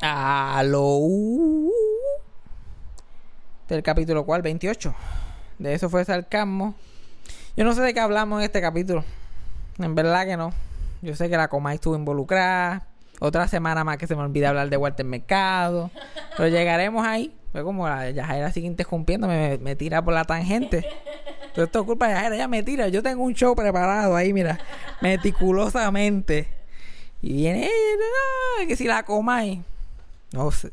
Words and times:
Aló. 0.00 1.00
Del 3.68 3.82
capítulo 3.82 4.24
cual, 4.24 4.40
28. 4.40 4.94
De 5.58 5.74
eso 5.74 5.90
fue 5.90 6.04
sarcasmo. 6.04 6.74
Yo 7.56 7.64
no 7.64 7.74
sé 7.74 7.82
de 7.82 7.92
qué 7.92 8.00
hablamos 8.00 8.38
en 8.40 8.46
este 8.46 8.62
capítulo. 8.62 9.04
En 9.78 9.94
verdad 9.94 10.24
que 10.26 10.36
no. 10.38 10.52
Yo 11.02 11.14
sé 11.14 11.28
que 11.28 11.36
la 11.36 11.48
Comay 11.48 11.74
estuvo 11.74 11.96
involucrada. 11.96 12.86
Otra 13.20 13.46
semana 13.48 13.84
más 13.84 13.98
que 13.98 14.06
se 14.06 14.16
me 14.16 14.22
olvida 14.22 14.48
hablar 14.48 14.70
de 14.70 14.76
Walter 14.78 15.04
Mercado. 15.04 15.90
Pero 16.36 16.48
llegaremos 16.48 17.06
ahí. 17.06 17.34
Fue 17.52 17.62
como 17.62 17.86
la 17.86 18.10
Yajaira 18.10 18.52
sigue 18.52 18.68
interrumpiendo, 18.68 19.26
me, 19.26 19.58
me 19.58 19.76
tira 19.76 20.02
por 20.02 20.14
la 20.14 20.24
tangente. 20.24 20.86
Todo 21.52 21.64
esto 21.64 21.80
es 21.80 21.84
culpa 21.84 22.08
de 22.08 22.14
Yajaira, 22.14 22.36
ella 22.36 22.48
me 22.48 22.62
tira. 22.62 22.88
Yo 22.88 23.02
tengo 23.02 23.22
un 23.22 23.34
show 23.34 23.54
preparado 23.54 24.16
ahí, 24.16 24.32
mira, 24.32 24.58
meticulosamente. 25.02 26.48
Y 27.20 27.34
viene 27.34 27.68
que 28.66 28.76
si 28.76 28.84
la 28.84 29.02
Comay. 29.02 29.62
No 30.32 30.50
sé. 30.50 30.72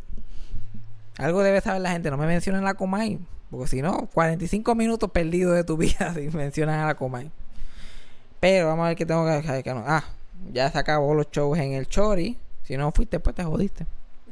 Algo 1.17 1.41
debe 1.41 1.61
saber 1.61 1.81
la 1.81 1.91
gente, 1.91 2.11
no 2.11 2.17
me 2.17 2.27
mencionen 2.27 2.63
la 2.63 2.75
Comay. 2.75 3.19
Porque 3.49 3.67
si 3.67 3.81
no, 3.81 4.07
45 4.13 4.75
minutos 4.75 5.09
perdidos 5.11 5.55
de 5.55 5.63
tu 5.63 5.77
vida 5.77 6.13
si 6.15 6.27
mencionan 6.29 6.79
a 6.79 6.87
la 6.87 6.95
Comay. 6.95 7.31
Pero 8.39 8.67
vamos 8.67 8.85
a 8.85 8.87
ver 8.89 8.97
qué 8.97 9.05
tengo 9.05 9.25
que, 9.25 9.63
que 9.63 9.73
no. 9.73 9.83
Ah, 9.87 10.03
ya 10.53 10.71
se 10.71 10.77
acabó 10.77 11.13
los 11.15 11.31
shows 11.31 11.57
en 11.57 11.73
el 11.73 11.87
Chori. 11.87 12.37
Si 12.63 12.77
no 12.77 12.91
fuiste, 12.91 13.19
pues 13.19 13.35
te 13.35 13.43
jodiste. 13.43 13.85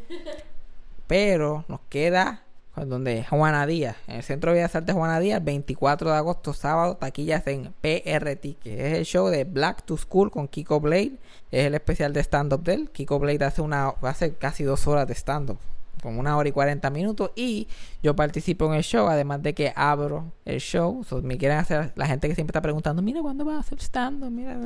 Pero 1.07 1.65
nos 1.67 1.79
queda 1.89 2.44
donde 2.83 3.23
Juana 3.23 3.65
Díaz, 3.65 3.95
en 4.07 4.17
el 4.17 4.23
Centro 4.23 4.51
de 4.51 4.57
Bellas 4.57 4.75
Artes 4.75 4.93
Juana 4.93 5.19
Díaz, 5.19 5.43
24 5.43 6.11
de 6.11 6.17
agosto, 6.17 6.53
sábado, 6.53 6.97
taquillas 6.97 7.47
en 7.47 7.73
PRT, 7.81 8.57
que 8.61 8.87
es 8.87 8.97
el 8.97 9.05
show 9.05 9.27
de 9.27 9.45
Black 9.45 9.83
to 9.85 9.97
School 9.97 10.29
con 10.31 10.47
Kiko 10.47 10.79
Blade. 10.79 11.13
Es 11.51 11.65
el 11.65 11.75
especial 11.75 12.11
de 12.11 12.21
stand-up 12.21 12.63
de 12.63 12.73
él. 12.73 12.89
Kiko 12.91 13.19
Blade 13.19 13.45
hace, 13.45 13.61
una, 13.61 13.89
hace 14.01 14.33
casi 14.35 14.63
dos 14.63 14.85
horas 14.87 15.07
de 15.07 15.13
stand-up, 15.15 15.57
como 16.01 16.19
una 16.19 16.35
hora 16.35 16.49
y 16.49 16.51
40 16.51 16.89
minutos. 16.89 17.31
Y 17.35 17.67
yo 18.03 18.15
participo 18.15 18.65
en 18.65 18.73
el 18.73 18.83
show, 18.83 19.07
además 19.07 19.41
de 19.41 19.53
que 19.53 19.71
abro 19.75 20.33
el 20.43 20.59
show. 20.59 21.05
me 21.23 21.37
quieren 21.37 21.57
hacer, 21.57 21.93
la 21.95 22.07
gente 22.07 22.27
que 22.27 22.35
siempre 22.35 22.51
está 22.51 22.61
preguntando, 22.61 23.01
mira, 23.01 23.21
¿cuándo 23.21 23.45
va 23.45 23.55
a 23.55 23.59
hacer 23.59 23.79
stand-up? 23.79 24.31
Mira, 24.31 24.57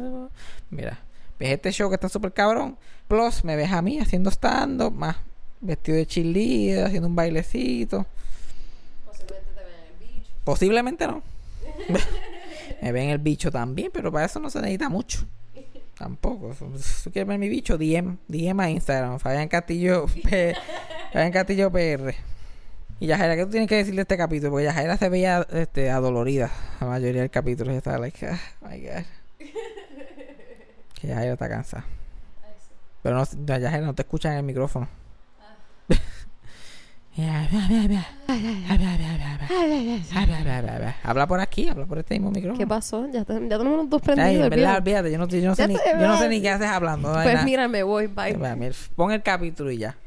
mira. 0.69 1.00
¿Ves 1.39 1.52
este 1.52 1.72
show 1.72 1.89
que 1.89 1.95
está 1.95 2.09
súper 2.09 2.34
cabrón? 2.34 2.78
Plus, 3.08 3.45
me 3.45 3.56
ves 3.56 3.72
a 3.72 3.81
mí 3.81 4.00
haciendo 4.00 4.30
stand-up, 4.30 4.91
más 4.91 5.16
vestido 5.62 5.98
de 5.98 6.06
chilida, 6.06 6.88
haciendo 6.88 7.08
un 7.08 7.16
bailecito. 7.16 8.06
Posiblemente 9.06 9.54
te 9.56 9.64
ven 9.64 9.74
el 9.86 10.08
bicho. 10.08 10.32
Posiblemente 10.44 11.08
no. 11.08 11.24
me 12.82 12.92
ven 12.92 13.10
el 13.10 13.20
bicho 13.20 13.52
también, 13.52 13.92
pero 13.94 14.12
para 14.12 14.26
eso 14.26 14.40
no 14.40 14.50
se 14.50 14.60
necesita 14.60 14.90
mucho. 14.90 15.26
Tampoco. 15.98 16.54
Si 16.78 17.04
tú 17.04 17.12
quieres 17.12 17.28
ver 17.28 17.38
mi 17.38 17.50
bicho, 17.50 17.78
DM, 17.78 18.18
DM 18.28 18.60
a 18.62 18.70
Instagram, 18.70 19.20
Fabián 19.20 19.50
Castillo, 19.50 20.08
Fabián 20.08 21.32
Castillo 21.34 21.70
PR. 21.70 22.16
Y 23.02 23.08
Yajaira, 23.08 23.36
¿qué 23.36 23.46
tú 23.46 23.52
tienes 23.52 23.68
que 23.68 23.76
decir 23.76 23.96
de 23.96 24.02
este 24.02 24.18
capítulo? 24.18 24.52
Porque 24.52 24.66
Yajaira 24.66 24.98
se 24.98 25.10
veía 25.10 25.46
este, 25.52 25.90
adolorida 25.90 26.52
la 26.80 26.88
mayoría 26.88 27.22
del 27.22 27.30
capítulo. 27.30 27.72
Estaba 27.72 27.98
like, 27.98 28.26
oh 28.28 28.68
my 28.68 28.80
God. 28.80 29.04
Que 31.00 31.08
Yajaira 31.08 31.34
está 31.34 31.48
cansada. 31.48 31.86
Pero 33.02 33.16
no, 33.16 33.24
Yajaira 33.46 33.86
no 33.86 33.96
te 33.96 34.02
escuchan 34.02 34.34
en 34.34 34.40
el 34.40 34.44
micrófono. 34.44 34.90
Habla 41.03 41.28
por 41.28 41.39
aquí, 41.39 41.67
habla 41.70 41.86
por 41.86 41.98
este 42.00 42.16
mismo 42.16 42.31
micrófono. 42.31 42.58
¿Qué 42.58 42.67
pasó? 42.67 43.08
Ya, 43.12 43.25
te, 43.25 43.34
ya 43.34 43.58
tenemos 43.58 43.78
los 43.78 43.89
dos 43.89 44.02
prendidos. 44.02 44.30
Ay, 44.30 44.38
verdad, 44.50 44.78
olvídate, 44.78 45.12
yo 45.12 45.17
no, 45.17 45.28
yo 45.28 45.47
no, 45.47 45.56
sé 45.56 45.67
ni, 45.67 45.73
yo 45.75 46.08
no 46.08 46.17
sé 46.17 46.30
ni 46.30 46.42
qué 46.42 46.50
haces 46.50 46.67
hablando. 46.67 47.12
Pues 47.14 47.44
mira, 47.44 47.67
me 47.67 47.84
voy, 47.84 48.08
bye. 48.08 48.38
Pon 48.95 49.12
el 49.12 49.22
capítulo 49.23 49.72
y 49.72 49.80
ya. 49.80 49.97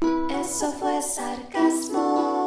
Eso 0.41 0.71
fue 0.73 1.01
sarcasmo. 1.01 2.43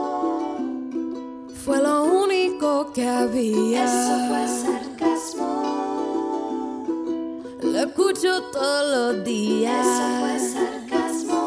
Fue 1.64 1.82
lo 1.82 2.04
único 2.04 2.92
que 2.92 3.08
había. 3.08 3.84
Eso 3.84 4.28
fue 4.28 4.46
sarcasmo. 4.46 5.76
Lo 7.62 7.78
escucho 7.80 8.42
todos 8.52 9.14
los 9.16 9.24
días. 9.24 9.86
Eso 9.86 10.20
fue 10.20 10.38
sarcasmo. 10.38 11.40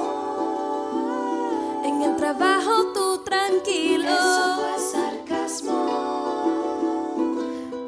En 1.86 2.01
el 2.01 2.16
trabajo 2.18 2.94
tranquilo. 3.29 4.06
Eso 4.06 4.56
fue 4.56 4.79
sarcasmo. 4.91 5.75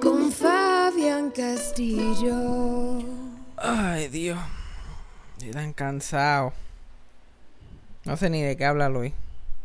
Con 0.01 0.31
Fabián 0.31 1.31
Castillo. 1.31 2.99
Ay, 3.57 4.07
Dios. 4.07 4.39
Estoy 5.37 5.51
tan 5.51 5.73
cansado. 5.73 6.53
No 8.05 8.17
sé 8.17 8.29
ni 8.29 8.41
de 8.41 8.55
qué 8.57 8.65
hablar 8.65 8.91
hoy. 8.91 9.13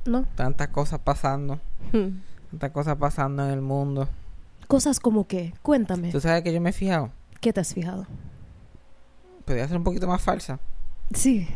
No. 0.05 0.25
Tantas 0.35 0.69
cosas 0.69 1.01
pasando. 1.01 1.61
Hmm. 1.93 2.21
Tantas 2.51 2.71
cosas 2.71 2.97
pasando 2.97 3.45
en 3.45 3.53
el 3.53 3.61
mundo. 3.61 4.09
Cosas 4.69 5.01
como 5.01 5.27
qué? 5.27 5.55
Cuéntame. 5.63 6.11
¿Tú 6.11 6.21
sabes 6.21 6.43
que 6.43 6.53
yo 6.53 6.61
me 6.61 6.71
he 6.71 6.73
fijado? 6.73 7.11
¿Qué 7.41 7.53
te 7.53 7.61
has 7.61 7.73
fijado? 7.75 8.07
podría 9.47 9.69
ser 9.69 9.77
un 9.77 9.85
poquito 9.85 10.07
más 10.09 10.21
falsa. 10.21 10.59
Sí. 11.15 11.49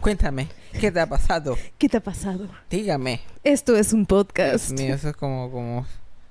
Cuéntame, 0.00 0.48
¿qué 0.78 0.92
te 0.92 1.00
ha 1.00 1.06
pasado? 1.06 1.56
¿Qué 1.78 1.88
te 1.88 1.96
ha 1.96 2.00
pasado? 2.00 2.48
Dígame. 2.68 3.20
Esto 3.44 3.76
es 3.76 3.92
un 3.92 4.04
podcast. 4.04 4.68
Dios 4.70 4.80
mío, 4.80 4.94
eso 4.94 5.08
es 5.08 5.16
como, 5.16 5.50
como, 5.50 5.86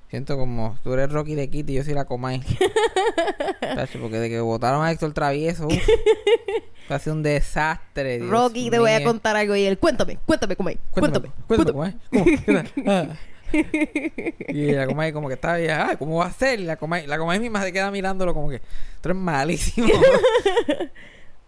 siento 0.08 0.38
como, 0.38 0.78
tú 0.84 0.92
eres 0.92 1.10
Rocky 1.10 1.34
de 1.34 1.50
Kitty 1.50 1.72
y 1.72 1.76
yo 1.76 1.84
soy 1.84 1.94
la 1.94 2.04
Comay. 2.04 2.40
porque 4.00 4.18
de 4.18 4.28
que 4.28 4.40
votaron 4.40 4.84
a 4.84 4.92
Héctor 4.92 5.12
Travieso, 5.12 5.66
uf, 5.66 5.74
ha 6.88 6.98
sido 7.00 7.16
un 7.16 7.22
desastre. 7.22 8.20
Rocky, 8.20 8.70
te 8.70 8.78
voy 8.78 8.92
a 8.92 9.02
contar 9.02 9.36
algo 9.36 9.56
y 9.56 9.64
él, 9.64 9.78
cuéntame, 9.78 10.18
cuéntame, 10.24 10.54
Comay, 10.54 10.78
cuéntame, 10.92 11.30
cuéntame. 11.46 11.94
cuéntame. 12.10 13.16
y 14.48 14.72
la 14.72 14.86
Comay 14.86 15.12
como 15.12 15.28
que 15.28 15.34
está 15.34 15.54
ah, 15.54 15.96
¿cómo 15.96 16.16
va 16.16 16.26
a 16.26 16.32
ser? 16.32 16.60
la 16.60 16.76
Comay, 16.76 17.06
la 17.06 17.18
Comay 17.18 17.38
misma 17.40 17.62
se 17.62 17.72
queda 17.72 17.90
mirándolo 17.90 18.32
como 18.34 18.48
que, 18.48 18.60
tú 19.00 19.08
eres 19.08 19.16
malísimo. 19.16 19.88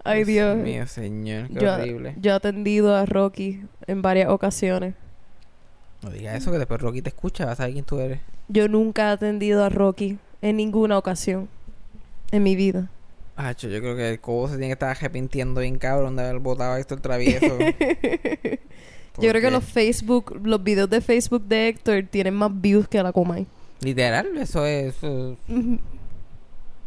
Ay, 0.04 0.24
Dios. 0.24 0.56
mío, 0.56 0.86
señor, 0.86 1.48
qué 1.48 1.68
horrible. 1.68 2.14
Yo 2.20 2.32
he 2.32 2.34
atendido 2.34 2.94
a 2.94 3.04
Rocky 3.06 3.62
en 3.86 4.02
varias 4.02 4.28
ocasiones. 4.30 4.94
No 6.02 6.10
digas 6.10 6.36
eso, 6.36 6.52
que 6.52 6.58
después 6.58 6.80
Rocky 6.80 7.02
te 7.02 7.08
escucha, 7.08 7.44
vas 7.44 7.54
a 7.54 7.56
saber 7.56 7.72
quién 7.72 7.84
tú 7.84 7.98
eres. 7.98 8.20
Yo 8.48 8.68
nunca 8.68 9.08
he 9.08 9.12
atendido 9.12 9.64
a 9.64 9.68
Rocky 9.68 10.18
en 10.40 10.56
ninguna 10.56 10.96
ocasión 10.96 11.48
en 12.30 12.42
mi 12.42 12.54
vida. 12.56 12.90
Ah, 13.36 13.52
yo 13.52 13.68
creo 13.68 13.96
que 13.96 14.10
el 14.10 14.20
cobo 14.20 14.48
se 14.48 14.54
tiene 14.54 14.66
que 14.68 14.72
estar 14.72 14.90
arrepintiendo 14.90 15.60
bien 15.60 15.78
cabrón 15.78 16.16
de 16.16 16.24
haber 16.24 16.40
votado 16.40 16.74
a 16.74 16.80
Héctor 16.80 17.00
Travieso. 17.00 17.46
yo 19.18 19.30
creo 19.30 19.40
que 19.40 19.50
los 19.50 19.64
Facebook, 19.64 20.40
los 20.42 20.62
videos 20.62 20.90
de 20.90 21.00
Facebook 21.00 21.44
de 21.44 21.68
Héctor 21.68 22.04
tienen 22.10 22.34
más 22.34 22.50
views 22.52 22.88
que 22.88 23.02
la 23.02 23.12
Comay. 23.12 23.46
Literal, 23.80 24.36
eso 24.38 24.66
es... 24.66 24.96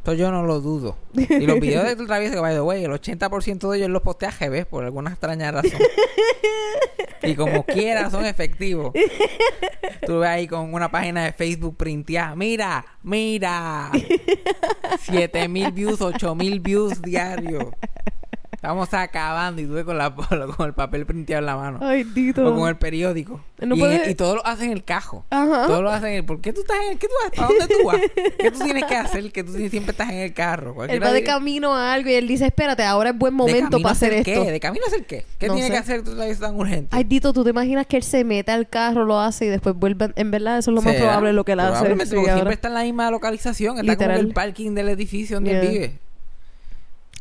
Esto 0.01 0.13
yo 0.13 0.31
no 0.31 0.41
lo 0.41 0.61
dudo. 0.61 0.97
Y 1.13 1.45
los 1.45 1.59
videos 1.59 1.85
de 1.85 1.95
Travieso, 1.95 2.33
que 2.33 2.39
by 2.39 2.55
the 2.55 2.61
way, 2.61 2.83
el 2.83 2.89
80% 2.89 3.69
de 3.69 3.77
ellos 3.77 3.89
los 3.91 4.01
postea 4.01 4.31
GB 4.31 4.65
por 4.65 4.83
alguna 4.83 5.11
extraña 5.11 5.51
razón. 5.51 5.79
y 7.21 7.35
como 7.35 7.63
quiera 7.67 8.09
son 8.09 8.25
efectivos. 8.25 8.93
Tú 10.03 10.17
ves 10.17 10.29
ahí 10.31 10.47
con 10.47 10.73
una 10.73 10.89
página 10.89 11.25
de 11.25 11.33
Facebook 11.33 11.77
printeada. 11.77 12.35
Mira, 12.35 12.83
mira. 13.03 13.91
7000 15.03 15.71
views, 15.71 16.01
8000 16.01 16.59
views 16.61 16.99
diarios. 17.03 17.65
Estamos 18.61 18.93
acabando 18.93 19.59
y 19.59 19.65
tuve 19.65 19.83
con, 19.85 19.97
la, 19.97 20.13
con 20.13 20.67
el 20.67 20.73
papel 20.75 21.07
printeado 21.07 21.39
en 21.39 21.45
la 21.47 21.55
mano. 21.55 21.79
Ay, 21.81 22.05
Tito. 22.05 22.47
O 22.47 22.55
con 22.55 22.69
el 22.69 22.77
periódico. 22.77 23.41
y, 23.59 24.13
todo 24.13 24.35
lo 24.35 24.45
hacen 24.45 24.67
en 24.67 24.73
el 24.73 24.83
cajo. 24.83 25.25
Ajá. 25.31 25.65
Todo 25.65 25.81
lo 25.81 25.89
hacen 25.89 26.09
en 26.09 26.15
el... 26.17 26.25
¿Por 26.25 26.41
qué 26.41 26.53
tú 26.53 26.61
estás 26.61 26.77
en 26.85 26.91
el... 26.91 26.99
¿Qué 26.99 27.07
tú 27.07 27.13
vas? 27.23 27.31
¿Para 27.31 27.47
dónde 27.47 27.67
tú 27.67 27.87
vas? 27.87 27.99
¿Qué 28.37 28.51
tú 28.51 28.59
tienes 28.59 28.85
que 28.85 28.95
hacer? 28.95 29.31
Que 29.31 29.43
tú 29.43 29.53
siempre 29.53 29.93
estás 29.93 30.11
en 30.11 30.19
el 30.19 30.33
carro. 30.35 30.85
él 30.85 31.01
va 31.01 31.11
de 31.11 31.23
camino 31.23 31.73
a 31.73 31.91
algo 31.91 32.11
y 32.11 32.13
él 32.13 32.27
dice, 32.27 32.45
espérate, 32.45 32.83
ahora 32.83 33.09
es 33.09 33.17
buen 33.17 33.33
momento 33.33 33.79
para 33.79 33.93
hacer, 33.93 34.13
esto. 34.13 34.43
¿De 34.43 34.59
camino 34.59 34.85
a 34.85 34.89
hacer 34.89 35.07
qué? 35.07 35.25
¿Qué 35.39 35.49
tiene 35.49 35.71
que 35.71 35.77
hacer 35.77 36.03
tú 36.03 36.15
sabes 36.15 36.37
tan 36.39 36.55
urgente? 36.55 36.89
Ay, 36.91 37.05
Tito, 37.05 37.33
¿tú 37.33 37.43
te 37.43 37.49
imaginas 37.49 37.87
que 37.87 37.97
él 37.97 38.03
se 38.03 38.23
mete 38.23 38.51
al 38.51 38.69
carro, 38.69 39.05
lo 39.05 39.19
hace 39.19 39.45
y 39.45 39.49
después 39.49 39.75
vuelve... 39.75 40.13
En 40.15 40.29
verdad, 40.29 40.59
eso 40.59 40.69
es 40.69 40.75
lo 40.75 40.83
más 40.83 40.95
probable 40.97 41.33
lo 41.33 41.43
que 41.43 41.53
él 41.53 41.61
hace. 41.61 41.95
siempre 42.05 42.53
está 42.53 42.67
en 42.67 42.75
la 42.75 42.83
misma 42.83 43.09
localización. 43.09 43.79
Está 43.79 43.95
como 43.95 44.11
en 44.11 44.17
el 44.17 44.33
parking 44.33 44.75
del 44.75 44.89
edificio 44.89 45.37
donde 45.37 45.59
él 45.59 45.67
vive. 45.67 46.10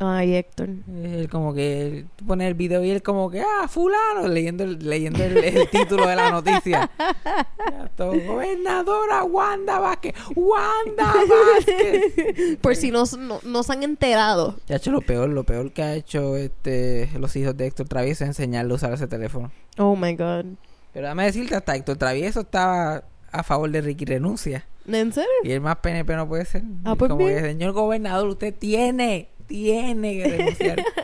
Ay, 0.02 0.34
Héctor. 0.34 0.70
Él 0.88 1.28
como 1.30 1.52
que 1.52 2.06
pone 2.26 2.48
el 2.48 2.54
video 2.54 2.82
y 2.82 2.90
él 2.90 3.02
como 3.02 3.30
que, 3.30 3.42
ah, 3.42 3.68
fulano, 3.68 4.28
leyendo 4.28 4.64
el, 4.64 4.78
leyendo 4.78 5.22
el, 5.22 5.68
título 5.68 6.06
de 6.06 6.16
la 6.16 6.30
noticia. 6.30 6.90
Gobernadora 7.98 9.24
Wanda 9.24 9.78
Vázquez. 9.78 10.14
Wanda 10.34 11.04
Vázquez. 11.56 12.56
Por 12.62 12.76
si 12.76 12.90
no, 12.90 13.04
no, 13.44 13.62
se 13.62 13.72
han 13.74 13.82
enterado. 13.82 14.56
Ya 14.66 14.76
ha 14.76 14.78
hecho 14.78 14.90
lo 14.90 15.02
peor, 15.02 15.28
lo 15.28 15.44
peor 15.44 15.70
que 15.72 15.82
ha 15.82 15.94
hecho 15.94 16.34
este 16.34 17.10
los 17.18 17.36
hijos 17.36 17.54
de 17.54 17.66
Héctor 17.66 17.86
Travieso 17.86 18.24
es 18.24 18.28
enseñarle 18.28 18.72
a 18.72 18.76
usar 18.76 18.94
ese 18.94 19.06
teléfono. 19.06 19.52
Oh 19.76 19.96
my 19.96 20.14
god. 20.14 20.46
Pero 20.94 21.08
dame 21.08 21.24
decirte, 21.24 21.56
hasta 21.56 21.76
Héctor 21.76 21.98
Travieso 21.98 22.40
estaba 22.40 23.04
a 23.30 23.42
favor 23.42 23.70
de 23.70 23.82
Ricky 23.82 24.06
Renuncia. 24.06 24.66
¿En 24.86 25.12
serio? 25.12 25.28
Y 25.44 25.52
el 25.52 25.60
más 25.60 25.76
PNP 25.76 26.16
no 26.16 26.26
puede 26.26 26.46
ser. 26.46 26.62
Ah, 26.84 26.96
pues 26.96 27.10
como 27.10 27.26
que, 27.26 27.38
señor 27.40 27.72
gobernador, 27.72 28.28
usted 28.28 28.54
tiene 28.54 29.28
tiene 29.50 30.16
que 30.16 30.28
renunciar. 30.36 30.84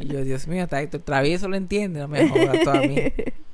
Y 0.00 0.08
yo, 0.08 0.22
Dios 0.22 0.46
mío, 0.48 0.64
está 0.64 0.82
Héctor 0.82 1.00
Travieso 1.00 1.48
lo 1.48 1.56
entiende, 1.56 2.00
no 2.00 2.08
me 2.08 2.28
jodas 2.28 2.60
tú 2.62 2.70
a 2.70 2.80
mí. 2.80 2.96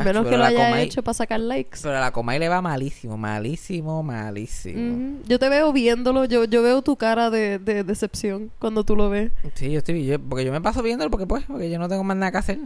Ach, 0.00 0.04
menos 0.04 0.24
que 0.24 0.32
lo 0.32 0.38
la 0.38 0.46
haya 0.48 0.70
Comay- 0.70 0.82
hecho 0.84 1.02
para 1.02 1.14
sacar 1.14 1.40
likes. 1.40 1.78
Pero 1.82 1.96
a 1.96 2.00
la 2.00 2.10
Comay 2.12 2.38
le 2.38 2.48
va 2.48 2.60
malísimo, 2.62 3.16
malísimo, 3.16 4.02
malísimo. 4.02 5.18
Yo 5.26 5.38
te 5.38 5.48
veo 5.48 5.72
viéndolo, 5.72 6.24
yo, 6.24 6.44
yo 6.44 6.62
veo 6.62 6.82
tu 6.82 6.96
cara 6.96 7.30
de, 7.30 7.58
de 7.58 7.84
decepción 7.84 8.50
cuando 8.58 8.84
tú 8.84 8.96
lo 8.96 9.10
ves. 9.10 9.32
Sí, 9.54 9.70
yo 9.70 9.78
estoy, 9.78 10.04
yo- 10.06 10.20
porque 10.20 10.44
yo 10.44 10.52
me 10.52 10.60
paso 10.60 10.82
viéndolo 10.82 11.10
porque 11.10 11.26
pues, 11.26 11.44
porque 11.46 11.70
yo 11.70 11.78
no 11.78 11.88
tengo 11.88 12.04
más 12.04 12.16
nada 12.16 12.32
que 12.32 12.38
hacer. 12.38 12.58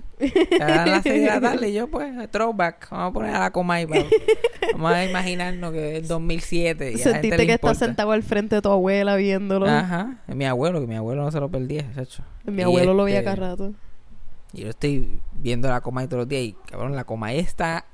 Dan 0.59 0.91
las 0.91 1.03
6 1.03 1.21
de 1.23 1.27
la 1.27 1.41
tarde 1.41 1.69
y 1.69 1.75
yo 1.75 1.89
pues, 1.89 2.13
throwback, 2.31 2.89
vamos 2.91 3.11
a 3.11 3.13
poner 3.13 3.35
a 3.35 3.41
la 3.41 3.51
Comay, 3.51 3.87
vamos 4.73 4.93
a 4.93 5.05
imaginarnos 5.05 5.73
que 5.73 5.99
es 5.99 6.09
2007 6.09 6.85
y 6.85 6.87
a 6.89 6.91
la 6.91 6.99
gente 6.99 7.11
Sentiste 7.13 7.47
que 7.47 7.53
estás 7.55 7.79
sentado 7.79 8.13
al 8.13 8.23
frente 8.23 8.57
de 8.57 8.63
tu 8.63 8.71
abuela 8.71 9.17
viéndolo. 9.17 9.67
Ajá, 9.67 10.19
es 10.29 10.35
mi 10.37 10.45
abuelo, 10.45 10.81
que 10.81 10.87
mi 10.87 10.97
abuelo 10.97 11.23
no 11.25 11.31
se 11.31 11.41
lo 11.41 11.49
perdía, 11.51 11.85
chacho. 11.95 12.23
Mi 12.45 12.63
Y 12.63 12.65
abuelo 12.65 12.95
lo 12.95 13.05
veía 13.05 13.19
este, 13.19 13.25
cada 13.35 13.51
rato. 13.51 13.73
Y 14.53 14.63
yo 14.63 14.71
estoy 14.71 15.21
viendo 15.33 15.69
la 15.69 15.81
Comay 15.81 16.07
todos 16.07 16.21
los 16.21 16.29
días 16.29 16.43
y, 16.43 16.53
cabrón, 16.71 16.97
la 16.97 17.05
Comay 17.05 17.39
está 17.39 17.87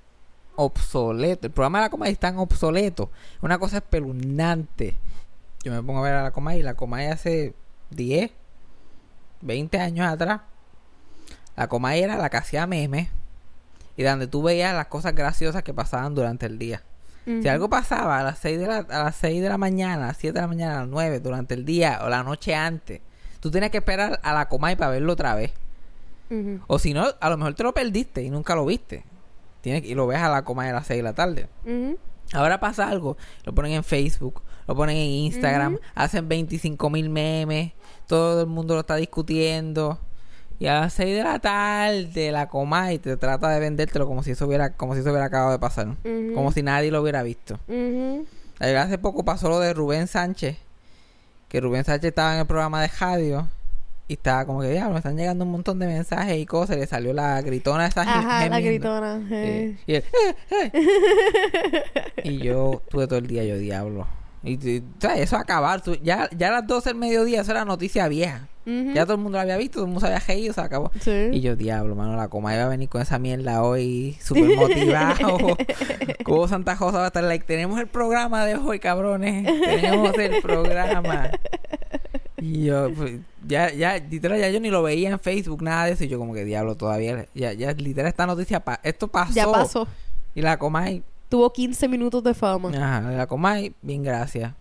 obsoleto. 0.56 1.46
El 1.46 1.52
programa 1.52 1.78
de 1.78 1.84
la 1.84 1.90
Comay 1.90 2.12
es 2.12 2.18
tan 2.18 2.38
obsoleto. 2.38 3.10
Una 3.42 3.58
cosa 3.58 3.78
espeluznante. 3.78 4.96
Yo 5.62 5.72
me 5.72 5.82
pongo 5.82 6.00
a 6.00 6.02
ver 6.02 6.14
a 6.14 6.22
la 6.22 6.30
Comay 6.30 6.60
y 6.60 6.62
la 6.62 6.74
Comay 6.74 7.06
hace 7.06 7.54
10, 7.90 8.30
20 9.42 9.78
años 9.78 10.06
atrás. 10.06 10.40
La 11.56 11.68
Comay 11.68 12.02
era 12.02 12.16
la 12.16 12.30
que 12.30 12.36
hacía 12.36 12.66
memes 12.66 13.08
y 13.96 14.02
donde 14.02 14.26
tú 14.26 14.42
veías 14.42 14.74
las 14.74 14.86
cosas 14.86 15.14
graciosas 15.14 15.62
que 15.62 15.74
pasaban 15.74 16.14
durante 16.14 16.46
el 16.46 16.58
día. 16.58 16.82
Si 17.24 17.48
algo 17.48 17.68
pasaba 17.68 18.20
a 18.20 18.22
las 18.22 18.38
6 18.38 18.60
de 18.60 18.66
la, 18.68 18.76
a 18.76 19.02
las 19.02 19.16
6 19.16 19.42
de 19.42 19.48
la 19.48 19.58
mañana, 19.58 20.04
a 20.04 20.06
las 20.08 20.16
7 20.18 20.32
de 20.32 20.40
la 20.40 20.46
mañana, 20.46 20.76
a 20.76 20.80
las 20.82 20.88
9, 20.88 21.18
durante 21.18 21.54
el 21.54 21.64
día 21.64 21.98
o 22.04 22.08
la 22.08 22.22
noche 22.22 22.54
antes, 22.54 23.00
tú 23.40 23.50
tenías 23.50 23.72
que 23.72 23.78
esperar 23.78 24.20
a 24.22 24.32
la 24.32 24.48
Comay 24.48 24.76
para 24.76 24.92
verlo 24.92 25.14
otra 25.14 25.34
vez. 25.34 25.52
O 26.66 26.78
si 26.78 26.92
no, 26.94 27.06
a 27.20 27.30
lo 27.30 27.36
mejor 27.36 27.54
te 27.54 27.62
lo 27.62 27.72
perdiste 27.74 28.22
y 28.22 28.30
nunca 28.30 28.54
lo 28.54 28.66
viste. 28.66 29.04
Tienes, 29.60 29.82
que- 29.82 29.88
y 29.88 29.94
lo 29.94 30.06
ves 30.06 30.18
a 30.18 30.28
la 30.28 30.42
Comay 30.44 30.70
a 30.70 30.72
las 30.74 30.86
6 30.86 30.98
de 30.98 31.02
la 31.02 31.12
tarde. 31.14 31.48
Ahora 32.32 32.58
pasa 32.60 32.88
algo, 32.88 33.16
lo 33.44 33.54
ponen 33.54 33.72
en 33.72 33.84
Facebook, 33.84 34.42
lo 34.66 34.74
ponen 34.74 34.96
en 34.96 35.06
Instagram, 35.10 35.78
hacen 35.94 36.28
25 36.28 36.90
mil 36.90 37.08
memes, 37.08 37.72
todo 38.08 38.40
el 38.40 38.46
mundo 38.48 38.74
lo 38.74 38.80
está 38.80 38.96
discutiendo. 38.96 39.98
Y 40.58 40.66
a 40.68 40.80
las 40.80 40.94
6 40.94 41.14
de 41.16 41.22
la 41.22 41.38
tarde 41.38 42.32
la 42.32 42.48
Comay 42.48 42.98
te 42.98 43.16
trata 43.16 43.50
de 43.50 43.60
vendértelo 43.60 44.06
como 44.06 44.22
si 44.22 44.30
eso 44.32 44.46
hubiera, 44.46 44.72
como 44.72 44.94
si 44.94 45.00
eso 45.00 45.10
hubiera 45.10 45.26
acabado 45.26 45.52
de 45.52 45.58
pasar. 45.58 45.88
Como 46.34 46.50
si 46.50 46.62
nadie 46.62 46.90
lo 46.90 47.02
hubiera 47.02 47.22
visto. 47.22 47.58
Hace 48.58 48.98
poco 48.98 49.24
pasó 49.24 49.48
lo 49.48 49.60
de 49.60 49.74
Rubén 49.74 50.06
Sánchez. 50.08 50.56
Que 51.48 51.60
Rubén 51.60 51.84
Sánchez 51.84 52.08
estaba 52.08 52.34
en 52.34 52.40
el 52.40 52.46
programa 52.46 52.80
de 52.82 52.88
radio. 52.88 53.48
Y 54.08 54.12
estaba 54.14 54.44
como 54.46 54.60
que, 54.60 54.68
diablo, 54.70 54.92
me 54.92 54.98
están 54.98 55.16
llegando 55.16 55.44
un 55.44 55.50
montón 55.50 55.78
de 55.80 55.86
mensajes 55.88 56.36
y 56.38 56.46
cosas. 56.46 56.76
Y 56.76 56.80
le 56.80 56.86
salió 56.86 57.12
la 57.12 57.40
gritona 57.42 57.86
esa 57.86 58.04
gem- 58.04 58.08
Ajá, 58.24 58.48
la 58.48 58.60
gritona. 58.60 59.20
eh. 59.30 59.76
Y, 59.86 59.94
él, 59.94 60.04
"Eh, 60.52 60.72
eh". 60.72 61.82
y 62.24 62.38
yo 62.38 62.82
tuve 62.88 63.06
todo 63.06 63.18
el 63.18 63.26
día 63.26 63.44
yo, 63.44 63.56
diablo. 63.58 64.06
Y, 64.44 64.52
y, 64.64 64.78
o 64.78 65.00
sea, 65.00 65.16
eso 65.16 65.36
acabar. 65.36 65.80
tú- 65.82 65.96
Ya, 66.02 66.28
ya 66.36 66.48
a 66.48 66.52
las 66.52 66.66
12 66.68 66.90
del 66.90 66.98
mediodía, 66.98 67.40
eso 67.40 67.50
era 67.50 67.64
noticia 67.64 68.06
vieja. 68.08 68.48
Ya 68.94 69.04
todo 69.04 69.14
el 69.14 69.20
mundo 69.20 69.38
lo 69.38 69.42
había 69.42 69.56
visto, 69.56 69.74
todo 69.74 69.84
el 69.84 69.92
mundo 69.92 70.00
se 70.00 70.06
había 70.12 70.18
reído, 70.26 70.52
se 70.52 70.60
acabó. 70.60 70.90
Sí. 71.00 71.28
Y 71.32 71.40
yo, 71.40 71.54
diablo, 71.54 71.94
mano, 71.94 72.16
la 72.16 72.26
coma 72.26 72.52
iba 72.52 72.64
a 72.64 72.68
venir 72.68 72.88
con 72.88 73.00
esa 73.00 73.16
mierda 73.16 73.62
hoy, 73.62 74.16
súper 74.20 74.56
motivado. 74.56 75.38
Como 76.24 76.48
Santa 76.48 76.74
Rosa 76.74 76.98
va 76.98 77.04
a 77.04 77.06
estar 77.06 77.22
like, 77.22 77.44
tenemos 77.44 77.78
el 77.78 77.86
programa 77.86 78.44
de 78.44 78.56
hoy, 78.56 78.80
cabrones. 78.80 79.44
Tenemos 79.62 80.18
el 80.18 80.42
programa. 80.42 81.30
Y 82.46 82.64
yo, 82.66 82.90
pues, 82.94 83.18
ya, 83.46 83.72
ya, 83.72 83.98
literal, 83.98 84.38
ya 84.38 84.50
yo 84.50 84.60
ni 84.60 84.70
lo 84.70 84.82
veía 84.82 85.10
en 85.10 85.18
Facebook, 85.18 85.62
nada 85.62 85.86
de 85.86 85.92
eso. 85.92 86.04
Y 86.04 86.08
yo 86.08 86.18
como 86.18 86.32
que, 86.34 86.44
diablo, 86.44 86.74
todavía, 86.76 87.26
ya, 87.34 87.52
ya, 87.52 87.72
literal, 87.72 88.08
esta 88.08 88.26
noticia, 88.26 88.60
pa- 88.60 88.80
esto 88.82 89.08
pasó. 89.08 89.32
Ya 89.34 89.46
pasó. 89.50 89.88
Y 90.34 90.42
la 90.42 90.58
Comay, 90.58 91.02
Tuvo 91.28 91.52
15 91.52 91.88
minutos 91.88 92.22
de 92.22 92.34
fama. 92.34 92.68
ajá, 92.70 93.10
la 93.10 93.26
Comay, 93.26 93.74
bien 93.82 94.02
gracias. 94.04 94.52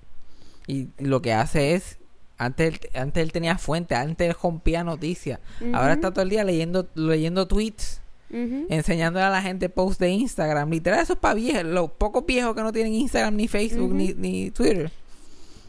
Y 0.68 0.88
lo 0.98 1.22
que 1.22 1.32
hace 1.34 1.76
es, 1.76 2.00
antes 2.38 2.74
él, 2.74 2.80
antes 2.96 3.22
él 3.24 3.32
tenía 3.32 3.58
fuente, 3.58 3.94
antes 3.94 4.28
él 4.30 4.36
rompía 4.42 4.84
noticias. 4.84 5.40
Ahora 5.74 5.94
está 5.94 6.12
todo 6.12 6.24
el 6.24 6.30
día 6.30 6.44
leyendo, 6.44 6.88
leyendo 6.96 7.48
tweets 7.48 8.02
Ujú. 8.32 8.66
enseñándole 8.70 9.26
a 9.26 9.30
la 9.30 9.42
gente 9.44 9.70
posts 9.70 10.00
de 10.00 10.10
Instagram. 10.10 10.72
Literal, 10.72 11.00
eso 11.02 11.14
es 11.14 11.20
para 11.20 11.36
viejos, 11.36 11.64
los 11.66 11.92
pocos 11.92 12.26
viejos 12.26 12.56
que 12.56 12.62
no 12.64 12.72
tienen 12.74 12.94
Instagram, 12.96 13.36
ni 13.36 13.48
Facebook, 13.48 13.94
ni, 13.94 14.14
ni 14.14 14.50
Twitter. 14.50 14.92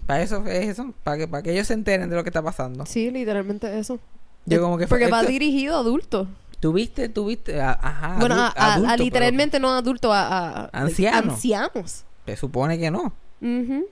Para 0.07 0.23
eso 0.23 0.45
es 0.47 0.69
eso, 0.69 0.95
para 1.03 1.19
que, 1.19 1.29
para 1.29 1.43
que 1.43 1.53
ellos 1.53 1.67
se 1.67 1.75
enteren 1.75 2.09
de 2.09 2.17
lo 2.17 2.23
que 2.23 2.31
está 2.31 2.43
pasando. 2.43 2.87
Sí, 2.87 3.11
literalmente 3.11 3.79
eso. 3.79 3.99
Yo 4.45 4.61
como 4.63 4.79
que 4.79 4.87
Porque 4.87 5.09
va 5.11 5.25
dirigido 5.25 5.77
a 5.77 5.81
adultos. 5.81 6.29
tuviste, 6.61 7.09
tuviste, 7.09 7.61
a- 7.61 7.73
ajá, 7.81 8.17
bueno, 8.21 8.37
a, 8.37 8.49
adul- 8.51 8.53
a- 8.57 8.65
a 8.65 8.75
adulto, 8.75 9.03
literalmente 9.05 9.59
no 9.61 9.71
adultos, 9.71 10.13
a, 10.13 10.67
a- 10.67 10.71
Ancianos. 10.73 11.35
ancianos. 11.35 12.05
Se 12.27 12.37
supone 12.37 12.79
que 12.79 12.91
no. 12.91 13.13
Ujú. 13.43 13.87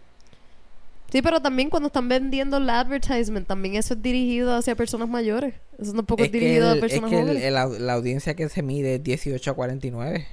Sí, 1.11 1.22
pero 1.22 1.40
también 1.40 1.70
cuando 1.70 1.88
están 1.88 2.08
vendiendo 2.08 2.56
el 2.56 2.69
advertisement, 2.70 3.46
también 3.46 3.76
eso 3.76 3.94
es 3.94 4.02
dirigido 4.02 4.55
hacia 4.56 4.75
personas 4.75 5.08
mayores. 5.08 5.55
Eso 5.78 5.93
tampoco 5.93 6.25
es, 6.25 6.32
dirigido 6.32 6.72
el- 6.72 6.78
a 6.78 6.81
personas 6.81 7.11
es 7.12 7.16
que 7.16 7.20
el- 7.22 7.26
jóvenes. 7.28 7.44
el 7.44 7.56
au- 7.56 7.78
la 7.78 7.93
audiencia 7.93 8.34
que 8.34 8.49
se 8.49 8.62
mide 8.62 8.96
es 8.96 9.02
18 9.05 9.50
a 9.50 9.55
49. 9.55 10.26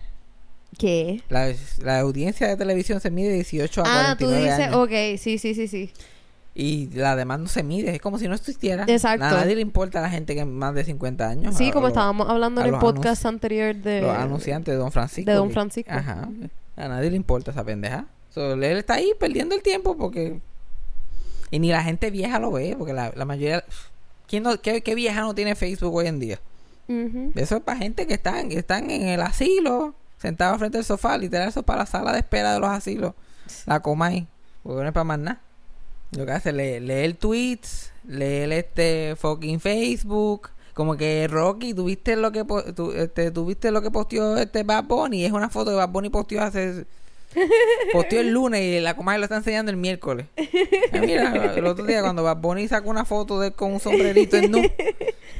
¿Qué? 0.78 1.22
La, 1.30 1.54
la 1.80 2.00
audiencia 2.00 2.48
de 2.48 2.56
televisión 2.58 3.00
se 3.02 3.12
mide 3.12 3.34
18 3.34 3.84
a 3.86 4.12
Ah, 4.12 4.16
tú 4.18 4.26
49 4.26 4.42
dices, 4.44 4.60
años. 4.68 4.76
ok, 4.78 5.20
sí, 5.22 5.38
sí, 5.38 5.54
sí, 5.54 5.68
sí. 5.68 5.92
Y 6.54 6.88
la 6.94 7.16
demás 7.16 7.40
no 7.40 7.48
se 7.48 7.64
mide, 7.64 7.96
es 7.96 8.02
como 8.02 8.18
si 8.20 8.28
no 8.28 8.36
existiera. 8.36 8.86
Exacto. 8.88 9.26
A 9.26 9.32
nadie 9.32 9.56
le 9.56 9.62
importa 9.62 10.00
a 10.00 10.02
la 10.02 10.10
gente 10.10 10.34
que 10.34 10.42
es 10.42 10.46
más 10.48 10.74
de 10.74 10.84
50 10.84 11.30
años. 11.30 11.56
Sí, 11.56 11.70
A- 11.70 11.72
como 11.72 11.86
a 11.86 11.90
los- 11.90 11.98
estábamos 11.98 12.30
hablando 12.30 12.62
en 12.62 12.74
el 12.74 12.80
podcast 12.80 13.26
anterior 13.26 13.76
de... 13.76 14.02
los 14.02 14.18
anunciantes 14.18 14.74
de 14.74 14.78
Don 14.78 14.92
Francisco. 14.92 15.30
de 15.32 15.38
Don 15.38 15.48
que- 15.50 15.54
Francisco. 15.54 15.92
Ajá. 15.92 16.30
A 16.76 16.88
nadie 16.88 17.10
le 17.10 17.16
importa 17.18 17.52
esa 17.52 17.64
pendeja. 17.64 18.06
So, 18.34 18.54
él 18.54 18.64
está 18.64 18.96
ahí 18.96 19.12
perdiendo 19.20 19.56
el 19.56 19.62
tiempo 19.62 19.96
porque... 19.98 20.40
Y 21.52 21.60
ni 21.60 21.70
la 21.70 21.84
gente 21.84 22.10
vieja 22.12 22.40
lo 22.40 22.52
ve, 22.52 22.76
porque 22.78 22.94
la, 22.94 23.12
la 23.16 23.26
mayoría... 23.26 23.64
¿Quién 24.28 24.44
no, 24.44 24.60
qué, 24.62 24.82
qué 24.82 24.96
vieja 24.96 25.22
no 25.22 25.36
tiene 25.36 25.56
Facebook 25.56 25.94
hoy 25.94 26.08
en 26.08 26.20
día? 26.20 26.40
Eso 27.36 27.58
es 27.58 27.62
para 27.64 27.78
gente 27.78 28.08
que 28.08 28.14
están, 28.16 28.50
que 28.50 28.58
están 28.60 28.90
en 28.92 29.04
el 29.08 29.22
asilo, 29.22 29.96
sentados 30.22 30.60
frente 30.60 30.78
al 30.78 30.86
sofá. 30.86 31.18
Literal, 31.18 31.50
eso 31.50 31.62
es 31.62 31.66
para 31.66 31.80
la 31.80 31.86
sala 31.86 32.14
de 32.14 32.20
espera 32.20 32.54
de 32.54 32.60
los 32.60 32.70
asilos. 32.70 33.14
La 33.66 33.80
Comay. 33.82 34.28
Porque 34.64 34.82
no 34.82 34.88
es 34.88 34.94
para 34.94 35.04
más 35.04 35.20
nada. 35.20 35.42
Lo 36.12 36.26
que 36.26 36.32
hace 36.34 36.52
leer, 36.52 36.82
leer 36.84 37.14
tweets, 37.16 37.92
leer 38.06 38.52
este 38.52 39.16
fucking 39.18 39.60
Facebook. 39.60 40.50
Como 40.74 40.96
que 40.96 41.28
Rocky, 41.30 41.74
tuviste 41.74 42.16
lo 42.16 42.32
que 42.32 42.44
tu- 42.76 42.92
este, 42.92 43.32
tuviste 43.32 43.72
lo 43.72 43.82
que 43.82 43.92
posteó 43.92 44.38
este 44.38 44.64
Bad 44.64 44.86
Bunny. 44.86 45.26
Es 45.26 45.32
una 45.32 45.50
foto 45.50 45.72
que 45.72 45.78
Bad 45.78 45.90
Bunny 45.90 46.10
posteó 46.10 46.42
hace 46.44 46.86
posteó 47.94 48.20
el 48.22 48.30
lunes 48.34 48.62
y 48.62 48.80
la 48.80 48.96
Comay 48.96 49.18
lo 49.18 49.24
está 49.26 49.38
enseñando 49.38 49.72
el 49.72 49.78
miércoles. 49.78 50.26
Ah, 50.94 50.98
mira, 51.00 51.54
el 51.56 51.66
otro 51.66 51.86
día 51.86 52.02
cuando 52.02 52.24
Bad 52.24 52.38
Bunny 52.38 52.68
sacó 52.68 52.90
una 52.90 53.06
foto 53.06 53.40
de 53.40 53.48
él 53.48 53.54
con 53.54 53.74
un 53.74 53.80
sombrerito 53.80 54.38
en 54.38 54.52
nu, 54.52 54.62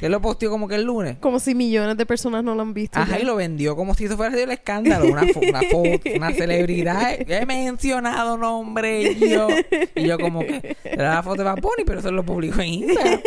él 0.00 0.10
lo 0.10 0.20
posteó 0.20 0.50
como 0.50 0.66
que 0.68 0.74
el 0.76 0.82
lunes. 0.84 1.16
Como 1.20 1.38
si 1.38 1.54
millones 1.54 1.96
de 1.96 2.06
personas 2.06 2.42
no 2.42 2.54
lo 2.54 2.62
han 2.62 2.74
visto. 2.74 2.98
Ajá, 2.98 3.18
y 3.20 3.24
lo 3.24 3.36
vendió 3.36 3.76
como 3.76 3.94
si 3.94 4.06
eso 4.06 4.16
fuera 4.16 4.36
el 4.40 4.50
escándalo. 4.50 5.06
Una, 5.06 5.22
fo- 5.22 5.48
una 5.48 5.62
foto, 5.62 6.10
una 6.16 6.32
celebridad. 6.32 7.12
He 7.20 7.46
mencionado 7.46 8.36
nombre 8.36 9.02
y 9.02 9.28
yo. 9.30 9.48
Y 9.94 10.06
yo 10.06 10.18
como 10.18 10.40
que 10.40 10.76
era 10.84 11.14
la 11.14 11.22
foto 11.22 11.38
de 11.38 11.44
Bad 11.44 11.60
Bunny, 11.60 11.84
pero 11.86 12.00
eso 12.00 12.10
lo 12.10 12.24
publicó 12.24 12.60
en 12.62 12.68
Instagram. 12.68 13.20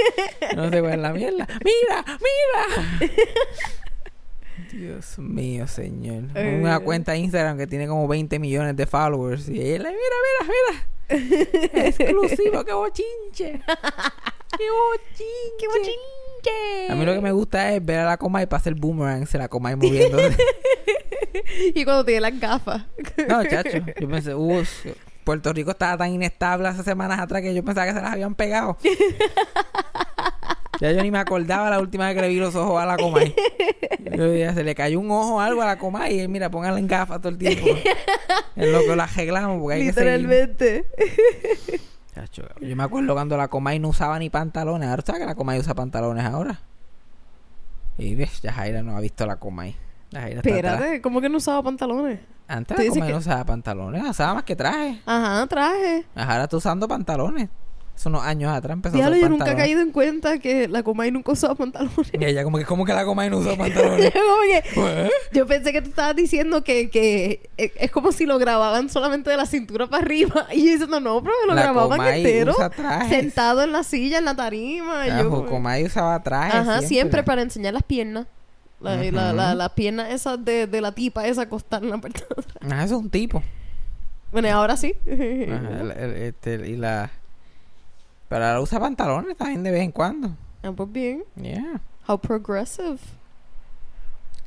No 0.55 0.69
sé 0.69 0.79
cuál 0.81 0.93
es 0.93 0.99
la 0.99 1.13
mierda. 1.13 1.47
¡Mira! 1.63 2.05
¡Mira! 2.05 3.09
Dios 4.75 5.17
mío, 5.19 5.67
señor. 5.67 6.25
Eh. 6.35 6.59
Una 6.61 6.79
cuenta 6.81 7.13
de 7.13 7.19
Instagram 7.19 7.57
que 7.57 7.65
tiene 7.65 7.87
como 7.87 8.09
20 8.09 8.39
millones 8.39 8.75
de 8.75 8.85
followers. 8.85 9.47
Y 9.47 9.61
él, 9.61 9.83
mira, 9.83 9.89
mira, 9.89 10.53
mira. 10.53 10.87
Exclusivo, 11.87 12.65
qué 12.65 12.73
bochinche. 12.73 13.61
Qué 14.57 14.65
bochinche. 14.69 15.25
¡Qué 15.59 15.67
bochinche! 15.67 16.91
A 16.91 16.95
mí 16.95 17.05
lo 17.05 17.13
que 17.13 17.21
me 17.21 17.31
gusta 17.31 17.73
es 17.73 17.85
ver 17.85 17.99
a 17.99 18.05
la 18.05 18.17
coma 18.17 18.43
y 18.43 18.47
pasar 18.47 18.75
boomerang, 18.75 19.25
se 19.25 19.37
la 19.37 19.47
coma 19.47 19.71
y 19.71 19.75
moviéndose. 19.75 20.37
Y 21.75 21.83
cuando 21.83 22.05
tiene 22.05 22.21
las 22.21 22.39
gafas. 22.39 22.85
no, 23.27 23.43
chacho. 23.45 23.79
Yo 23.99 24.07
pensé, 24.09 24.33
uh, 24.33 24.63
Puerto 25.23 25.51
Rico 25.53 25.71
estaba 25.71 25.97
tan 25.97 26.11
inestable 26.11 26.67
hace 26.67 26.83
semanas 26.83 27.19
atrás 27.19 27.41
que 27.41 27.53
yo 27.53 27.63
pensaba 27.63 27.87
que 27.87 27.93
se 27.93 28.01
las 28.01 28.13
habían 28.13 28.35
pegado. 28.35 28.77
ya 30.79 30.91
yo 30.91 31.01
ni 31.03 31.11
me 31.11 31.19
acordaba 31.19 31.69
la 31.69 31.79
última 31.79 32.05
vez 32.07 32.15
que 32.15 32.21
le 32.21 32.29
vi 32.29 32.37
los 32.37 32.55
ojos 32.55 32.81
a 32.81 32.85
la 32.85 32.97
coma. 32.97 33.19
Yo 34.15 34.23
decía, 34.29 34.53
se 34.53 34.63
le 34.63 34.75
cayó 34.75 34.99
un 34.99 35.09
ojo 35.11 35.35
o 35.35 35.39
algo 35.39 35.61
a 35.61 35.65
la 35.65 35.77
coma 35.77 36.09
y 36.09 36.27
mira, 36.27 36.49
póngala 36.49 36.79
en 36.79 36.87
gafas 36.87 37.19
todo 37.19 37.29
el 37.29 37.37
tiempo. 37.37 37.65
es 38.55 38.71
lo 38.71 38.79
que 38.81 38.95
la 38.95 39.05
arreglamos 39.05 39.59
porque 39.59 39.75
hay 39.75 39.85
que 39.87 39.93
seguir. 39.93 40.11
Literalmente. 40.19 40.85
Chacho, 42.13 42.43
yo 42.61 42.75
me 42.75 42.83
acuerdo 42.83 43.13
cuando 43.13 43.35
la 43.35 43.49
Comay 43.49 43.79
no 43.79 43.89
usaba 43.89 44.17
ni 44.19 44.29
pantalones. 44.29 44.87
Ahora 44.89 45.03
sabes 45.05 45.21
que 45.21 45.25
la 45.25 45.35
Comay 45.35 45.59
usa 45.59 45.73
pantalones 45.73 46.23
ahora. 46.23 46.61
Y 47.97 48.15
ves, 48.15 48.41
ya 48.41 48.53
Jaira 48.53 48.81
no 48.83 48.95
ha 48.95 49.01
visto 49.01 49.25
la 49.25 49.35
Comay. 49.37 49.75
La 50.11 50.21
atrás. 50.21 50.45
Espérate, 50.45 51.01
¿cómo 51.01 51.19
que 51.19 51.27
no 51.27 51.37
usaba 51.37 51.61
pantalones? 51.63 52.19
Antes 52.47 52.77
la 52.77 52.85
Comay 52.85 53.07
que- 53.07 53.13
no 53.13 53.19
usaba 53.19 53.43
pantalones, 53.43 54.03
usaba 54.09 54.35
más 54.35 54.43
que 54.43 54.55
traje. 54.55 55.01
Ajá, 55.05 55.45
traje. 55.47 56.05
Ahora 56.15 56.43
está 56.43 56.57
usando 56.57 56.87
pantalones. 56.87 57.49
Hace 57.95 58.09
unos 58.09 58.23
años 58.23 58.51
atrás 58.53 58.73
empezó 58.73 58.95
a 58.95 58.97
Diablo, 58.97 59.15
usar 59.15 59.29
yo 59.31 59.37
nunca 59.37 59.51
he 59.51 59.55
caído 59.55 59.79
en 59.81 59.91
cuenta 59.91 60.37
que 60.37 60.67
la 60.67 60.83
Comay 60.83 61.11
nunca 61.11 61.31
usaba 61.31 61.55
pantalones. 61.55 62.11
Y 62.11 62.25
ella 62.25 62.43
como 62.43 62.57
que, 62.57 62.65
¿cómo 62.65 62.83
que 62.85 62.93
la 62.93 63.05
Comay 63.05 63.29
no 63.29 63.37
usa 63.37 63.55
pantalones? 63.57 64.13
Yo 64.13 64.19
como 64.21 64.41
que- 64.51 64.63
Pues, 64.75 65.11
Yo 65.31 65.47
pensé 65.47 65.71
que 65.71 65.81
tú 65.81 65.89
estabas 65.89 66.15
diciendo 66.15 66.61
que, 66.63 66.89
que 66.89 67.49
e- 67.57 67.71
es 67.77 67.91
como 67.91 68.11
si 68.11 68.25
lo 68.25 68.37
grababan 68.37 68.89
solamente 68.89 69.29
de 69.29 69.37
la 69.37 69.45
cintura 69.45 69.87
para 69.87 70.03
arriba. 70.03 70.45
Y 70.53 70.65
yo 70.65 70.71
diciendo, 70.73 70.99
no, 70.99 71.21
pero 71.23 71.33
lo 71.47 71.53
La 71.55 71.61
grababan 71.63 71.97
Comay 71.99 72.19
entero. 72.25 72.51
usa 72.51 72.69
trajes. 72.69 73.09
Sentado 73.09 73.63
en 73.63 73.71
la 73.71 73.83
silla, 73.83 74.17
en 74.17 74.25
la 74.25 74.35
tarima. 74.35 75.05
la 75.07 75.21
yo 75.23 75.45
Comay 75.45 75.85
usaba 75.85 76.21
trajes 76.21 76.53
Ajá, 76.53 76.81
siempre. 76.81 77.23
para 77.23 77.41
enseñar 77.43 77.73
las 77.73 77.83
piernas. 77.83 78.27
La, 78.81 78.95
Ujú. 78.95 79.11
la, 79.13 79.31
la- 79.31 79.55
las 79.55 79.69
piernas 79.71 80.11
esas 80.11 80.43
de, 80.43 80.67
de 80.67 80.81
la 80.81 80.91
tipa 80.91 81.25
esa 81.25 81.43
acostada 81.43 81.81
en 81.85 81.91
la 81.91 81.97
parte 81.97 82.19
de 82.19 82.25
atrás. 82.41 82.57
Ajá, 82.73 82.83
eso 82.83 82.95
es 82.97 83.01
un 83.01 83.09
tipo. 83.09 83.41
Bueno, 84.33 84.49
ahora 84.51 84.75
sí. 84.75 84.93
Ajá, 85.07 85.79
el- 85.81 85.91
el- 85.91 86.15
este, 86.23 86.55
y 86.69 86.75
la... 86.75 87.09
Pero 88.27 88.45
ahora 88.45 88.61
usa 88.61 88.79
pantalones 88.79 89.37
también 89.37 89.63
de 89.63 89.71
vez 89.71 89.81
en 89.81 89.91
cuando. 89.91 90.35
Ah, 90.63 90.71
pues 90.75 90.91
bien. 90.91 91.23
Yeah. 91.35 91.81
How 92.07 92.19
progressive. 92.19 92.99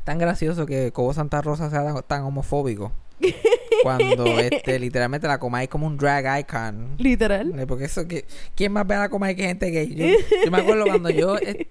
Tan 0.04 0.18
gracioso 0.18 0.66
que 0.66 0.90
Cobo 0.92 1.12
Santa 1.12 1.42
Rosa 1.42 1.70
sea 1.70 2.02
tan, 2.02 2.22
homofóbico. 2.22 2.92
Cuando 3.82 4.26
este, 4.38 4.78
literalmente 4.78 5.28
la 5.28 5.38
Comay 5.38 5.64
es 5.64 5.70
como 5.70 5.86
un 5.86 5.96
drag 5.96 6.40
icon. 6.40 6.94
Literal. 6.98 7.58
Eh, 7.58 7.66
Porque 7.66 7.84
eso 7.84 8.08
que... 8.08 8.24
¿Quién 8.56 8.72
más 8.72 8.86
ve 8.86 8.94
a 8.96 9.00
la 9.00 9.08
Comay 9.08 9.36
que 9.36 9.46
gente 9.46 9.70
gay? 9.70 9.94
Yo, 9.94 10.06
yo 10.44 10.50
me 10.50 10.58
acuerdo 10.58 10.84
cuando 10.86 11.10
yo... 11.10 11.36
eh, 11.38 11.68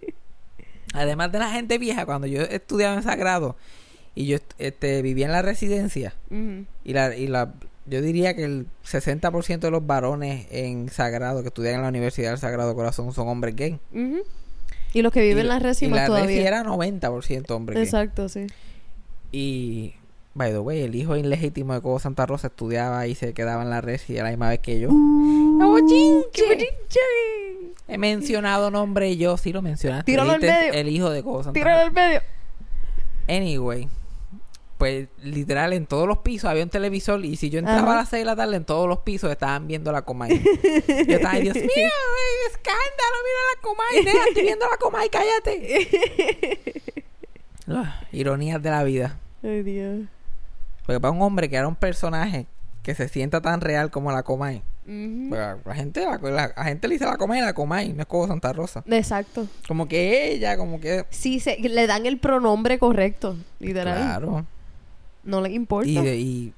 además 0.94 1.32
de 1.32 1.40
la 1.40 1.50
gente 1.50 1.78
vieja, 1.78 2.06
cuando 2.06 2.28
yo 2.28 2.44
estudiaba 2.44 2.96
en 2.96 3.04
Sagrado 3.04 3.56
y 4.16 4.26
yo 4.26 4.38
este, 4.58 5.02
vivía 5.02 5.26
en 5.28 5.32
la 5.32 5.42
residencia 5.42 6.14
y 6.84 6.94
la, 6.94 7.16
y 7.16 7.28
la 7.28 7.54
yo 7.88 8.02
diría 8.02 8.36
que 8.36 8.44
el 8.44 8.68
60% 8.86 9.60
de 9.60 9.72
los 9.72 9.86
varones 9.86 10.48
en 10.52 10.90
Sagrado 10.90 11.42
que 11.42 11.48
estudian 11.48 11.76
en 11.76 11.82
la 11.84 11.88
Universidad 11.90 12.32
del 12.32 12.40
Sagrado 12.40 12.76
Corazón 12.76 13.14
son 13.14 13.28
hombres 13.30 13.56
gay. 13.56 13.80
Ujú. 13.94 14.24
Y 14.94 15.02
los 15.02 15.14
que 15.14 15.22
viven 15.22 15.40
en 15.40 15.48
las 15.48 15.62
récimas 15.62 15.98
la 15.98 16.08
resi 16.08 16.08
todavía. 16.08 16.48
era 16.48 16.64
90% 16.64 17.52
hombres 17.52 17.76
gay. 17.76 17.84
Exacto, 17.84 18.30
sí. 18.30 18.48
Y, 19.32 19.94
by 20.34 20.52
the 20.52 20.60
way, 20.60 20.82
el 20.82 20.96
hijo 20.96 21.16
ilegítimo 21.16 21.74
de 21.74 21.82
Cobo 21.82 22.00
Santa 22.00 22.26
Rosa 22.26 22.48
estudiaba 22.48 23.08
y 23.08 23.16
se 23.16 23.34
quedaba 23.34 23.64
en 23.64 23.70
la 23.70 23.82
resi 23.82 24.18
a 24.18 24.24
la 24.24 24.30
misma 24.30 24.50
vez 24.50 24.60
que 24.60 24.80
yo. 24.80 24.90
¡Oh, 24.90 25.80
chinche! 25.88 26.70
He 27.88 27.98
mencionado 27.98 28.70
nombre 28.70 29.16
yo, 29.16 29.38
sí 29.38 29.54
lo 29.54 29.62
mencionaste. 29.62 30.12
Tíralo 30.12 30.32
al 30.32 30.42
medio. 30.42 30.74
El 30.74 30.90
hijo 30.90 31.10
de 31.10 31.24
Cobo 31.24 31.44
Santa 31.44 31.58
Tíralo 31.58 31.88
al 31.88 31.94
medio. 31.94 32.22
Anyway, 33.30 33.90
pues 34.78 35.08
literal 35.24 35.74
en 35.74 35.86
todos 35.88 36.08
los 36.08 36.20
pisos 36.20 36.50
había 36.50 36.64
un 36.64 36.70
televisor 36.70 37.24
y 37.26 37.36
si 37.36 37.50
yo 37.50 37.60
entraba 37.60 37.82
Ajá. 37.82 37.92
a 37.94 37.96
las 37.98 38.10
6 38.10 38.22
de 38.22 38.26
la 38.26 38.36
tarde 38.36 38.56
en 38.58 38.66
todos 38.66 38.88
los 38.88 39.00
pisos 39.00 39.32
estaban 39.32 39.68
viendo 39.68 39.92
la 39.92 40.04
Comay. 40.04 40.40
yo 40.40 41.16
estaba, 41.16 41.36
Dios 41.40 41.56
mío, 41.56 41.68
ay, 41.76 42.52
escándalo, 42.52 43.18
mira 43.26 43.40
la 43.56 43.62
Comay, 43.62 44.28
estoy 44.28 44.44
viendo 44.44 44.66
la 44.70 44.78
Comay, 44.78 45.10
cállate. 45.10 46.94
Ah, 47.70 48.02
ironías 48.14 48.62
de 48.64 48.70
la 48.70 48.84
vida. 48.86 49.18
Ay, 49.44 49.62
Dios. 49.62 50.06
Porque 50.86 51.02
para 51.02 51.12
un 51.12 51.22
hombre 51.22 51.50
que 51.50 51.58
era 51.58 51.68
un 51.68 51.76
personaje 51.76 52.46
que 52.82 52.96
se 52.96 53.10
sienta 53.10 53.42
tan 53.42 53.60
real 53.60 53.92
como 53.92 54.10
la 54.14 54.24
Comay, 54.24 54.62
Ujú. 54.88 55.30
pues, 55.30 55.42
la 55.66 55.76
gente 55.76 56.06
la, 56.06 56.18
la- 56.32 56.54
la 56.56 56.64
gente 56.64 56.88
le 56.88 56.94
dice 56.96 57.04
la 57.06 57.18
Comay, 57.18 57.42
la 57.42 57.54
Comay, 57.54 57.92
no 57.92 58.04
es 58.04 58.08
como 58.08 58.26
Santa 58.26 58.54
Rosa. 58.54 58.84
Exacto. 58.90 59.48
Como 59.68 59.90
que 59.90 60.32
ella, 60.32 60.56
como 60.56 60.80
que 60.80 61.06
Sí, 61.10 61.42
se, 61.42 61.58
le 61.60 61.88
dan 61.88 62.06
el 62.06 62.20
pronombre 62.20 62.80
correcto, 62.80 63.36
literal. 63.60 63.98
claro. 63.98 64.46
No 65.28 65.42
les 65.42 65.54
importa. 65.54 65.88
y, 65.88 65.98
y 65.98 66.54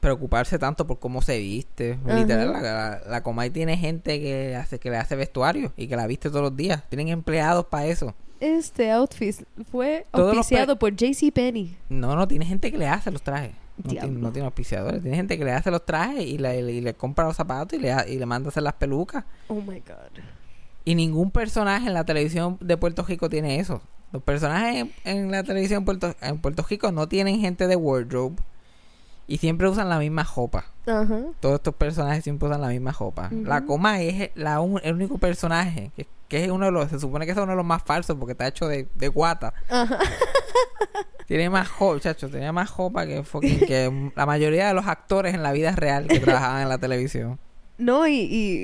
preocuparse 0.00 0.58
tanto 0.58 0.86
por 0.86 0.98
cómo 0.98 1.22
se 1.22 1.38
viste. 1.38 1.98
Literal, 2.06 2.52
la, 2.52 2.60
la, 2.60 3.00
la 3.08 3.22
Comay 3.22 3.50
tiene 3.50 3.76
gente 3.76 4.20
que 4.20 4.54
hace 4.54 4.78
que 4.78 4.90
le 4.90 4.96
hace 4.98 5.16
vestuario 5.16 5.72
y 5.76 5.86
que 5.86 5.96
la 5.96 6.06
viste 6.06 6.28
todos 6.28 6.42
los 6.42 6.56
días. 6.56 6.82
Tienen 6.88 7.08
empleados 7.08 7.66
para 7.66 7.86
eso. 7.86 8.14
Este 8.40 8.90
outfit 8.90 9.34
fue 9.70 10.06
Todos 10.10 10.36
auspiciado 10.36 10.78
por 10.78 10.94
JC 10.94 11.32
Penny. 11.32 11.76
No, 11.88 12.14
no, 12.16 12.28
tiene 12.28 12.44
gente 12.44 12.70
que 12.70 12.76
le 12.76 12.86
hace 12.86 13.10
los 13.10 13.22
trajes. 13.22 13.52
No, 13.82 13.90
tiene, 13.90 14.06
no 14.08 14.30
tiene 14.30 14.44
auspiciadores. 14.46 15.00
Tiene 15.00 15.16
gente 15.16 15.38
que 15.38 15.44
le 15.44 15.52
hace 15.52 15.70
los 15.70 15.84
trajes 15.86 16.24
y 16.24 16.36
le, 16.36 16.60
y 16.60 16.80
le 16.82 16.94
compra 16.94 17.24
los 17.24 17.36
zapatos 17.36 17.78
y 17.78 17.82
le, 17.82 17.94
y 18.08 18.18
le 18.18 18.26
manda 18.26 18.48
a 18.48 18.50
hacer 18.50 18.62
las 18.62 18.74
pelucas. 18.74 19.24
Oh 19.48 19.54
my 19.54 19.80
god. 19.80 20.22
Y 20.84 20.94
ningún 20.94 21.30
personaje 21.30 21.86
en 21.86 21.94
la 21.94 22.04
televisión 22.04 22.58
de 22.60 22.76
Puerto 22.76 23.02
Rico 23.04 23.30
tiene 23.30 23.58
eso. 23.58 23.80
Los 24.14 24.22
personajes 24.22 24.86
en, 25.04 25.18
en 25.18 25.30
la 25.30 25.42
televisión 25.42 25.80
en 25.80 25.84
Puerto, 25.84 26.14
en 26.22 26.38
Puerto 26.38 26.64
Rico 26.70 26.90
no 26.92 27.08
tienen 27.08 27.40
gente 27.40 27.66
de 27.66 27.74
wardrobe 27.76 28.36
y 29.26 29.38
siempre 29.38 29.68
usan 29.68 29.88
la 29.88 29.98
misma 29.98 30.22
ropa. 30.22 30.66
Ajá. 30.86 31.18
Todos 31.40 31.56
estos 31.56 31.74
personajes 31.74 32.22
siempre 32.24 32.48
usan 32.48 32.60
la 32.60 32.68
misma 32.68 32.92
ropa. 32.92 33.28
La 33.32 33.64
coma 33.64 34.00
es 34.00 34.30
la 34.36 34.60
un- 34.60 34.80
el 34.84 34.94
único 34.94 35.18
personaje 35.18 35.90
que, 35.96 36.06
que 36.28 36.44
es 36.44 36.50
uno 36.50 36.66
de 36.66 36.70
los, 36.72 36.90
se 36.90 37.00
supone 37.00 37.26
que 37.26 37.32
es 37.32 37.36
uno 37.38 37.48
de 37.52 37.56
los 37.56 37.64
más 37.66 37.82
falsos 37.82 38.16
porque 38.18 38.32
está 38.32 38.46
hecho 38.46 38.68
de, 38.68 38.86
de 38.94 39.08
guata. 39.08 39.52
Ajá. 39.68 39.98
Tiene 41.26 41.48
más 41.48 41.68
ropa, 41.78 42.00
chacho, 42.00 42.28
tenía 42.28 42.52
más 42.52 42.70
ropa 42.76 43.06
que, 43.06 43.22
fucking- 43.24 43.66
que 43.66 44.12
la 44.16 44.26
mayoría 44.26 44.68
de 44.68 44.74
los 44.74 44.86
actores 44.86 45.34
en 45.34 45.42
la 45.42 45.52
vida 45.52 45.72
real 45.72 46.06
que 46.06 46.20
trabajaban 46.20 46.62
en 46.62 46.68
la 46.68 46.78
televisión. 46.78 47.38
No, 47.78 48.06
y, 48.06 48.14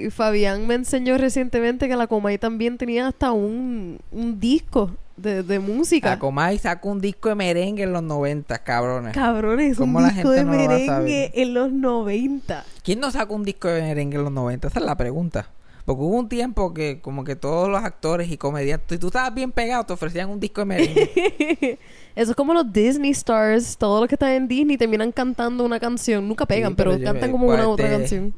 y 0.07 0.11
Fabián 0.11 0.67
me 0.69 0.75
enseñó 0.75 1.17
recientemente 1.19 1.89
que 1.89 1.97
la 1.97 2.07
Comay 2.07 2.39
también 2.39 2.79
tenía 2.79 3.09
hasta 3.09 3.33
un, 3.33 3.99
un 4.13 4.39
disco 4.39 4.93
de, 5.21 5.43
de 5.43 5.59
música. 5.59 6.11
La 6.11 6.19
Comay 6.19 6.59
sacó 6.59 6.89
un 6.89 7.01
disco 7.01 7.29
de 7.29 7.35
merengue 7.35 7.83
en 7.85 7.93
los 7.93 8.03
90, 8.03 8.59
cabrones. 8.59 9.15
Cabrones, 9.15 9.79
un 9.79 9.87
¿Cómo 9.87 10.01
la 10.01 10.11
disco 10.11 10.31
de 10.31 10.45
no 10.45 10.53
merengue 10.53 11.31
en 11.35 11.55
los 11.55 11.73
90. 11.73 12.65
¿Quién 12.83 13.01
no 13.01 13.11
sacó 13.11 13.35
un 13.35 13.45
disco 13.45 13.69
de 13.69 13.83
merengue 13.83 14.17
en 14.17 14.25
los 14.25 14.33
90? 14.33 14.69
Esa 14.69 14.81
es 14.81 14.87
la 14.87 14.97
pregunta. 14.97 15.51
Porque 15.85 16.03
hubo 16.03 16.19
un 16.19 16.29
tiempo 16.29 16.75
que 16.75 17.01
como 17.01 17.25
que 17.25 17.37
todos 17.37 17.69
los 17.69 17.83
actores 17.83 18.31
y 18.31 18.37
comediantes, 18.37 18.97
si 18.97 18.99
tú 18.99 19.09
estabas 19.09 19.35
bien 19.35 19.51
pegado, 19.51 19.85
te 19.85 19.93
ofrecían 19.93 20.31
un 20.31 20.39
disco 20.39 20.61
de 20.61 20.65
merengue. 20.67 21.79
Eso 22.15 22.31
es 22.33 22.37
como 22.37 22.55
los 22.55 22.73
Disney 22.73 23.11
Stars, 23.11 23.77
todos 23.77 24.01
los 24.01 24.09
que 24.09 24.15
están 24.15 24.31
en 24.31 24.49
Disney 24.49 24.77
terminan 24.77 25.11
cantando 25.13 25.65
una 25.65 25.81
canción, 25.81 26.29
nunca 26.29 26.47
pegan, 26.47 26.77
pero 26.77 27.01
cantan 27.03 27.33
como 27.33 27.47
pues, 27.47 27.59
una 27.59 27.69
otra 27.69 27.87
este, 27.87 27.99
canción. 27.99 28.35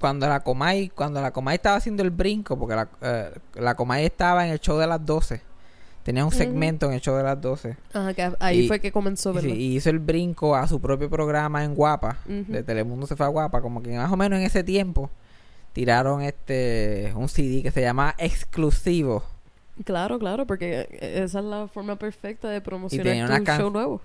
cuando 0.00 0.28
la 0.28 0.40
Comay, 0.40 0.88
cuando 0.88 1.20
la 1.20 1.30
Comay 1.30 1.56
estaba 1.56 1.76
haciendo 1.76 2.02
el 2.02 2.10
brinco, 2.10 2.58
porque 2.58 2.74
la, 2.74 2.88
eh, 3.02 3.30
la 3.54 3.74
Comay 3.74 4.04
estaba 4.04 4.46
en 4.46 4.52
el 4.52 4.60
show 4.60 4.78
de 4.78 4.86
las 4.86 5.04
12. 5.04 5.47
Tenía 6.02 6.24
un 6.24 6.32
segmento 6.32 6.86
en 6.86 6.92
el 6.94 7.00
show 7.00 7.16
de 7.16 7.22
las 7.22 7.38
12. 7.40 7.76
Ajá, 7.92 8.14
que 8.14 8.32
ahí 8.40 8.60
y- 8.60 8.68
fue 8.68 8.80
que 8.80 8.90
comenzó, 8.92 9.30
Y, 9.32 9.34
¿verdad? 9.34 9.48
y 9.50 9.76
hizo 9.76 9.90
el 9.90 9.98
brinco 9.98 10.56
a 10.56 10.66
su 10.66 10.80
propio 10.80 11.10
programa 11.10 11.64
en 11.64 11.74
Guapa. 11.74 12.18
De 12.26 12.62
Telemundo 12.62 13.06
se 13.06 13.14
fue 13.14 13.26
a 13.26 13.28
Guapa. 13.28 13.60
Como 13.60 13.82
que 13.82 13.94
más 13.96 14.10
o 14.10 14.16
menos 14.16 14.38
en 14.38 14.44
ese 14.46 14.64
tiempo 14.64 15.10
tiraron 15.74 16.22
este 16.22 17.12
un 17.14 17.28
CD 17.28 17.62
que 17.62 17.70
se 17.70 17.82
llama 17.82 18.14
Exclusivo. 18.18 19.22
Claro, 19.84 20.18
claro, 20.18 20.46
porque 20.46 20.88
esa 21.00 21.38
es 21.38 21.44
la 21.44 21.68
forma 21.68 21.96
perfecta 21.96 22.48
de 22.48 22.60
promocionar 22.60 23.44
can- 23.44 23.60
show 23.60 23.70
nuevo. 23.70 24.00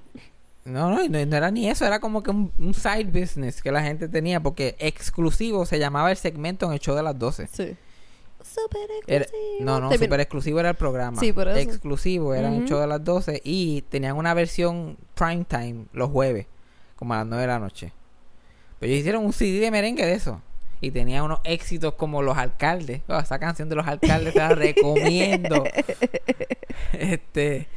No, 0.65 0.89
no, 0.91 1.07
no, 1.09 1.25
no 1.25 1.35
era 1.37 1.51
ni 1.51 1.67
eso, 1.69 1.85
era 1.85 1.99
como 1.99 2.21
que 2.23 2.29
un, 2.31 2.51
un 2.59 2.73
side 2.73 3.05
business 3.05 3.61
que 3.61 3.71
la 3.71 3.81
gente 3.81 4.07
tenía, 4.07 4.39
porque 4.39 4.75
exclusivo 4.79 5.65
se 5.65 5.79
llamaba 5.79 6.11
el 6.11 6.17
segmento 6.17 6.65
en 6.67 6.73
el 6.73 6.79
show 6.79 6.95
de 6.95 7.03
las 7.03 7.17
12. 7.17 7.47
Sí. 7.47 7.75
Super 8.43 8.89
Era- 9.07 9.23
exclusivo. 9.23 9.65
no, 9.65 9.79
no, 9.79 9.91
super 9.91 10.19
exclusivo 10.19 10.59
era 10.59 10.69
el 10.69 10.75
programa. 10.75 11.19
Sí, 11.19 11.31
por 11.33 11.47
eso. 11.47 11.57
Exclusivo 11.57 12.33
era 12.35 12.49
el 12.49 12.59
Ujú. 12.59 12.67
show 12.67 12.79
de 12.79 12.87
las 12.87 13.03
12 13.03 13.41
y 13.43 13.81
tenían 13.83 14.15
una 14.17 14.33
versión 14.33 14.97
prime 15.15 15.45
time 15.45 15.85
los 15.93 16.09
jueves, 16.11 16.47
como 16.95 17.13
a 17.13 17.17
las 17.17 17.27
9 17.27 17.41
de 17.41 17.47
la 17.47 17.59
noche. 17.59 17.93
Pero 18.79 18.91
ellos 18.91 18.99
hicieron 19.01 19.25
un 19.25 19.33
CD 19.33 19.59
de 19.59 19.71
merengue 19.71 20.05
de 20.05 20.13
eso. 20.13 20.41
Y 20.81 20.91
tenía 20.91 21.23
unos 21.23 21.39
éxitos 21.45 21.93
como 21.93 22.21
Los 22.21 22.37
Alcaldes. 22.37 23.01
Oh, 23.07 23.17
esa 23.17 23.39
canción 23.39 23.69
de 23.69 23.75
Los 23.75 23.87
Alcaldes 23.87 24.33
te 24.33 24.39
la 24.39 24.49
recomiendo. 24.55 25.63
este. 26.91 27.67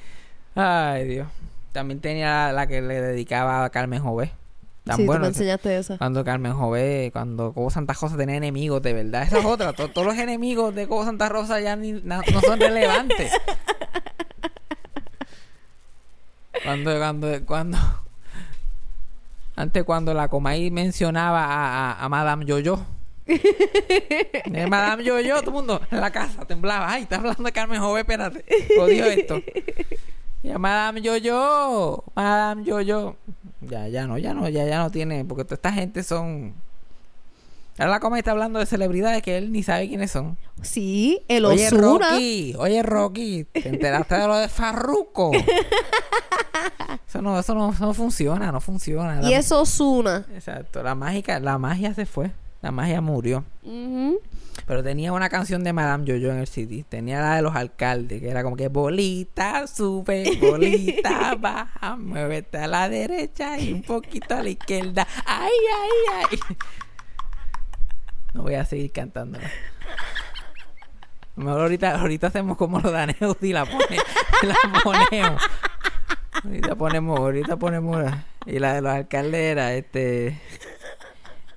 Ay, 0.55 1.05
Dios. 1.07 1.29
También 1.73 2.01
tenía 2.01 2.51
la 2.53 2.67
que 2.67 2.81
le 2.83 3.01
dedicaba 3.01 3.65
a 3.65 3.71
Carmen 3.71 4.03
Jové. 4.03 4.33
Tan 4.87 4.97
sí, 4.97 5.03
tú 5.03 5.07
bueno 5.07 5.23
me 5.23 5.29
enseñaste 5.29 5.81
cuando 5.99 6.25
Carmen 6.25 6.53
Jové, 6.55 7.11
cuando 7.13 7.53
Cobo 7.53 7.71
Santa 7.71 7.93
Rosa 7.93 8.17
tenía 8.17 8.37
enemigos, 8.37 8.81
de 8.83 8.93
verdad. 8.93 9.25
Esa 9.25 9.41
es 9.41 9.45
otra. 9.45 9.73
To- 9.73 9.89
todos 9.91 10.07
los 10.07 10.17
enemigos 10.17 10.73
de 10.77 10.87
Cobo 10.87 11.05
Santa 11.05 11.29
Rosa 11.29 11.61
ya 11.61 11.75
ni- 11.75 12.01
no 12.05 12.23
son 12.47 12.61
relevantes. 12.61 13.33
Cuando, 16.65 16.99
cuando, 16.99 17.29
cuando. 17.47 17.79
Antes, 19.57 19.85
cuando 19.85 20.15
la 20.15 20.29
Comay 20.29 20.71
mencionaba 20.71 21.45
a, 21.45 21.93
a, 21.93 22.05
a 22.05 22.09
Madame 22.09 22.45
Yoyo. 22.45 22.79
Eh, 23.29 24.67
Madame 24.69 25.03
Yoyo, 25.05 25.41
todo 25.41 25.51
el 25.51 25.57
mundo 25.57 25.81
en 25.91 26.01
la 26.01 26.11
casa 26.13 26.45
temblaba. 26.47 26.91
Ay, 26.93 27.03
está 27.03 27.17
hablando 27.17 27.43
de 27.43 27.53
Carmen 27.53 27.81
Jové, 27.81 28.01
espérate. 28.01 28.45
Odio 28.81 29.05
esto. 29.07 29.41
Y 30.43 30.51
a 30.51 30.59
Madame 30.59 31.03
Yoyo, 31.03 32.05
Madame 32.15 32.63
Yoyo. 32.65 33.17
Ya, 33.63 33.89
ya 33.89 34.07
no, 34.07 34.19
ya 34.19 34.35
no, 34.35 34.49
ya, 34.49 34.65
ya 34.67 34.79
no 34.79 34.91
tiene, 34.91 35.25
porque 35.25 35.45
toda 35.45 35.55
esta 35.57 35.73
gente 35.73 36.03
son. 36.03 36.55
Ahora 37.79 37.91
la 37.91 38.01
Comay 38.01 38.21
está 38.21 38.31
hablando 38.31 38.59
de 38.59 38.65
celebridades 38.67 39.23
que 39.23 39.37
él 39.37 39.53
ni 39.53 39.63
sabe 39.63 39.87
quiénes 39.89 40.11
son. 40.11 40.39
Sí, 40.63 41.23
el 41.29 41.45
Oye, 41.45 41.67
Osuna. 41.67 42.11
Rocky, 42.11 42.55
oye, 42.59 42.83
Rocky, 42.83 43.45
¿te 43.45 43.69
enteraste 43.69 44.15
de 44.15 44.27
lo 44.27 44.37
de 44.37 44.49
Farruko? 44.49 45.33
eso 47.09 47.21
no, 47.23 47.39
eso 47.39 47.55
no, 47.55 47.73
eso 47.73 47.85
no 47.87 47.95
funciona, 47.95 48.51
no 48.53 48.61
funciona. 48.61 49.21
Y 49.23 49.31
La- 49.31 49.39
es 49.39 49.53
Osuna. 49.53 50.25
Exacto, 50.35 50.83
la 50.83 50.95
mágica, 50.95 51.39
la 51.41 51.59
magia 51.59 51.93
se 51.95 52.07
fue, 52.07 52.31
la 52.63 52.71
magia 52.71 53.01
murió. 53.01 53.45
Pero 54.67 54.83
tenía 54.83 55.13
una 55.13 55.29
canción 55.29 55.63
de 55.63 55.73
Madame 55.73 56.05
Jojo 56.07 56.33
en 56.33 56.39
el 56.39 56.49
CD. 56.49 56.85
Tenía 56.89 57.21
la 57.21 57.37
de 57.37 57.43
los 57.43 57.55
alcaldes, 57.55 58.21
que 58.21 58.29
era 58.29 58.43
como 58.43 58.57
que 58.57 58.69
bolita 58.69 59.67
sube, 59.67 60.39
bolita 60.41 61.35
baja, 61.39 61.97
muévete 61.97 62.59
a 62.59 62.67
la 62.67 62.89
derecha 62.89 63.59
y 63.59 63.73
un 63.73 63.83
poquito 63.83 64.35
a 64.35 64.43
la 64.43 64.49
izquierda. 64.49 65.07
¡Ay, 65.25 65.51
ay, 65.51 66.29
ay! 66.31 66.57
No 68.35 68.43
voy 68.43 68.55
a 68.55 68.65
seguir 68.65 68.93
cantando. 68.93 69.39
Mejor 71.37 71.61
ahorita, 71.61 72.01
ahorita 72.01 72.27
hacemos 72.29 72.57
como 72.57 72.81
los 72.81 72.91
daneos 72.91 73.37
y 73.43 73.53
la, 73.53 73.67
pone, 73.67 73.99
la 74.43 74.83
ponemos. 74.83 75.43
Ahorita 76.45 76.75
ponemos, 76.75 77.19
ahorita 77.19 77.57
ponemos. 77.57 78.05
Y 78.47 78.59
la 78.59 78.75
de 78.75 78.81
los 78.83 78.93
alcaldes 78.93 79.41
era 79.41 79.75
este. 79.75 80.41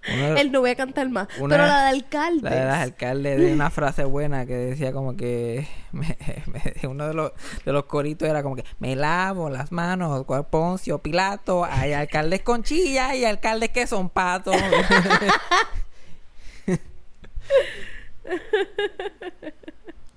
Él 0.37 0.51
no 0.51 0.61
voy 0.61 0.69
a 0.71 0.75
cantar 0.75 1.09
más. 1.09 1.27
Una- 1.39 1.55
pero 1.55 1.67
la 1.67 1.83
de 1.83 1.89
alcalde. 1.89 2.49
la 2.49 2.55
de 2.55 2.69
alcaldes 2.83 3.39
de 3.39 3.53
una 3.53 3.69
frase 3.69 4.03
buena 4.05 4.45
que 4.45 4.53
decía 4.55 4.91
como 4.93 5.15
que 5.17 5.67
me- 5.91 6.17
me- 6.47 6.87
uno 6.87 7.07
de 7.07 7.13
los, 7.13 7.31
de 7.65 7.73
los 7.73 7.85
coritos 7.85 8.27
era 8.29 8.41
como 8.43 8.55
que 8.55 8.63
me 8.79 8.95
lavo 8.95 9.49
las 9.49 9.71
manos 9.71 10.25
cual 10.25 10.45
Poncio 10.47 10.99
Pilato 10.99 11.65
hay 11.65 11.93
alcaldes 11.93 12.41
con 12.41 12.63
chilla 12.63 13.15
y 13.15 13.25
alcaldes 13.25 13.69
que 13.69 13.87
son 13.87 14.09
patos 14.09 14.55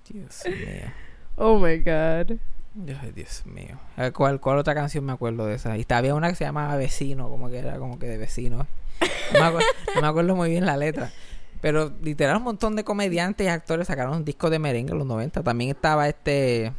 Dios 0.08 0.42
mío 0.46 0.92
Oh 1.36 1.58
my 1.58 1.78
God. 1.78 2.38
Ay, 2.74 3.12
Dios 3.12 3.44
mío. 3.44 3.78
Ver, 3.96 4.12
¿Cuál, 4.12 4.40
¿Cuál 4.40 4.58
otra 4.58 4.74
canción 4.74 5.04
me 5.04 5.12
acuerdo 5.12 5.46
de 5.46 5.54
esa? 5.56 5.76
Y 5.76 5.86
había 5.90 6.14
una 6.14 6.30
que 6.30 6.36
se 6.36 6.44
llamaba 6.44 6.76
Vecino 6.76 7.28
Como 7.28 7.50
que 7.50 7.58
era 7.58 7.78
como 7.78 7.98
que 7.98 8.06
de 8.06 8.16
vecino. 8.16 8.66
No 9.32 9.40
me, 9.40 9.46
acuerdo, 9.46 9.66
no 9.94 10.00
me 10.00 10.06
acuerdo 10.06 10.36
muy 10.36 10.50
bien 10.50 10.64
la 10.64 10.76
letra. 10.76 11.12
Pero 11.60 11.92
literal 12.02 12.38
un 12.38 12.44
montón 12.44 12.74
de 12.76 12.84
comediantes 12.84 13.46
y 13.46 13.48
actores 13.48 13.86
Sacaron 13.86 14.16
un 14.16 14.24
disco 14.24 14.50
de 14.50 14.58
merengue 14.58 14.92
en 14.92 14.98
los 14.98 15.06
90 15.06 15.42
También 15.44 15.70
estaba 15.70 16.08
este 16.08 16.72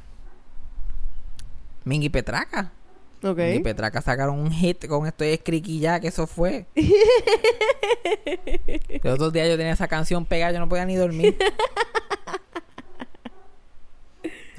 Mingy 1.86 2.10
Petraca. 2.10 2.72
Ok. 3.24 3.38
Mingy 3.38 3.60
Petraca 3.60 4.02
sacaron 4.02 4.40
un 4.40 4.52
hit 4.52 4.88
con 4.88 5.06
Estoy 5.06 5.30
escriqui 5.30 5.80
ya 5.80 6.00
Que 6.00 6.08
eso 6.08 6.28
fue. 6.28 6.66
Los 9.04 9.14
otros 9.16 9.32
días 9.32 9.48
yo 9.48 9.58
tenía 9.58 9.74
esa 9.74 9.88
canción 9.88 10.26
pegada 10.26 10.54
Yo 10.54 10.60
no 10.60 10.68
podía 10.70 10.86
ni 10.86 10.96
dormir 10.96 11.38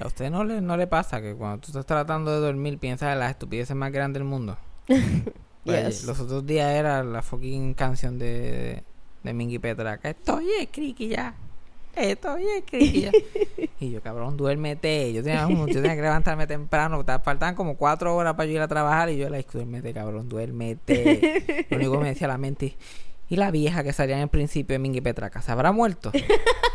¿A 0.04 0.06
usted 0.06 0.30
no 0.30 0.44
le, 0.44 0.60
no 0.60 0.76
le 0.76 0.86
pasa 0.86 1.20
que 1.20 1.34
cuando 1.34 1.58
tú 1.58 1.68
estás 1.68 1.86
tratando 1.86 2.30
de 2.30 2.38
dormir 2.46 2.78
piensas 2.78 3.12
en 3.12 3.18
las 3.18 3.30
estupideces 3.30 3.74
más 3.74 3.90
grandes 3.90 4.20
del 4.20 4.28
mundo? 4.28 4.56
Pues, 5.64 5.86
Yes. 6.00 6.04
Los 6.04 6.20
otros 6.20 6.44
días 6.44 6.70
era 6.74 7.02
la 7.02 7.22
fucking 7.22 7.72
canción 7.72 8.18
de, 8.18 8.82
de 9.22 9.32
Mingy 9.32 9.58
Petraca. 9.58 10.10
Estoy 10.10 10.44
escriqui 10.60 11.08
ya. 11.08 11.34
Estoy 11.96 12.44
escriqui 12.58 13.00
ya. 13.00 13.12
y 13.80 13.90
yo, 13.90 14.02
cabrón, 14.02 14.36
duérmete. 14.36 15.10
Yo 15.14 15.22
tenía, 15.22 15.48
yo 15.48 15.64
tenía 15.66 15.94
que 15.96 16.02
levantarme 16.02 16.46
temprano. 16.46 17.02
ta- 17.02 17.20
Faltaban 17.20 17.54
como 17.54 17.78
cuatro 17.78 18.14
horas 18.14 18.34
para 18.34 18.44
yo 18.44 18.52
ir 18.56 18.60
a 18.60 18.68
trabajar. 18.68 19.08
Y 19.08 19.16
yo, 19.16 19.30
like, 19.30 19.48
duérmete, 19.50 19.94
cabrón, 19.94 20.28
duérmete. 20.28 21.66
Lo 21.70 21.76
único 21.78 21.92
que 21.92 21.98
me 21.98 22.08
decía 22.08 22.28
la 22.28 22.36
mente. 22.36 22.76
Y 23.30 23.36
la 23.36 23.50
vieja 23.50 23.82
que 23.82 23.94
salía 23.94 24.16
en 24.16 24.22
el 24.24 24.28
principio 24.28 24.74
de 24.74 24.80
Mingy 24.80 25.00
Petraca, 25.00 25.40
¿se 25.40 25.50
habrá 25.50 25.72
muerto? 25.72 26.12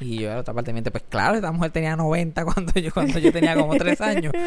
Y 0.00 0.18
yo, 0.18 0.30
la 0.30 0.38
otra 0.38 0.54
parte, 0.54 0.70
de 0.70 0.72
mi 0.72 0.78
mente, 0.78 0.90
pues 0.90 1.04
claro, 1.08 1.34
esta 1.36 1.52
mujer 1.52 1.70
tenía 1.72 1.94
90 1.94 2.44
cuando 2.44 2.72
yo, 2.80 2.90
cuando 2.92 3.18
yo 3.18 3.30
tenía 3.32 3.54
como 3.54 3.76
3 3.76 4.00
años. 4.00 4.32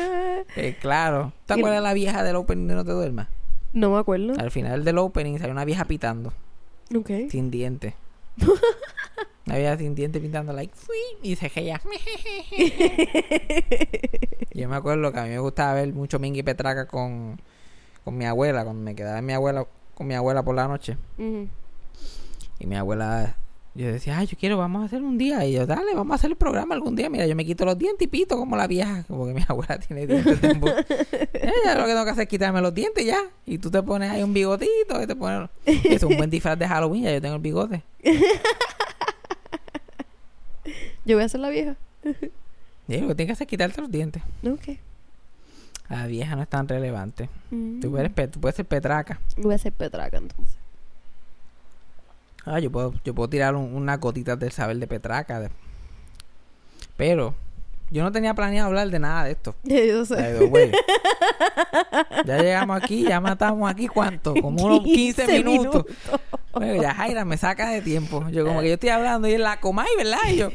Eh, 0.55 0.75
claro. 0.79 1.31
¿Te 1.45 1.53
acuerdas 1.53 1.79
de 1.79 1.83
la 1.83 1.93
vieja 1.93 2.22
del 2.22 2.36
opening 2.36 2.67
de 2.67 2.75
No 2.75 2.83
Te 2.86 2.91
Duermas? 2.91 3.27
No 3.72 3.91
me 3.91 3.98
acuerdo. 4.00 4.33
Al 4.38 4.51
final 4.51 4.83
del 4.83 4.98
opening 5.00 5.38
salió 5.39 5.51
una 5.53 5.65
vieja 5.65 5.86
pitando, 5.86 6.33
Ok. 6.95 7.10
sin 7.29 7.50
dientes. 7.50 7.93
Una 9.45 9.57
vieja 9.57 9.77
sin 9.77 9.95
dientes 9.95 10.22
pintando, 10.22 10.53
like, 10.53 10.74
"Fui", 10.75 10.95
y 11.22 11.36
se 11.36 11.51
ella. 11.55 11.81
Yo 14.53 14.69
me 14.69 14.75
acuerdo 14.75 15.12
que 15.12 15.19
a 15.19 15.24
mí 15.24 15.29
me 15.29 15.39
gustaba 15.39 15.74
ver 15.74 15.91
mucho 15.93 16.19
Mingy 16.19 16.43
Petraca 16.43 16.86
con, 16.88 17.41
con 18.05 18.17
mi 18.17 18.25
abuela, 18.25 18.63
cuando 18.63 18.83
me 18.83 18.95
quedaba 18.95 19.19
en 19.19 19.25
mi 19.25 19.33
abuela, 19.33 19.65
con 19.96 20.07
mi 20.07 20.13
abuela 20.13 20.44
por 20.44 20.55
la 20.55 20.68
noche. 20.68 20.98
Y 21.18 22.68
mi 22.68 22.75
abuela, 22.75 23.35
yo 23.75 23.88
decía, 23.92 24.18
ay, 24.20 24.27
yo 24.27 24.38
quiero, 24.38 24.57
vamos 24.57 24.83
a 24.83 24.86
hacer 24.86 25.01
un 25.01 25.18
día. 25.18 25.46
Y 25.46 25.53
yo, 25.53 25.66
dale, 25.66 25.96
vamos 25.96 26.12
a 26.12 26.16
hacer 26.16 26.29
el 26.29 26.36
programa 26.38 26.75
algún 26.75 26.96
día. 26.96 27.09
Mira, 27.09 27.25
yo 27.25 27.36
me 27.36 27.44
quito 27.46 27.66
los 27.66 27.77
dientes 27.77 28.05
y 28.05 28.07
pito 28.07 28.38
como 28.38 28.55
la 28.55 28.68
vieja. 28.68 29.03
Como 29.07 29.25
que 29.25 29.33
mi 29.33 29.42
abuela 29.48 29.79
tiene 29.79 30.05
dientes 30.05 30.38
Ella 30.44 31.75
lo 31.75 31.86
que 31.86 31.92
tengo 31.92 32.05
que 32.05 32.12
hacer 32.12 32.24
es 32.24 32.29
quitarme 32.29 32.62
los 32.62 32.74
dientes 32.74 33.03
ya. 33.05 33.20
Y 33.48 33.57
tú 33.57 33.72
te 33.72 33.81
pones 33.81 34.12
ahí 34.12 34.22
un 34.22 34.33
bigotito 34.33 35.01
y 35.01 35.07
te 35.07 35.16
pones... 35.16 35.50
Es 35.66 36.03
un 36.03 36.16
buen 36.18 36.29
disfraz 36.29 36.57
de 36.59 36.68
Halloween, 36.68 37.03
ya 37.03 37.14
yo 37.14 37.22
tengo 37.22 37.36
el 37.36 37.42
bigote. 37.42 37.81
Yo 41.05 41.16
voy 41.18 41.24
a 41.25 41.29
ser 41.29 41.42
la 41.42 41.50
vieja. 41.50 41.75
Y 42.88 42.98
lo 42.98 43.07
que 43.09 43.16
tienes 43.16 43.27
que 43.27 43.31
hacer 43.33 43.46
es 43.46 43.50
quitarte 43.50 43.81
los 43.81 43.92
dientes. 43.92 44.22
Ok. 44.46 44.77
La 45.90 46.07
vieja 46.07 46.36
no 46.36 46.42
es 46.44 46.48
tan 46.48 46.68
relevante. 46.68 47.29
Mm. 47.51 47.79
Tú, 47.81 47.92
pe- 48.16 48.27
tú 48.27 48.40
puedes 48.40 48.55
ser 48.55 48.66
petraca. 48.66 49.20
Voy 49.38 49.53
a 49.53 49.57
ser 49.57 49.74
petraca 49.74 50.18
entonces. 50.18 50.55
Ah, 52.46 52.60
yo 52.60 52.72
puedo, 52.72 52.94
yo 53.06 53.14
puedo 53.16 53.29
tirar 53.29 53.56
un- 53.56 53.74
unas 53.75 54.00
gotitas 54.00 54.38
del 54.40 54.51
saber 54.51 54.77
de 54.77 54.88
petraca. 54.88 55.40
de- 55.40 55.50
Pero 56.98 57.34
yo 57.90 58.03
no 58.03 58.12
tenía 58.12 58.34
planeado 58.34 58.68
hablar 58.68 58.90
de 58.90 59.00
nada 59.00 59.25
de 59.25 59.32
esto. 59.32 59.56
Yo 59.64 60.06
sé. 60.06 60.38
Ya 62.25 62.38
llegamos 62.42 62.82
aquí, 62.82 63.03
ya 63.03 63.20
matamos 63.22 63.70
aquí 63.70 63.88
cuánto, 63.88 64.34
como 64.36 64.64
unos 64.66 64.79
15, 64.84 65.25
15 65.25 65.44
minutos. 65.44 65.86
Bueno, 66.53 66.82
ya 66.82 66.94
Jaira 66.94 67.24
me 67.25 67.38
saca 67.38 67.70
de 67.70 67.82
tiempo. 67.82 68.27
Yo 68.29 68.46
como 68.46 68.62
que 68.62 68.68
yo 68.68 68.74
estoy 68.75 68.90
hablando 68.90 69.27
y 69.27 69.34
en 69.34 69.42
la 69.44 69.60
Comay, 69.60 69.88
¿verdad? 69.98 70.20
Y 70.32 70.36
yo 70.38 70.50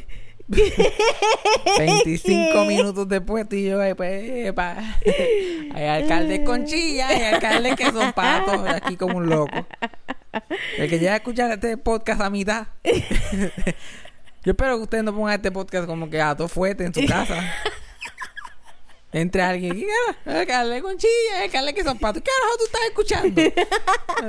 25 1.77 2.65
minutos 2.65 3.07
después 3.07 3.43
estoy 3.43 3.65
yo 3.65 3.77
pues, 3.95 4.53
hay 5.73 5.85
alcaldes 5.85 6.39
con 6.41 6.65
chilla, 6.65 7.07
hay 7.07 7.21
alcaldes 7.33 7.75
que 7.75 7.85
son 7.91 8.11
patos, 8.13 8.61
aquí 8.67 8.95
como 8.97 9.17
un 9.17 9.29
loco. 9.29 9.65
El 10.77 10.89
que 10.89 10.99
llega 10.99 11.13
a 11.13 11.17
escuchar 11.17 11.51
este 11.51 11.77
podcast 11.77 12.21
a 12.21 12.29
mitad. 12.29 12.67
yo 14.43 14.51
espero 14.51 14.77
que 14.77 14.83
ustedes 14.83 15.03
no 15.03 15.15
pongan 15.15 15.35
este 15.35 15.51
podcast 15.51 15.87
como 15.87 16.09
que 16.09 16.21
a 16.21 16.35
todo 16.35 16.47
fuerte 16.47 16.85
en 16.85 16.93
su 16.93 17.05
casa. 17.05 17.41
Entre 19.11 19.41
alguien, 19.41 19.73
¿qué 19.75 19.87
carajo? 19.87 20.39
Alcalde 20.39 20.81
con 20.83 20.97
chilla, 20.97 21.43
alcalde 21.43 21.73
que 21.73 21.83
son 21.83 21.97
patos. 21.97 22.21
¿Qué 22.21 22.29
carajo 22.29 22.57
tú 22.57 22.65
estás 22.65 22.81
escuchando? 22.89 23.41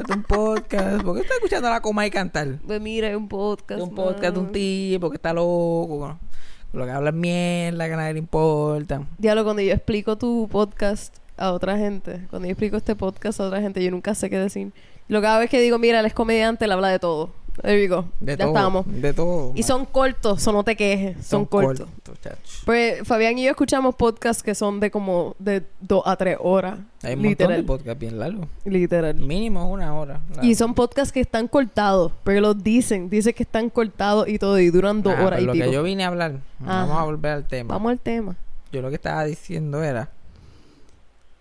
Es 0.01 0.17
un 0.17 0.23
podcast. 0.23 1.03
¿Por 1.03 1.17
qué 1.17 1.21
estás 1.23 1.37
escuchando 1.37 1.69
a 1.69 1.73
la 1.73 1.83
coma 1.83 2.07
y 2.07 2.11
cantar? 2.11 2.59
Pues 2.67 2.81
mira, 2.81 3.11
es 3.11 3.17
un 3.17 3.29
podcast. 3.29 3.83
un 3.83 3.95
podcast 3.95 4.35
de 4.35 4.41
un 4.41 4.53
tipo 4.53 5.11
que 5.11 5.17
está 5.17 5.35
loco, 5.35 5.99
¿no? 6.09 6.31
lo 6.73 6.85
que 6.85 6.91
habla 6.91 7.11
es 7.11 7.17
mierda, 7.17 7.87
que 7.87 7.93
a 7.93 7.97
nadie 7.97 8.13
le 8.15 8.19
importa. 8.21 9.03
Diablo, 9.19 9.45
cuando 9.45 9.63
yo 9.63 9.73
explico 9.73 10.17
tu 10.17 10.49
podcast 10.49 11.15
a 11.37 11.53
otra 11.53 11.77
gente, 11.77 12.27
cuando 12.31 12.47
yo 12.47 12.53
explico 12.53 12.77
este 12.77 12.95
podcast 12.95 13.41
a 13.41 13.47
otra 13.49 13.61
gente, 13.61 13.83
yo 13.83 13.91
nunca 13.91 14.15
sé 14.15 14.31
qué 14.31 14.39
decir. 14.39 14.73
Lo 15.11 15.21
cada 15.21 15.39
vez 15.41 15.51
que 15.51 15.61
digo, 15.61 15.79
mira, 15.79 16.01
él 16.01 16.07
es 16.07 16.15
comediante, 16.15 16.65
él 16.67 16.73
habla 16.73 16.89
de 16.89 16.99
todo. 17.01 17.31
There 17.63 17.83
you 17.87 17.93
go. 17.95 18.05
De 18.21 18.33
ya 18.33 18.45
todo, 18.45 18.49
estamos. 18.49 18.85
De 18.87 19.13
todo. 19.13 19.51
Y 19.55 19.61
man. 19.61 19.63
son 19.65 19.85
cortos, 19.85 20.41
so 20.41 20.53
no 20.53 20.63
te 20.65 20.77
quejes. 20.77 21.27
Son, 21.27 21.45
cortos. 21.45 21.89
chacho. 22.23 22.39
Pues 22.65 23.07
Fabián 23.07 23.37
y 23.37 23.43
yo 23.45 23.51
escuchamos 23.51 23.97
podcasts 23.97 24.43
que 24.43 24.55
son 24.55 24.79
de 24.81 24.91
como 24.91 25.35
de 25.39 25.65
dos 25.81 26.03
a 26.07 26.17
tres 26.17 26.39
horas. 26.41 26.79
Hay 27.03 27.15
un 27.15 27.23
montón 27.25 27.49
de 27.49 27.63
podcasts 27.65 27.99
bien 28.01 28.19
largos. 28.19 28.47
Literal. 28.65 29.15
Mínimo 29.17 29.69
una 29.69 29.93
hora. 29.99 30.21
Y 30.43 30.55
son 30.55 30.75
podcasts 30.75 31.13
que 31.13 31.21
están 31.21 31.49
cortados, 31.49 32.13
pero 32.25 32.41
los 32.41 32.63
dicen, 32.63 33.11
dice 33.11 33.35
que 33.35 33.43
están 33.43 33.69
cortados 33.69 34.29
y 34.29 34.39
todo, 34.39 34.59
y 34.59 34.71
duran 34.71 35.03
dos 35.03 35.15
Ah, 35.19 35.25
horas 35.27 35.41
pero 35.41 35.43
y 35.43 35.47
lo 35.47 35.53
pico. 35.53 35.65
que 35.67 35.73
yo 35.73 35.83
vine 35.83 36.05
a 36.05 36.07
hablar, 36.07 36.37
vamos 36.61 36.97
a 36.99 37.03
volver 37.05 37.33
al 37.33 37.49
tema. 37.49 37.75
Vamos 37.75 37.91
al 37.91 38.01
tema. 38.01 38.37
Yo 38.73 38.81
lo 38.81 38.89
que 38.89 38.95
estaba 38.95 39.25
diciendo 39.25 39.83
era 39.83 40.09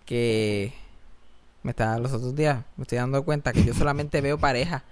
que 0.04 0.72
me 1.62 1.70
estaba 1.70 1.98
los 1.98 2.12
otros 2.12 2.34
días, 2.34 2.64
me 2.76 2.82
estoy 2.82 2.98
dando 2.98 3.22
cuenta 3.24 3.52
que 3.52 3.64
yo 3.64 3.74
solamente 3.74 4.20
veo 4.20 4.38
parejas. 4.38 4.82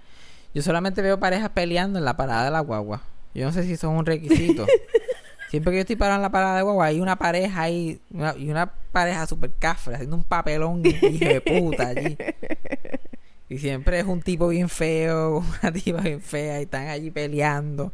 Yo 0.53 0.61
solamente 0.61 1.01
veo 1.01 1.19
parejas 1.19 1.49
peleando 1.49 1.99
en 1.99 2.05
la 2.05 2.17
parada 2.17 2.45
de 2.45 2.51
la 2.51 2.59
guagua. 2.61 3.03
Yo 3.33 3.45
no 3.45 3.51
sé 3.51 3.63
si 3.63 3.73
eso 3.73 3.91
es 3.91 3.99
un 3.99 4.05
requisito. 4.05 4.65
Siempre 5.49 5.71
que 5.71 5.77
yo 5.77 5.81
estoy 5.81 5.95
parado 5.95 6.17
en 6.17 6.21
la 6.21 6.31
parada 6.31 6.57
de 6.57 6.61
guagua, 6.63 6.85
hay 6.85 6.99
una 6.99 7.15
pareja 7.17 7.61
ahí, 7.63 7.99
una- 8.11 8.35
y 8.37 8.49
una 8.51 8.71
pareja 8.91 9.25
super 9.25 9.51
cafre, 9.57 9.95
haciendo 9.95 10.15
un 10.15 10.23
papelón 10.23 10.83
hijo 10.85 11.25
de 11.25 11.41
puta 11.41 11.87
allí. 11.87 12.15
Y 13.49 13.57
siempre 13.57 13.99
es 13.99 14.05
un 14.05 14.21
tipo 14.21 14.47
bien 14.49 14.69
feo, 14.69 15.43
una 15.63 15.71
tipa 15.71 16.01
bien 16.01 16.21
fea, 16.21 16.59
y 16.59 16.63
están 16.63 16.87
allí 16.87 17.09
peleando. 17.09 17.91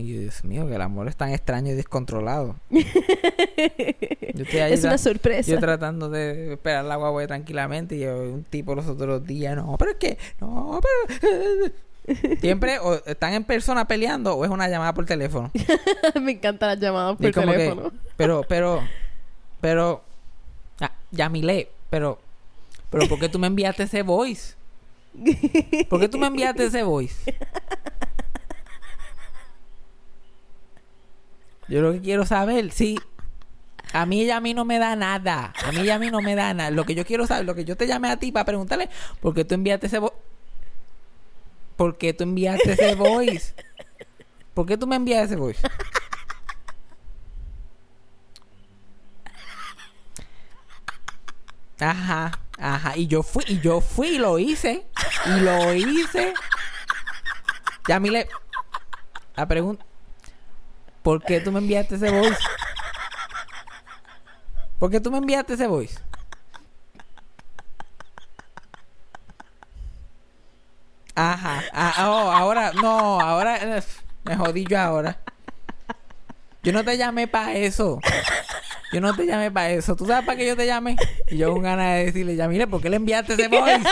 Y 0.00 0.12
Dios 0.14 0.44
mío, 0.44 0.66
que 0.66 0.74
el 0.76 0.80
amor 0.80 1.08
es 1.08 1.16
tan 1.16 1.30
extraño 1.30 1.72
y 1.72 1.74
descontrolado. 1.74 2.56
Yo 2.70 4.44
estoy 4.44 4.60
ahí 4.60 4.72
Es 4.72 4.84
una 4.84 4.96
sorpresa. 4.96 5.50
yo 5.50 5.58
tratando 5.58 6.08
de 6.08 6.54
esperar 6.54 6.84
la 6.84 6.96
guagua 6.96 7.26
tranquilamente 7.26 7.96
y 7.96 8.00
yo, 8.00 8.16
un 8.16 8.44
tipo 8.44 8.74
los 8.74 8.86
otros 8.86 9.26
días, 9.26 9.54
no, 9.56 9.76
pero 9.78 9.90
es 9.90 9.96
que, 9.98 10.18
no, 10.40 10.80
pero... 10.80 11.72
Siempre 12.40 12.78
o 12.78 12.94
están 13.04 13.34
en 13.34 13.44
persona 13.44 13.86
peleando 13.86 14.34
o 14.34 14.44
es 14.44 14.50
una 14.50 14.68
llamada 14.68 14.94
por 14.94 15.04
teléfono. 15.04 15.50
Me 16.20 16.32
encantan 16.32 16.70
las 16.70 16.80
llamadas 16.80 17.16
por 17.16 17.32
como 17.32 17.52
que, 17.52 17.58
teléfono. 17.58 17.92
pero, 18.16 18.42
pero, 18.48 18.82
pero, 19.60 20.02
ah, 20.80 20.92
Yamile, 21.10 21.68
pero, 21.90 22.18
pero, 22.88 23.06
¿por 23.06 23.20
qué 23.20 23.28
tú 23.28 23.38
me 23.38 23.46
enviaste 23.46 23.82
ese 23.82 24.02
voice? 24.02 24.54
¿Por 25.88 26.00
qué 26.00 26.08
tú 26.08 26.18
me 26.18 26.28
enviaste 26.28 26.64
ese 26.64 26.82
voice? 26.82 27.36
Yo 31.70 31.80
lo 31.82 31.92
que 31.92 32.00
quiero 32.00 32.26
saber, 32.26 32.72
sí. 32.72 32.98
A 33.92 34.04
mí 34.04 34.22
ella 34.22 34.38
a 34.38 34.40
mí 34.40 34.54
no 34.54 34.64
me 34.64 34.80
da 34.80 34.96
nada. 34.96 35.52
A 35.64 35.70
mí 35.70 35.78
ella 35.78 35.94
a 35.94 35.98
mí 36.00 36.10
no 36.10 36.20
me 36.20 36.34
da 36.34 36.52
nada. 36.52 36.70
Lo 36.72 36.84
que 36.84 36.96
yo 36.96 37.06
quiero 37.06 37.28
saber, 37.28 37.46
lo 37.46 37.54
que 37.54 37.64
yo 37.64 37.76
te 37.76 37.86
llamé 37.86 38.10
a 38.10 38.16
ti 38.16 38.32
para 38.32 38.44
preguntarle, 38.44 38.90
¿por 39.20 39.34
qué 39.34 39.44
tú 39.44 39.54
enviaste 39.54 39.86
ese 39.86 40.00
voice? 40.00 40.16
¿Por 41.76 41.96
qué 41.96 42.12
tú 42.12 42.24
enviaste 42.24 42.72
ese 42.72 42.96
voice? 42.96 43.54
¿Por 44.52 44.66
qué 44.66 44.76
tú 44.76 44.88
me 44.88 44.96
enviaste 44.96 45.26
ese 45.26 45.36
voice? 45.36 45.60
Ajá, 51.78 52.32
ajá. 52.58 52.96
Y 52.96 53.06
yo 53.06 53.22
fui, 53.22 53.44
y 53.46 53.60
yo 53.60 53.80
fui 53.80 54.08
y 54.08 54.18
lo 54.18 54.40
hice. 54.40 54.86
Y 55.24 55.40
lo 55.40 55.72
hice. 55.72 56.34
Ya 57.86 57.96
a 57.96 58.00
mí 58.00 58.10
le. 58.10 58.28
La 59.36 59.46
pregunta. 59.46 59.86
¿Por 61.02 61.22
qué 61.22 61.40
tú 61.40 61.50
me 61.52 61.58
enviaste 61.58 61.94
ese 61.96 62.10
voice? 62.10 62.38
¿Por 64.78 64.90
qué 64.90 65.00
tú 65.00 65.10
me 65.10 65.18
enviaste 65.18 65.54
ese 65.54 65.66
voice? 65.66 65.98
Ajá. 71.14 71.62
Ah, 71.72 72.08
oh, 72.08 72.30
ahora, 72.30 72.72
no, 72.72 73.20
ahora 73.20 73.78
eh, 73.78 73.82
me 74.24 74.36
jodí 74.36 74.64
yo 74.64 74.80
ahora. 74.80 75.18
Yo 76.62 76.72
no 76.72 76.84
te 76.84 76.96
llamé 76.96 77.26
para 77.26 77.54
eso. 77.54 78.00
Yo 78.92 79.00
no 79.00 79.14
te 79.14 79.24
llamé 79.24 79.50
para 79.50 79.70
eso. 79.70 79.94
¿Tú 79.96 80.04
sabes 80.04 80.26
para 80.26 80.36
qué 80.36 80.46
yo 80.46 80.56
te 80.56 80.66
llamé? 80.66 80.96
Y 81.28 81.38
yo 81.38 81.52
con 81.52 81.62
ganas 81.62 81.94
de 81.94 82.06
decirle, 82.06 82.36
ya 82.36 82.48
mire, 82.48 82.66
¿por 82.66 82.82
qué 82.82 82.90
le 82.90 82.96
enviaste 82.96 83.34
ese 83.34 83.48
voice? 83.48 83.88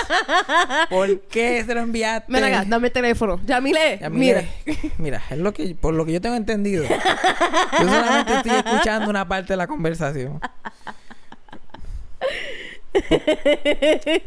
¿Por 0.91 1.21
qué 1.23 1.65
se 1.65 1.75
lo 1.75 1.81
enviaste? 1.81 2.31
Ven 2.33 2.45
acá, 2.45 2.65
dame 2.67 2.89
el 2.89 2.93
teléfono. 2.93 3.41
Yamile, 3.45 3.99
Yamile, 4.01 4.49
mira. 4.67 4.89
Mira, 4.99 5.23
es 5.31 5.39
lo 5.39 5.55
que, 5.55 5.77
por 5.81 5.95
lo 5.95 6.05
que 6.05 6.13
yo 6.13 6.21
tengo 6.21 6.35
entendido. 6.35 6.85
Yo 6.85 7.89
solamente 7.89 8.35
estoy 8.35 8.53
escuchando 8.57 9.09
una 9.09 9.27
parte 9.27 9.53
de 9.53 9.57
la 9.57 9.67
conversación. 9.67 10.41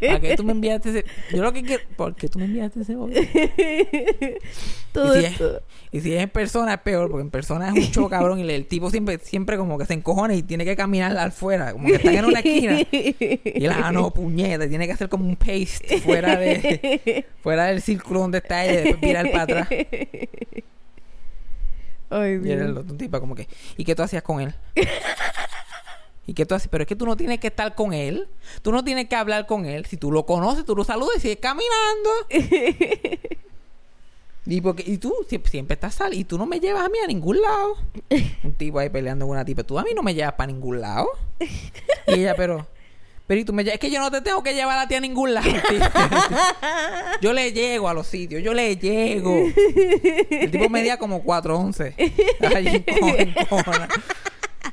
¿Para 0.02 0.20
qué 0.20 0.36
tú 0.36 0.44
me 0.44 0.52
enviaste 0.52 0.90
ese? 0.90 1.06
Yo 1.32 1.42
lo 1.42 1.54
que 1.54 1.64
quiero... 1.64 1.84
¿Por 1.96 2.16
qué 2.16 2.28
tú 2.28 2.40
me 2.40 2.46
enviaste 2.46 2.82
ese 2.82 2.96
voice? 2.96 4.40
Todo 4.92 5.16
y, 5.18 5.20
si 5.20 5.26
es, 5.26 5.32
esto. 5.34 5.62
y 5.92 6.02
si 6.02 6.14
es 6.14 6.22
en 6.22 6.30
persona 6.30 6.74
es 6.74 6.80
peor, 6.82 7.10
porque 7.10 7.22
en 7.22 7.32
persona 7.32 7.70
es 7.70 7.74
un 7.74 7.92
show 7.92 8.10
cabrón 8.10 8.40
y 8.40 8.50
el 8.50 8.66
tipo 8.66 8.90
siempre, 8.90 9.20
siempre 9.20 9.58
como 9.58 9.78
que 9.78 9.86
se 9.86 9.94
encojona 9.94 10.34
y 10.34 10.44
tiene 10.44 10.66
que 10.66 10.76
caminar 10.76 11.18
afuera, 11.18 11.74
como 11.74 11.88
que 11.88 11.96
están 11.96 12.16
en 12.16 12.26
una 12.26 12.40
esquina. 12.40 12.80
Y 12.92 13.66
él, 13.66 13.72
ah, 13.72 13.92
no, 13.92 14.12
puñeta, 14.12 14.68
tiene 14.68 14.88
que 14.88 14.94
hacer 14.94 15.10
como 15.10 15.26
un 15.26 15.36
paste 15.36 16.00
fuera 16.04 16.36
de 16.38 17.26
fuera 17.42 17.66
del 17.66 17.82
círculo 17.82 18.22
donde 18.22 18.40
está 18.40 18.66
ella 18.66 18.74
y 18.74 18.84
después 18.84 19.02
virar 19.02 19.32
para 19.32 19.44
atrás. 19.44 19.68
Ay, 22.10 22.42
Y 22.44 22.52
era 22.52 22.66
el 22.66 22.78
otro 22.78 22.96
tipo 22.98 23.20
como 23.20 23.36
que, 23.36 23.48
¿y 23.78 23.86
qué 23.86 23.96
tú 23.96 24.04
hacías 24.04 24.24
con 24.24 24.42
él? 24.42 24.54
¿Y 26.28 26.34
qué 26.34 26.46
tú 26.46 26.56
haces? 26.56 26.68
Pero 26.70 26.84
es 26.84 26.88
que 26.88 26.96
tú 26.96 27.06
no 27.06 27.18
tienes 27.18 27.40
que 27.40 27.48
estar 27.48 27.74
con 27.76 27.94
él. 27.94 28.28
Tú 28.62 28.72
no 28.72 28.84
tienes 28.84 29.08
que 29.08 29.16
hablar 29.16 29.48
con 29.48 29.66
él. 29.66 29.86
Si 29.86 29.98
tú 29.98 30.12
lo 30.12 30.26
conoces, 30.26 30.66
tú 30.66 30.76
lo 30.76 30.84
saludas 30.84 31.18
y 31.18 31.20
sigues 31.22 31.40
caminando. 31.42 32.10
y, 34.46 34.62
porque, 34.62 34.84
y 34.86 34.98
tú 34.98 35.14
siempre, 35.28 35.52
siempre 35.52 35.74
estás 35.74 35.96
saliendo. 35.96 36.22
Y 36.22 36.26
tú 36.26 36.38
no 36.38 36.46
me 36.46 36.60
llevas 36.60 36.86
a 36.86 36.90
mí 36.90 37.00
a 37.04 37.08
ningún 37.08 37.42
lado. 37.42 37.76
Un 38.44 38.54
tipo 38.54 38.80
ahí 38.80 38.90
peleando 38.90 39.26
con 39.26 39.36
una 39.36 39.46
tipa. 39.46 39.64
Tú 39.64 39.80
a 39.80 39.84
mí 39.84 39.92
no 39.96 40.04
me 40.04 40.14
llevas 40.14 40.34
para 40.34 40.52
ningún 40.52 40.80
lado. 40.82 41.08
Y 42.08 42.14
ella, 42.14 42.36
pero... 42.36 42.68
Pero 43.32 43.40
y 43.40 43.46
tú 43.46 43.54
me. 43.54 43.62
Es 43.62 43.80
que 43.80 43.90
yo 43.90 44.02
no 44.02 44.12
te 44.12 44.20
tengo 44.20 44.44
que 44.44 44.54
llevar 44.54 44.78
a 44.78 44.90
ti 44.90 44.96
a 44.96 45.00
ningún 45.00 45.34
lado. 45.34 45.50
yo 47.22 47.32
le 47.32 47.54
llego 47.54 47.88
a 47.88 47.94
los 47.94 48.06
sitios. 48.06 48.44
Yo 48.44 48.54
le 48.54 48.76
llego. 48.76 49.48
El 50.30 50.52
tipo 50.52 50.68
medía 50.68 50.98
como 50.98 51.24
4'11. 51.24 51.94
Ay, 52.54 52.84
en 53.18 53.34
cojona. 53.48 53.88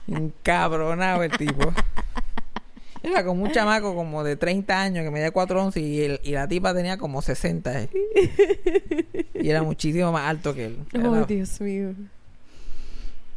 Encabronado 0.08 1.22
el 1.22 1.30
tipo. 1.32 1.72
Era 3.02 3.24
como 3.24 3.44
un 3.44 3.52
chamaco 3.52 3.94
como 3.94 4.24
de 4.24 4.34
30 4.36 4.80
años 4.80 5.04
que 5.04 5.10
medía 5.10 5.32
4'11 5.32 5.80
y, 5.80 6.02
el- 6.02 6.20
y 6.24 6.32
la 6.32 6.48
tipa 6.48 6.74
tenía 6.74 6.98
como 6.98 7.22
60. 7.22 7.82
eh. 7.82 7.88
Y 9.34 9.50
era 9.50 9.62
muchísimo 9.62 10.10
más 10.10 10.28
alto 10.28 10.52
que 10.52 10.66
él. 10.66 10.78
Oh, 11.04 11.24
Dios 11.24 11.60
mío. 11.60 11.94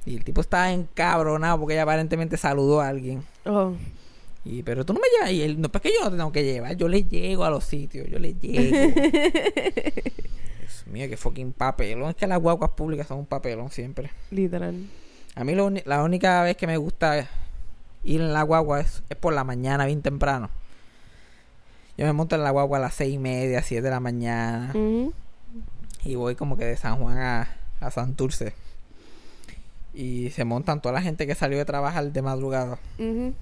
y 0.06 0.16
el 0.18 0.24
tipo 0.24 0.42
estaba 0.42 0.72
encabronado 0.72 1.60
porque 1.60 1.74
ella 1.76 1.84
aparentemente 1.84 2.38
saludó 2.38 2.82
a 2.82 2.88
alguien. 2.88 3.24
Oh. 3.46 3.74
Y, 4.44 4.64
pero 4.64 4.84
tú 4.84 4.94
no 4.94 5.00
me 5.00 5.06
llevas. 5.16 5.32
Y 5.32 5.44
él, 5.44 5.62
no, 5.62 5.70
pues 5.70 5.84
que 5.84 5.90
yo 5.94 6.04
no 6.06 6.10
te 6.10 6.18
tengo 6.18 6.32
que 6.32 6.44
llevar. 6.44 6.76
Yo 6.76 6.88
le 6.88 7.04
llego 7.04 7.44
a 7.46 7.52
los 7.52 7.64
sitios. 7.64 8.08
Yo 8.10 8.18
le 8.18 8.34
llego. 8.34 8.76
Dios 10.60 10.88
mío, 10.88 11.08
qué 11.08 11.18
fucking 11.18 11.54
papelón. 11.54 12.10
Es 12.10 12.16
que 12.16 12.26
las 12.26 12.40
guaguas 12.42 12.72
públicas 12.72 13.06
son 13.08 13.20
un 13.20 13.26
papelón 13.28 13.70
siempre. 13.70 14.10
Literal. 14.32 14.76
A 15.36 15.44
mí 15.44 15.56
lo 15.56 15.70
la 15.70 16.04
única 16.04 16.44
vez 16.44 16.58
que 16.58 16.68
me 16.68 16.78
gusta 16.78 17.28
ir 18.04 18.22
en 18.22 18.34
la 18.34 18.44
guagua 18.44 18.82
es, 18.82 19.04
es 19.10 19.18
por 19.18 19.34
la 19.34 19.44
mañana, 19.44 19.86
bien 19.86 20.02
temprano. 20.02 20.50
Yo 21.98 22.06
me 22.06 22.14
monto 22.14 22.36
en 22.36 22.44
la 22.44 22.52
guagua 22.52 22.78
a 22.78 22.82
las 22.82 22.94
seis 22.96 23.14
y 23.16 23.18
media, 23.20 23.62
siete 23.62 23.84
de 23.84 23.90
la 23.92 24.00
mañana. 24.00 24.72
Ujú. 24.74 25.14
Y 26.04 26.16
voy 26.16 26.36
como 26.36 26.58
que 26.58 26.66
de 26.66 26.78
San 26.78 26.98
Juan 26.98 27.18
a, 27.20 27.48
a 27.80 27.92
Santurce. 27.92 28.54
Y 29.94 30.30
se 30.32 30.46
montan 30.46 30.82
toda 30.82 30.94
la 30.94 31.02
gente 31.02 31.28
que 31.28 31.36
salió 31.36 31.58
de 31.58 31.66
trabajar 31.66 32.12
de 32.12 32.22
madrugada. 32.22 32.80
Ujú. 32.98 33.34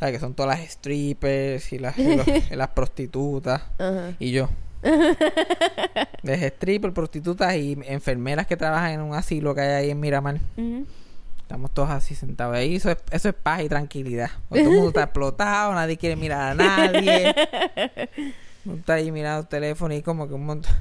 ¿Sabes? 0.00 0.14
Que 0.14 0.20
son 0.20 0.34
todas 0.34 0.58
las 0.58 0.68
strippers 0.70 1.72
y 1.72 1.78
las, 1.78 1.96
y 1.98 2.16
los- 2.16 2.26
y 2.50 2.56
las 2.56 2.68
prostitutas. 2.68 3.62
Y 4.18 4.32
yo. 4.32 4.48
Desde 6.22 6.48
strippers, 6.50 6.94
prostitutas 6.94 7.54
y 7.56 7.78
enfermeras 7.86 8.46
que 8.46 8.56
trabajan 8.56 8.92
en 8.92 9.00
un 9.00 9.14
asilo 9.14 9.54
que 9.54 9.60
hay 9.60 9.84
ahí 9.84 9.90
en 9.90 10.00
Miramar. 10.00 10.40
Estamos 11.52 11.70
todos 11.72 11.90
así 11.90 12.14
sentados 12.14 12.56
ahí. 12.56 12.76
Eso 12.76 12.90
es, 12.90 12.96
eso 13.10 13.28
es 13.28 13.34
paz 13.34 13.60
y 13.62 13.68
tranquilidad. 13.68 14.30
Todo 14.48 14.58
el 14.58 14.70
mundo 14.70 14.88
está 14.88 15.02
explotado, 15.02 15.74
nadie 15.74 15.98
quiere 15.98 16.16
mirar 16.16 16.52
a 16.52 16.54
nadie. 16.54 17.34
Uno 18.64 18.76
está 18.76 18.94
ahí 18.94 19.12
mirando 19.12 19.42
el 19.42 19.48
teléfono 19.48 19.92
y 19.92 20.00
como 20.00 20.26
que 20.26 20.32
un 20.32 20.46
montón. 20.46 20.72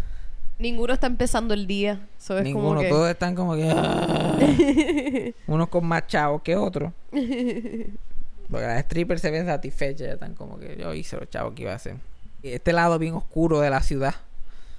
Ninguno 0.59 0.93
está 0.93 1.07
empezando 1.07 1.53
el 1.53 1.67
día. 1.67 2.07
So, 2.17 2.37
es 2.37 2.43
como 2.53 2.69
Ninguno, 2.69 2.79
que... 2.79 2.87
todos 2.87 3.09
están 3.09 3.35
como 3.35 3.55
que. 3.55 5.35
Unos 5.47 5.67
con 5.67 5.85
más 5.85 6.07
chavos 6.07 6.41
que 6.41 6.55
otros. 6.55 6.93
Porque 7.09 8.65
las 8.65 8.85
strippers 8.85 9.21
se 9.21 9.29
ven 9.29 9.45
satisfechas, 9.45 10.07
ya 10.07 10.13
están 10.13 10.35
como 10.35 10.57
que 10.57 10.77
yo 10.77 10.93
hice 10.93 11.17
los 11.17 11.29
chavos 11.29 11.53
que 11.53 11.63
iba 11.63 11.73
a 11.73 11.75
hacer. 11.75 11.97
Este 12.43 12.71
lado 12.71 12.97
bien 12.97 13.15
oscuro 13.15 13.59
de 13.59 13.69
la 13.69 13.81
ciudad. 13.81 14.15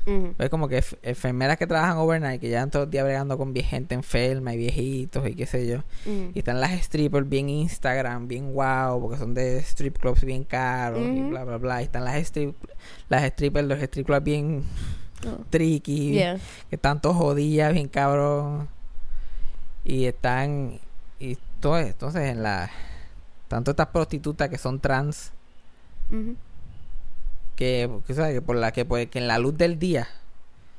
Ujú. 0.06 0.34
Es 0.38 0.50
como 0.50 0.66
que 0.68 0.78
enf- 0.82 0.98
enfermeras 1.02 1.56
que 1.58 1.66
trabajan 1.66 1.96
overnight, 1.98 2.40
que 2.40 2.48
llevan 2.48 2.70
todo 2.70 2.82
el 2.84 2.90
día 2.90 3.04
bregando 3.04 3.38
con 3.38 3.54
gente 3.54 3.94
enferma 3.94 4.52
y 4.54 4.56
viejitos 4.56 5.28
y 5.28 5.34
qué 5.34 5.46
sé 5.46 5.66
yo. 5.66 5.84
Y 6.06 6.38
están 6.40 6.60
las 6.60 6.72
strippers 6.82 7.28
bien 7.28 7.48
Instagram, 7.48 8.26
bien 8.26 8.52
wow, 8.52 9.00
porque 9.00 9.18
son 9.18 9.32
de 9.34 9.58
strip 9.58 9.98
clubs 9.98 10.24
bien 10.24 10.42
caros 10.44 11.00
y 11.00 11.20
bla, 11.22 11.44
bla, 11.44 11.58
bla. 11.58 11.80
Y 11.82 11.84
están 11.84 12.04
las, 12.04 12.16
strip, 12.16 12.56
las 13.08 13.24
strippers, 13.30 13.66
los 13.68 13.78
strip 13.80 14.06
clubs 14.06 14.24
bien 14.24 14.64
Oh. 15.24 15.44
tricky, 15.50 16.14
Yeah. 16.14 16.36
que 16.68 16.74
están 16.74 17.00
todos 17.00 17.14
jodidas, 17.16 17.72
bien 17.72 17.86
cabrón. 17.86 18.68
Y 19.84 20.06
están, 20.06 20.80
y 21.20 21.38
todo, 21.60 21.78
entonces 21.78 22.22
en 22.28 22.42
la, 22.42 22.68
tanto 23.46 23.70
estas 23.70 23.86
prostitutas 23.86 24.48
que 24.48 24.58
son 24.58 24.80
trans. 24.80 25.32
Que, 27.56 27.90
que, 28.06 28.14
¿sabes? 28.14 28.34
que 28.34 28.42
por 28.42 28.56
la 28.56 28.72
que, 28.72 28.84
pues, 28.84 29.08
que 29.08 29.18
en 29.18 29.28
la 29.28 29.38
luz 29.38 29.56
del 29.56 29.78
día, 29.78 30.08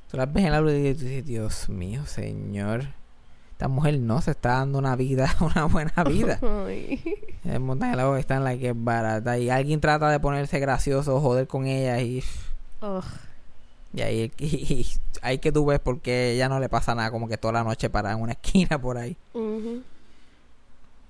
tú 0.10 0.18
las 0.18 0.32
ves 0.32 0.46
en 0.46 0.52
la 0.52 0.62
luz 0.62 0.72
del 0.72 0.82
día 0.82 0.92
y 0.92 0.96
tú 0.96 1.06
dices, 1.06 1.26
Dios 1.26 1.70
mío, 1.70 2.06
señor. 2.06 2.86
Esta 3.52 3.68
mujer 3.68 4.00
no 4.00 4.20
se 4.22 4.32
está 4.32 4.54
dando 4.54 4.80
una 4.80 4.96
vida, 4.96 5.36
una 5.40 5.66
buena 5.66 6.04
vida. 6.04 6.40
El 7.46 7.60
montaje 7.60 7.96
de 7.96 8.20
está 8.20 8.36
en 8.36 8.44
la 8.44 8.58
que 8.58 8.70
es 8.70 8.76
barata. 8.76 9.38
Y 9.38 9.50
alguien 9.50 9.80
trata 9.80 10.10
de 10.10 10.20
ponerse 10.20 10.60
gracioso, 10.60 11.22
joder 11.22 11.48
con 11.48 11.68
ella 11.68 12.02
y, 12.02 12.24
Ugh. 12.82 13.04
y 13.94 14.02
ahí 14.02 14.32
y, 14.40 14.88
ahí 15.22 15.38
que 15.38 15.52
tú 15.52 15.66
ves 15.66 15.80
porque 15.80 16.32
ella 16.32 16.50
no 16.50 16.60
le 16.60 16.68
pasa 16.68 16.96
nada 16.96 17.12
como 17.12 17.28
que 17.28 17.38
toda 17.38 17.54
la 17.54 17.64
noche 17.64 17.90
para 17.90 18.12
en 18.12 18.22
una 18.22 18.34
esquina 18.34 18.82
por 18.82 18.98
ahí. 18.98 19.16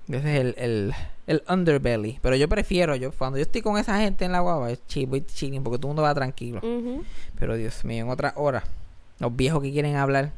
Ese 0.08 0.18
es 0.18 0.40
el, 0.40 0.54
el, 0.58 0.94
el 1.26 1.42
underbelly. 1.48 2.18
Pero 2.22 2.36
yo 2.36 2.48
prefiero, 2.48 2.94
yo 2.96 3.12
cuando 3.12 3.38
yo 3.38 3.42
estoy 3.42 3.62
con 3.62 3.78
esa 3.78 3.98
gente 3.98 4.24
en 4.24 4.32
la 4.32 4.40
guagua, 4.40 4.70
es 4.70 4.86
chill, 4.86 5.06
voy 5.06 5.24
chilling 5.24 5.62
porque 5.62 5.78
todo 5.78 5.88
el 5.88 5.90
mundo 5.90 6.02
va 6.02 6.14
tranquilo. 6.14 6.60
Pero 7.38 7.56
Dios 7.56 7.84
mío, 7.84 8.04
en 8.04 8.10
otras 8.10 8.34
horas, 8.36 8.64
los 9.18 9.34
viejos 9.34 9.62
que 9.62 9.72
quieren 9.72 9.96
hablar. 9.96 10.32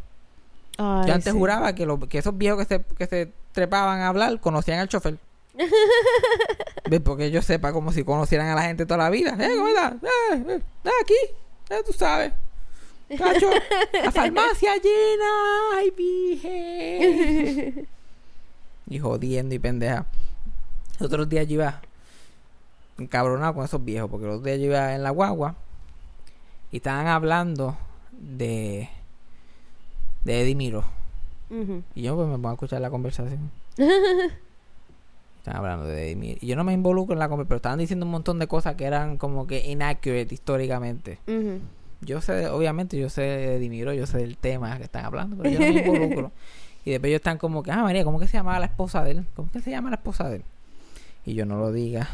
Ay, 0.78 1.08
yo 1.08 1.14
antes 1.14 1.32
sí. 1.32 1.38
juraba 1.38 1.74
que, 1.74 1.86
los 1.86 1.98
que 2.06 2.18
esos 2.18 2.36
viejos 2.36 2.66
que 2.66 2.76
se, 2.76 2.84
que 2.96 3.06
se 3.06 3.32
trepaban 3.52 4.00
a 4.00 4.08
hablar 4.08 4.38
conocían 4.40 4.78
al 4.78 4.88
chofer. 4.88 5.18
Porque 7.04 7.30
yo 7.30 7.42
sepa 7.42 7.72
como 7.72 7.92
si 7.92 8.04
conocieran 8.04 8.48
a 8.48 8.54
la 8.54 8.62
gente 8.62 8.86
toda 8.86 8.98
la 8.98 9.10
vida. 9.10 9.36
¿Eh? 9.40 9.50
¿Cómo 9.56 9.68
estás? 9.68 9.94
Eh, 9.94 10.44
eh, 10.48 10.60
eh, 10.84 10.90
aquí. 11.02 11.14
Eh, 11.70 11.82
tú 11.84 11.92
sabes. 11.92 12.32
Cacho, 13.16 13.50
la 13.92 14.12
farmacia 14.12 14.76
llena. 14.76 15.24
Ay, 15.74 15.90
virgen. 15.90 17.88
y 18.88 18.98
jodiendo 18.98 19.54
y 19.54 19.58
pendeja. 19.58 20.06
Los 20.98 21.08
otros 21.08 21.28
días 21.28 21.46
yo 21.46 21.54
iba 21.54 21.80
encabronado 22.98 23.54
con 23.54 23.64
esos 23.64 23.84
viejos. 23.84 24.10
Porque 24.10 24.26
los 24.26 24.36
otros 24.36 24.46
días 24.46 24.58
yo 24.58 24.66
iba 24.66 24.94
en 24.94 25.02
la 25.02 25.10
guagua. 25.10 25.56
Y 26.70 26.76
estaban 26.76 27.06
hablando 27.06 27.76
de. 28.12 28.88
De 30.24 30.42
Eddie 30.42 30.54
Miro. 30.54 30.84
Y 31.94 32.02
yo 32.02 32.16
pues 32.16 32.26
me 32.26 32.34
pongo 32.34 32.50
a 32.50 32.52
escuchar 32.54 32.80
la 32.80 32.90
conversación. 32.90 33.50
Están 33.76 35.56
hablando 35.56 35.86
de 35.86 36.10
Eddie 36.10 36.38
Y 36.40 36.46
yo 36.48 36.56
no 36.56 36.64
me 36.64 36.72
involucro 36.72 37.12
en 37.12 37.20
la 37.20 37.28
conversación, 37.28 37.48
pero 37.48 37.56
estaban 37.58 37.78
diciendo 37.78 38.04
un 38.04 38.10
montón 38.10 38.40
de 38.40 38.48
cosas 38.48 38.74
que 38.74 38.84
eran 38.84 39.16
como 39.16 39.46
que 39.46 39.64
inaccurate 39.64 40.34
históricamente. 40.34 41.20
Yo 42.00 42.20
sé, 42.20 42.48
obviamente, 42.48 42.98
yo 42.98 43.08
sé 43.08 43.22
de 43.22 43.58
Dimiro, 43.60 43.92
yo 43.92 44.06
sé 44.06 44.18
del 44.18 44.36
tema 44.36 44.76
que 44.76 44.84
están 44.84 45.04
hablando, 45.04 45.36
pero 45.36 45.50
yo 45.50 45.60
no 45.60 45.66
me 45.66 45.80
involucro. 45.80 46.32
y 46.86 46.92
después 46.92 47.10
ellos 47.10 47.18
están 47.18 47.36
como 47.36 47.62
que, 47.62 47.70
ah, 47.72 47.82
María, 47.82 48.04
¿cómo 48.04 48.18
que 48.18 48.26
se 48.28 48.38
llamaba 48.38 48.58
la 48.60 48.66
esposa 48.66 49.02
de 49.04 49.10
él? 49.10 49.26
¿Cómo 49.34 49.50
que 49.50 49.60
se 49.60 49.70
llama 49.70 49.90
la 49.90 49.96
esposa 49.96 50.28
de 50.30 50.36
él? 50.36 50.44
Y 51.26 51.34
yo 51.34 51.44
no 51.44 51.58
lo 51.58 51.72
diga, 51.72 52.08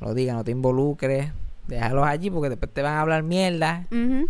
no 0.00 0.08
lo 0.08 0.14
diga, 0.14 0.34
no 0.34 0.42
te 0.44 0.50
involucres, 0.50 1.30
déjalos 1.68 2.04
allí 2.06 2.28
porque 2.30 2.50
después 2.50 2.70
te 2.74 2.82
van 2.82 2.94
a 2.94 3.00
hablar 3.02 3.22
mierda. 3.22 3.86
Ujú. 3.92 4.28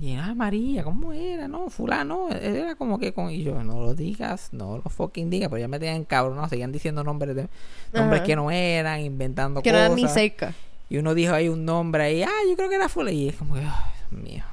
Y, 0.00 0.14
ah, 0.16 0.34
María, 0.34 0.84
¿cómo 0.84 1.12
era? 1.12 1.48
No, 1.48 1.68
fulano, 1.70 2.28
él 2.30 2.56
era 2.56 2.74
como 2.76 2.98
que 2.98 3.12
con... 3.12 3.30
Y 3.30 3.42
yo, 3.42 3.62
no 3.62 3.80
lo 3.80 3.94
digas, 3.94 4.50
no 4.52 4.76
lo 4.76 4.90
fucking 4.90 5.30
digas, 5.30 5.48
pero 5.48 5.60
ya 5.60 5.68
me 5.68 5.78
tenían 5.78 6.04
cabrón, 6.04 6.48
seguían 6.50 6.72
diciendo 6.72 7.02
nombres 7.04 7.34
de 7.36 7.48
nombres 7.92 8.22
que 8.22 8.36
no 8.36 8.50
eran, 8.50 9.00
inventando 9.00 9.62
Que 9.62 9.70
no 9.72 9.76
cosas. 9.78 9.86
eran 9.86 9.96
ni 9.96 10.08
cerca. 10.08 10.54
Y 10.88 10.98
uno 10.98 11.14
dijo 11.14 11.32
ahí 11.34 11.48
un 11.48 11.64
nombre 11.64 12.02
ahí, 12.04 12.22
ah, 12.22 12.30
yo 12.48 12.56
creo 12.56 12.68
que 12.68 12.76
era 12.76 12.88
fulano. 12.88 13.16
Y 13.16 13.28
es 13.28 13.36
como 13.36 13.54
que, 13.54 13.60
ay, 13.60 13.92
Dios 14.10 14.22
mío. 14.22 14.44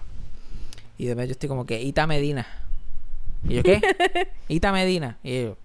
Y 0.98 1.06
después 1.06 1.28
yo 1.28 1.32
estoy 1.34 1.48
como 1.50 1.66
que, 1.66 1.82
Ita 1.82 2.08
Medina. 2.08 2.46
¿Y 3.48 3.56
yo 3.56 3.64
qué? 3.64 3.82
Ita 4.48 4.72
Medina. 4.72 5.18
Y 5.24 5.44
yo, 5.44 5.58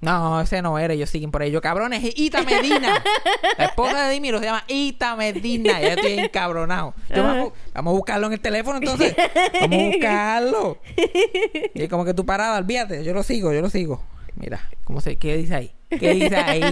no, 0.00 0.40
ese 0.40 0.62
no 0.62 0.78
era. 0.78 0.94
Ellos 0.94 1.10
siguen 1.10 1.30
por 1.30 1.42
ahí. 1.42 1.50
Yo, 1.50 1.60
cabrones, 1.60 2.04
es 2.04 2.16
Ita 2.16 2.42
Medina. 2.42 3.02
La 3.58 3.64
esposa 3.66 4.04
de 4.04 4.12
Dimiro 4.12 4.38
se 4.38 4.44
llama 4.44 4.64
Ita 4.68 5.16
Medina. 5.16 5.80
Ya 5.80 5.94
estoy 5.94 6.12
encabronado. 6.18 6.94
Yo, 7.14 7.22
vamos, 7.22 7.52
vamos 7.74 7.92
a 7.92 7.96
buscarlo 7.96 8.26
en 8.28 8.32
el 8.34 8.40
teléfono 8.40 8.78
entonces. 8.78 9.16
Vamos 9.60 9.78
a 9.78 9.86
buscarlo. 9.86 10.78
Y 11.74 11.82
es 11.82 11.88
como 11.88 12.04
que 12.04 12.14
tú 12.14 12.24
parada, 12.24 12.58
olvídate. 12.58 13.02
Yo 13.04 13.12
lo 13.12 13.22
sigo, 13.22 13.52
yo 13.52 13.60
lo 13.60 13.70
sigo. 13.70 14.02
Mira, 14.36 14.60
¿cómo 14.84 15.00
se, 15.00 15.16
¿qué 15.16 15.36
dice 15.36 15.54
ahí? 15.56 15.72
¿Qué 15.90 16.14
dice 16.14 16.36
ahí? 16.36 16.62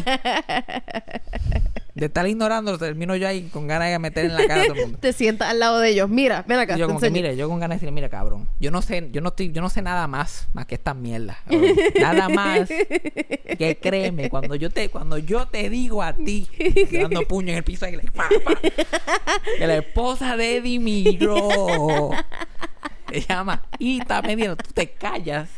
De 1.96 2.06
estar 2.06 2.28
ignorando, 2.28 2.76
termino 2.76 3.16
yo 3.16 3.26
ahí 3.26 3.48
con 3.48 3.66
ganas 3.66 3.88
de 3.88 3.98
meter 3.98 4.26
en 4.26 4.34
la 4.34 4.46
cara 4.46 4.62
a 4.62 4.66
todo 4.66 4.74
el 4.74 4.82
mundo. 4.82 4.98
Te 5.00 5.14
sientas 5.14 5.48
al 5.48 5.58
lado 5.58 5.78
de 5.78 5.88
ellos. 5.88 6.10
Mira, 6.10 6.44
ven 6.46 6.58
acá. 6.58 6.76
Y 6.76 6.80
yo 6.80 6.86
te 6.86 6.92
como 6.92 7.00
que, 7.00 7.10
mire, 7.10 7.34
yo 7.38 7.48
con 7.48 7.58
ganas 7.58 7.76
de 7.76 7.76
decirle, 7.76 7.92
mira, 7.92 8.10
cabrón, 8.10 8.46
yo 8.60 8.70
no 8.70 8.82
sé, 8.82 9.08
yo 9.12 9.22
no 9.22 9.30
estoy, 9.30 9.50
yo 9.50 9.62
no 9.62 9.70
sé 9.70 9.80
nada 9.80 10.06
más, 10.06 10.46
más 10.52 10.66
que 10.66 10.74
esta 10.74 10.92
mierda. 10.92 11.38
cabrón. 11.46 11.74
Nada 12.00 12.28
más 12.28 12.68
que 12.68 13.78
créeme, 13.80 14.28
cuando 14.28 14.56
yo 14.56 14.68
te, 14.68 14.90
cuando 14.90 15.16
yo 15.16 15.46
te 15.46 15.70
digo 15.70 16.02
a 16.02 16.12
ti, 16.12 16.46
dando 16.92 17.22
puño 17.22 17.52
en 17.52 17.58
el 17.58 17.64
piso 17.64 17.86
like, 17.86 18.10
pa, 18.10 18.28
pa, 18.44 18.60
que 18.60 19.66
la 19.66 19.76
esposa 19.76 20.36
de 20.36 20.58
Eddie 20.58 20.78
Miró 20.78 22.10
se 23.10 23.20
llama 23.22 23.62
Ita 23.78 24.20
Medina, 24.20 24.54
tú 24.54 24.70
te 24.74 24.90
callas 24.90 25.48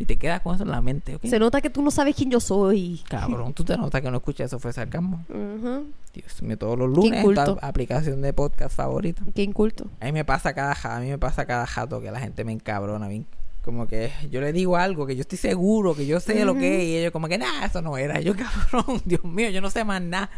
y 0.00 0.06
te 0.06 0.16
quedas 0.16 0.40
con 0.40 0.54
eso 0.56 0.64
en 0.64 0.70
la 0.70 0.80
mente, 0.80 1.14
¿ok? 1.14 1.26
Se 1.26 1.38
nota 1.38 1.60
que 1.60 1.70
tú 1.70 1.82
no 1.82 1.90
sabes 1.92 2.16
quién 2.16 2.30
yo 2.30 2.40
soy. 2.40 3.00
Cabrón, 3.08 3.52
tú 3.54 3.62
te 3.64 3.76
notas 3.76 4.00
que 4.00 4.10
no 4.10 4.16
escuchas 4.16 4.46
eso 4.46 4.58
fue 4.58 4.72
sarcasmo. 4.72 5.24
Ujú. 5.28 5.84
Dios 6.14 6.42
mío, 6.42 6.56
todos 6.58 6.76
los 6.78 6.88
lunes 6.88 7.12
en 7.12 7.18
inculto. 7.18 7.54
tu 7.54 7.58
aplicación 7.64 8.20
de 8.22 8.32
podcast 8.32 8.74
favorita. 8.74 9.22
Qué 9.34 9.42
inculto. 9.42 9.88
A 10.00 10.06
mí 10.06 10.12
me 10.12 10.24
pasa 10.24 10.54
cada 10.54 10.74
ja- 10.74 10.96
a 10.96 11.00
mí 11.00 11.08
me 11.10 11.18
pasa 11.18 11.44
cada 11.46 11.66
jato 11.66 12.00
que 12.00 12.10
la 12.10 12.18
gente 12.18 12.42
me 12.44 12.52
encabrona 12.52 13.06
bien. 13.06 13.26
Como 13.62 13.86
que 13.86 14.10
yo 14.30 14.40
le 14.40 14.54
digo 14.54 14.78
algo 14.78 15.06
que 15.06 15.14
yo 15.14 15.20
estoy 15.20 15.36
seguro 15.36 15.94
que 15.94 16.06
yo 16.06 16.18
sé 16.18 16.46
lo 16.46 16.54
que 16.54 16.78
es 16.78 16.84
y 16.88 16.96
ellos 16.96 17.12
como 17.12 17.28
que 17.28 17.36
nada, 17.36 17.66
eso 17.66 17.82
no 17.82 17.98
era. 17.98 18.18
Yo 18.22 18.32
cabrón, 18.72 19.02
Dios 19.04 19.22
mío, 19.24 19.50
yo 19.50 19.60
no 19.60 19.68
sé 19.68 19.84
más 19.84 20.00
nada. 20.00 20.30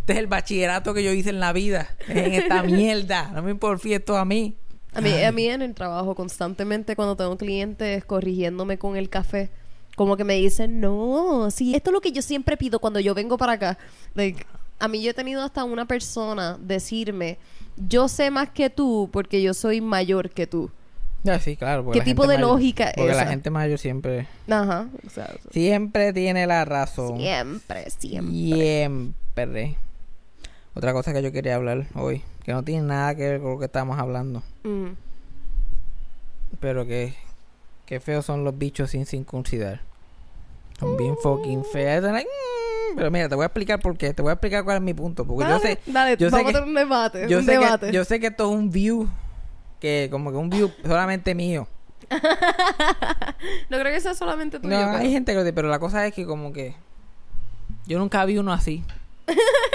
Este 0.00 0.12
es 0.12 0.18
el 0.18 0.26
bachillerato 0.26 0.92
que 0.92 1.02
yo 1.02 1.10
hice 1.12 1.30
en 1.30 1.40
la 1.40 1.54
vida, 1.54 1.88
en 2.08 2.34
esta 2.34 2.62
mierda. 2.64 3.30
No 3.34 3.42
me 3.42 3.54
porfíes 3.54 4.00
esto 4.00 4.18
a 4.18 4.26
mí. 4.26 4.54
A 4.98 5.00
mí, 5.00 5.22
a 5.24 5.32
mí 5.32 5.46
en 5.46 5.62
el 5.62 5.74
trabajo 5.74 6.14
constantemente 6.14 6.96
cuando 6.96 7.16
tengo 7.16 7.36
clientes 7.36 8.04
corrigiéndome 8.04 8.78
con 8.78 8.96
el 8.96 9.08
café, 9.08 9.50
como 9.96 10.16
que 10.16 10.24
me 10.24 10.34
dicen, 10.34 10.80
no, 10.80 11.50
sí, 11.50 11.74
esto 11.74 11.90
es 11.90 11.94
lo 11.94 12.00
que 12.00 12.12
yo 12.12 12.22
siempre 12.22 12.56
pido 12.56 12.78
cuando 12.78 13.00
yo 13.00 13.14
vengo 13.14 13.36
para 13.38 13.52
acá. 13.52 13.78
Like, 14.14 14.44
a 14.78 14.88
mí 14.88 15.02
yo 15.02 15.10
he 15.10 15.14
tenido 15.14 15.42
hasta 15.42 15.64
una 15.64 15.86
persona 15.86 16.56
decirme, 16.60 17.38
yo 17.76 18.08
sé 18.08 18.30
más 18.30 18.50
que 18.50 18.70
tú 18.70 19.08
porque 19.12 19.42
yo 19.42 19.54
soy 19.54 19.80
mayor 19.80 20.30
que 20.30 20.46
tú. 20.46 20.70
Ya, 21.24 21.40
sí, 21.40 21.56
claro. 21.56 21.90
¿Qué 21.90 22.00
tipo 22.00 22.28
de 22.28 22.36
mayor- 22.36 22.50
lógica 22.52 22.92
Porque 22.96 23.12
la 23.12 23.26
gente 23.26 23.50
mayor 23.50 23.78
siempre, 23.80 24.28
Ajá. 24.48 24.88
O 25.04 25.10
sea, 25.10 25.34
siempre 25.50 26.12
tiene 26.12 26.46
la 26.46 26.64
razón. 26.64 27.18
siempre, 27.18 27.90
siempre. 27.90 28.32
Siempre. 28.54 29.76
Otra 30.78 30.92
cosa 30.92 31.12
que 31.12 31.22
yo 31.22 31.32
quería 31.32 31.56
hablar 31.56 31.86
hoy, 31.96 32.22
que 32.44 32.52
no 32.52 32.62
tiene 32.62 32.82
nada 32.86 33.14
que 33.16 33.22
ver 33.28 33.40
con 33.40 33.50
lo 33.50 33.58
que 33.58 33.64
estamos 33.64 33.98
hablando, 33.98 34.44
Mm. 34.62 34.90
pero 36.60 36.86
que, 36.86 37.14
que 37.84 37.98
feos 38.00 38.24
son 38.24 38.44
los 38.44 38.56
bichos 38.56 38.90
sin 38.90 39.04
circuncidar. 39.04 39.80
Son 40.78 40.96
bien 40.96 41.16
fucking 41.20 41.64
feos. 41.64 41.96
Están 41.96 42.12
like, 42.14 42.28
"Mm", 42.28 42.96
Pero 42.96 43.10
mira, 43.10 43.28
te 43.28 43.34
voy 43.34 43.42
a 43.42 43.46
explicar 43.46 43.80
por 43.80 43.96
qué. 43.98 44.14
Te 44.14 44.22
voy 44.22 44.30
a 44.30 44.34
explicar 44.34 44.62
cuál 44.64 44.76
es 44.76 44.82
mi 44.82 44.94
punto. 44.94 45.26
Porque 45.26 45.44
yo 45.44 45.50
Dale, 45.58 45.62
sé, 45.62 45.80
dale, 45.90 46.16
yo 46.16 46.30
sé 46.30 46.36
vamos 46.36 46.52
que- 46.52 46.56
a 46.56 46.60
tener 46.60 46.68
un 46.68 46.74
debate. 46.74 47.28
yo 47.28 47.38
un 47.38 47.44
sé, 47.44 47.52
debate. 47.58 47.86
que, 47.88 47.92
yo 47.92 48.04
sé 48.04 48.20
que 48.20 48.28
esto 48.28 48.48
es 48.48 48.56
un 48.56 48.70
view, 48.70 49.08
que 49.80 50.06
como 50.12 50.30
que 50.30 50.36
un 50.36 50.48
view 50.48 50.70
solamente 50.86 51.34
mío. 51.34 51.66
No 53.68 53.78
creo 53.78 53.92
que 53.92 54.00
sea 54.00 54.14
solamente 54.14 54.58
tuyo. 54.60 54.70
No, 54.78 54.86
pero- 54.86 54.98
hay 54.98 55.10
gente 55.12 55.32
que 55.32 55.36
lo 55.36 55.42
dice, 55.44 55.52
pero 55.52 55.68
la 55.68 55.78
cosa 55.80 56.06
es 56.06 56.14
que 56.14 56.24
como 56.24 56.52
que 56.52 56.74
yo 57.86 57.98
nunca 57.98 58.24
vi 58.24 58.38
uno 58.38 58.52
así. 58.52 58.84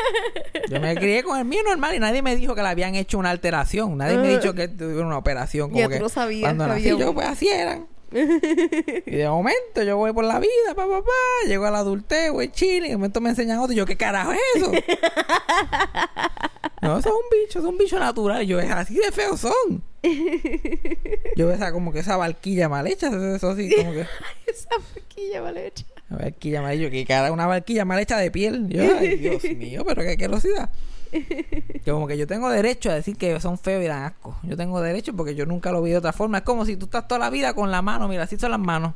Yo 0.70 0.80
me 0.80 0.96
crié 0.96 1.24
con 1.24 1.38
el 1.38 1.46
mío 1.46 1.62
normal 1.63 1.96
y 1.96 2.00
nadie 2.00 2.22
me 2.22 2.36
dijo 2.36 2.56
que 2.56 2.62
le 2.62 2.70
habían 2.70 2.96
hecho 2.96 3.18
una 3.18 3.30
alteración. 3.30 3.98
Nadie 3.98 4.18
me 4.18 4.30
ha 4.30 4.38
dicho 4.38 4.54
que 4.54 4.68
tuvieron 4.68 5.08
una 5.08 5.18
operación. 5.18 5.70
Como 5.70 5.80
Ya 5.80 5.89
que 5.89 5.98
tú 5.98 6.04
no 6.04 6.10
sabías 6.10 6.44
cuando 6.44 6.68
nací 6.68 6.89
había 6.89 7.06
yo, 7.06 7.13
pues 7.13 7.28
así 7.28 7.50
eran. 7.50 7.88
y 8.13 9.12
de 9.12 9.28
momento 9.28 9.82
yo 9.82 9.98
voy 9.98 10.13
por 10.13 10.24
la 10.24 10.39
vida, 10.39 10.76
pa, 10.76 10.88
pa, 10.88 11.04
pa, 11.04 11.48
llego 11.48 11.66
a 11.66 11.72
la 11.72 11.80
adultez, 11.80 12.32
voy 12.32 12.52
chile, 12.52 12.88
y 12.88 12.92
de 12.92 12.98
momento 12.98 13.20
me 13.22 13.32
enseñan 13.32 13.58
otro. 13.58 13.74
Y 13.74 13.78
yo, 13.78 13.88
¿qué 13.88 13.98
carajo 13.98 14.34
es 14.34 14.39
eso? 14.56 14.72
no, 16.82 17.00
eso 17.00 17.10
es 17.10 17.16
un 17.16 17.30
bicho, 17.32 17.60
eso 17.60 17.68
es 17.68 17.74
un 17.74 17.78
bicho 17.78 18.00
natural. 18.00 18.44
Y 18.44 18.48
yo, 18.48 18.60
así 18.60 18.96
de 18.96 19.12
feos 19.12 19.39
son. 19.39 19.84
yo 21.36 21.52
esa 21.52 21.72
como 21.72 21.92
que 21.92 22.00
esa 22.00 22.18
barquilla 22.18 22.70
mal 22.70 22.86
hecha, 22.86 23.08
eso 23.08 23.50
así 23.50 23.76
como 23.76 23.94
que... 23.94 24.06
Esa 24.46 24.70
foquilla 24.94 25.42
mal 25.42 25.58
hecha. 25.58 25.86
Una 26.13 26.26
barquilla 26.26 26.62
mal 26.62 26.73
hecha, 26.73 26.91
que 26.91 27.06
cara 27.06 27.32
una 27.32 27.47
barquilla 27.47 27.86
mal 27.86 27.99
hecha 27.99 28.17
de 28.17 28.30
piel. 28.30 28.69
Yo, 28.69 28.84
ay, 28.99 29.15
Dios 29.17 29.43
mío, 29.56 29.84
pero 29.86 30.04
qué. 30.04 30.17
Que 30.17 31.91
como 31.91 32.08
que 32.08 32.17
yo 32.17 32.26
tengo 32.26 32.49
derecho 32.49 32.89
a 32.89 32.95
decir 32.95 33.17
que 33.17 33.39
son 33.39 33.58
feos 33.58 33.84
y 33.84 33.88
dan 33.88 34.04
asco. 34.04 34.38
Yo 34.43 34.58
tengo 34.58 34.82
derecho 34.82 35.15
porque 35.15 35.36
yo 35.36 35.45
nunca 35.45 35.71
lo 35.71 35.82
vi 35.82 35.91
de 35.91 35.97
otra 35.97 36.13
forma. 36.13 36.39
Es 36.39 36.43
como 36.43 36.65
si 36.65 36.76
tú 36.76 36.86
estás 36.86 37.08
toda 37.08 37.19
la 37.19 37.30
vida 37.30 37.54
con 37.54 37.71
la 37.71 37.82
mano. 37.82 38.08
Mira, 38.08 38.23
así 38.23 38.38
son 38.38 38.52
las 38.52 38.60
manos. 38.60 38.93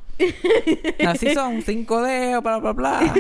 Así 1.06 1.30
son, 1.34 1.62
cinco 1.62 2.02
dedos, 2.02 2.44
bla, 2.44 2.58
bla, 2.58 2.74
bla. 2.74 3.14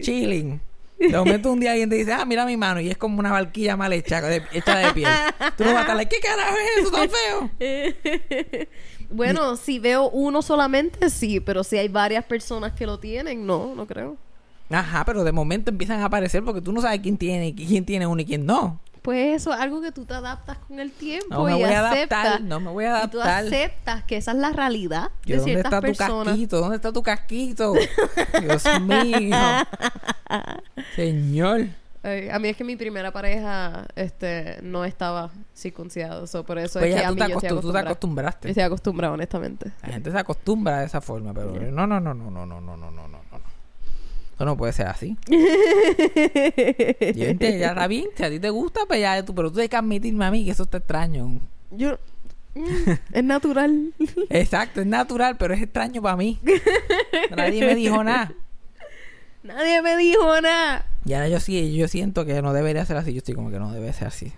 Chilling. 0.00 0.60
De 0.98 1.18
momento 1.18 1.52
un 1.52 1.58
día 1.58 1.72
alguien 1.72 1.90
te 1.90 1.96
dice, 1.96 2.12
ah, 2.12 2.24
mira 2.24 2.46
mi 2.46 2.56
mano. 2.56 2.80
Y 2.80 2.90
es 2.90 2.96
como 2.96 3.18
una 3.18 3.32
barquilla 3.32 3.76
mal 3.76 3.92
hecha, 3.92 4.20
de, 4.20 4.42
hecha 4.52 4.78
de 4.78 4.92
piel. 4.92 5.10
Tú 5.56 5.64
no 5.64 5.70
vas 5.70 5.78
a 5.78 5.80
estar 5.82 5.96
like, 5.96 6.14
¿qué 6.14 6.22
carajo 6.22 6.56
es 6.56 6.82
eso 6.82 6.90
tan 6.90 7.10
feo? 7.10 7.50
Bueno, 9.12 9.56
si 9.56 9.78
veo 9.78 10.08
uno 10.10 10.42
solamente, 10.42 11.08
sí, 11.10 11.40
pero 11.40 11.64
si 11.64 11.78
hay 11.78 11.88
varias 11.88 12.24
personas 12.24 12.72
que 12.72 12.86
lo 12.86 12.98
tienen, 12.98 13.46
no, 13.46 13.74
no 13.74 13.86
creo. 13.86 14.16
Ajá, 14.70 15.04
pero 15.04 15.22
de 15.24 15.32
momento 15.32 15.70
empiezan 15.70 16.00
a 16.00 16.06
aparecer 16.06 16.42
porque 16.44 16.60
tú 16.62 16.72
no 16.72 16.80
sabes 16.80 17.00
quién 17.00 17.16
tiene, 17.18 17.54
quién 17.54 17.84
tiene 17.84 18.06
uno 18.06 18.20
y 18.22 18.24
quién 18.24 18.46
no. 18.46 18.80
Pues 19.02 19.34
eso 19.42 19.52
es 19.52 19.58
algo 19.60 19.80
que 19.82 19.90
tú 19.90 20.04
te 20.04 20.14
adaptas 20.14 20.58
con 20.58 20.78
el 20.78 20.92
tiempo 20.92 21.26
No 21.34 21.44
me 21.44 21.50
y 21.50 21.54
voy 21.54 21.64
a 21.64 21.90
aceptas. 21.90 22.18
adaptar, 22.24 22.40
no 22.42 22.60
me 22.60 22.70
voy 22.70 22.84
a 22.84 23.04
Y 23.04 23.08
tú 23.08 23.20
adaptar. 23.20 23.46
aceptas 23.46 24.04
que 24.04 24.16
esa 24.16 24.30
es 24.30 24.38
la 24.38 24.52
realidad 24.52 25.10
Yo, 25.26 25.34
de 25.34 25.36
¿Dónde 25.38 25.52
ciertas 25.52 25.64
está 25.72 25.80
tu 25.80 25.86
personas. 25.88 26.26
casquito? 26.28 26.60
¿Dónde 26.60 26.76
está 26.76 26.92
tu 26.92 27.02
casquito? 27.02 27.74
Dios 28.40 28.64
mío. 28.82 29.36
Señor. 30.96 31.66
Eh, 32.04 32.30
a 32.32 32.38
mí 32.40 32.48
es 32.48 32.56
que 32.56 32.64
mi 32.64 32.74
primera 32.74 33.12
pareja 33.12 33.86
este 33.94 34.58
no 34.62 34.84
estaba 34.84 35.30
circuncidado, 35.56 36.26
so, 36.26 36.44
por 36.44 36.58
eso 36.58 36.80
Pues 36.80 36.90
es 36.90 36.96
que 36.96 37.00
ya 37.02 37.06
a 37.06 37.10
tú 37.10 37.14
mí 37.14 37.20
te, 37.20 37.28
yo 37.28 37.38
estoy 37.38 37.60
tú 37.60 37.72
te 37.72 37.78
acostumbraste. 37.78 38.48
Estoy 38.48 38.64
acostumbrada, 38.64 39.14
honestamente. 39.14 39.70
La 39.82 39.88
gente 39.88 40.10
se 40.10 40.18
acostumbra 40.18 40.80
de 40.80 40.86
esa 40.86 41.00
forma, 41.00 41.32
pero 41.32 41.52
no, 41.52 41.86
no, 41.86 42.00
no, 42.00 42.12
no, 42.12 42.30
no, 42.30 42.44
no, 42.44 42.60
no, 42.60 42.76
no, 42.76 42.76
no, 42.76 42.90
no, 42.90 43.08
no. 43.08 43.52
Eso 44.34 44.44
no 44.44 44.56
puede 44.56 44.72
ser 44.72 44.88
así. 44.88 45.16
Yo 45.28 45.36
entiendo, 47.26 47.58
ya 47.58 47.68
está 47.68 47.86
bien. 47.86 48.06
Si 48.16 48.24
a 48.24 48.30
ti 48.30 48.40
te 48.40 48.50
gusta, 48.50 48.80
pues 48.88 49.00
ya 49.00 49.24
tú, 49.24 49.34
pero 49.34 49.50
tú 49.50 49.54
tienes 49.54 49.70
que 49.70 49.76
admitirme 49.76 50.24
a 50.24 50.30
mí 50.32 50.44
que 50.44 50.50
eso 50.50 50.64
está 50.64 50.78
extraño. 50.78 51.38
Yo 51.70 51.98
mm, 52.54 52.90
es 53.12 53.24
natural. 53.24 53.92
Exacto, 54.30 54.80
es 54.80 54.86
natural, 54.86 55.36
pero 55.36 55.54
es 55.54 55.62
extraño 55.62 56.02
para 56.02 56.16
mí. 56.16 56.40
Nadie 57.36 57.64
me 57.64 57.76
dijo 57.76 58.02
nada. 58.02 58.32
Nadie 59.44 59.82
me 59.82 59.96
dijo 59.96 60.40
nada. 60.40 60.86
Y 61.04 61.14
ahora 61.14 61.28
yo 61.28 61.40
sí, 61.40 61.74
yo 61.74 61.88
siento 61.88 62.24
que 62.24 62.40
no 62.42 62.52
debería 62.52 62.84
ser 62.84 62.96
así. 62.96 63.12
Yo 63.12 63.18
estoy 63.18 63.34
como 63.34 63.50
que 63.50 63.58
no 63.58 63.72
debe 63.72 63.92
ser 63.92 64.08
así. 64.08 64.32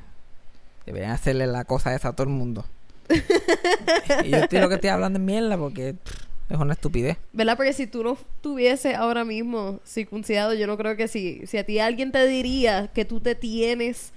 Deberían 0.86 1.12
hacerle 1.12 1.46
la 1.46 1.64
cosa 1.64 1.94
esa 1.94 2.08
a 2.08 2.12
todo 2.12 2.26
el 2.26 2.32
mundo. 2.32 2.64
y 4.24 4.30
yo 4.30 4.38
estoy 4.38 4.60
lo 4.60 4.68
que 4.68 4.76
estoy 4.76 4.90
hablando 4.90 5.18
en 5.18 5.24
mierda 5.24 5.58
porque 5.58 5.96
es 6.48 6.58
una 6.58 6.74
estupidez. 6.74 7.18
¿Verdad? 7.32 7.56
Porque 7.56 7.72
si 7.72 7.86
tú 7.86 8.02
no 8.02 8.12
estuviese 8.12 8.94
ahora 8.94 9.24
mismo 9.24 9.80
circuncidado, 9.86 10.54
yo 10.54 10.66
no 10.66 10.76
creo 10.76 10.96
que 10.96 11.08
si, 11.08 11.46
si 11.46 11.58
a 11.58 11.64
ti 11.64 11.78
alguien 11.78 12.12
te 12.12 12.26
diría 12.26 12.88
que 12.88 13.04
tú 13.04 13.20
te 13.20 13.34
tienes 13.34 14.12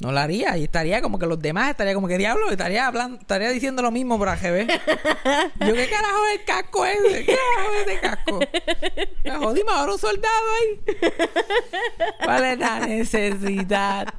No 0.00 0.12
la 0.12 0.24
haría. 0.24 0.56
Y 0.58 0.64
estaría 0.64 1.00
como 1.00 1.18
que 1.18 1.26
los 1.26 1.40
demás 1.40 1.70
estaría 1.70 1.94
como 1.94 2.06
que 2.06 2.18
diablo, 2.18 2.50
estaría 2.50 2.86
hablando, 2.86 3.18
estaría 3.18 3.50
diciendo 3.50 3.82
lo 3.82 3.90
mismo 3.90 4.18
por 4.18 4.28
AGB. 4.28 4.68
Yo, 4.68 5.74
¿qué 5.74 5.88
carajo 5.88 6.26
es 6.32 6.38
el 6.38 6.44
casco 6.44 6.86
ese? 6.86 7.24
¿Qué 7.24 7.36
carajo 7.36 7.72
es 7.72 7.86
ese 7.86 8.00
casco? 8.00 8.40
Me 9.24 9.30
jodimos 9.32 9.74
ahora 9.74 9.92
un 9.92 9.98
soldado 9.98 10.44
ahí. 10.60 10.96
¿Cuál 12.24 12.44
es 12.44 12.58
la 12.58 12.80
necesidad? 12.80 14.14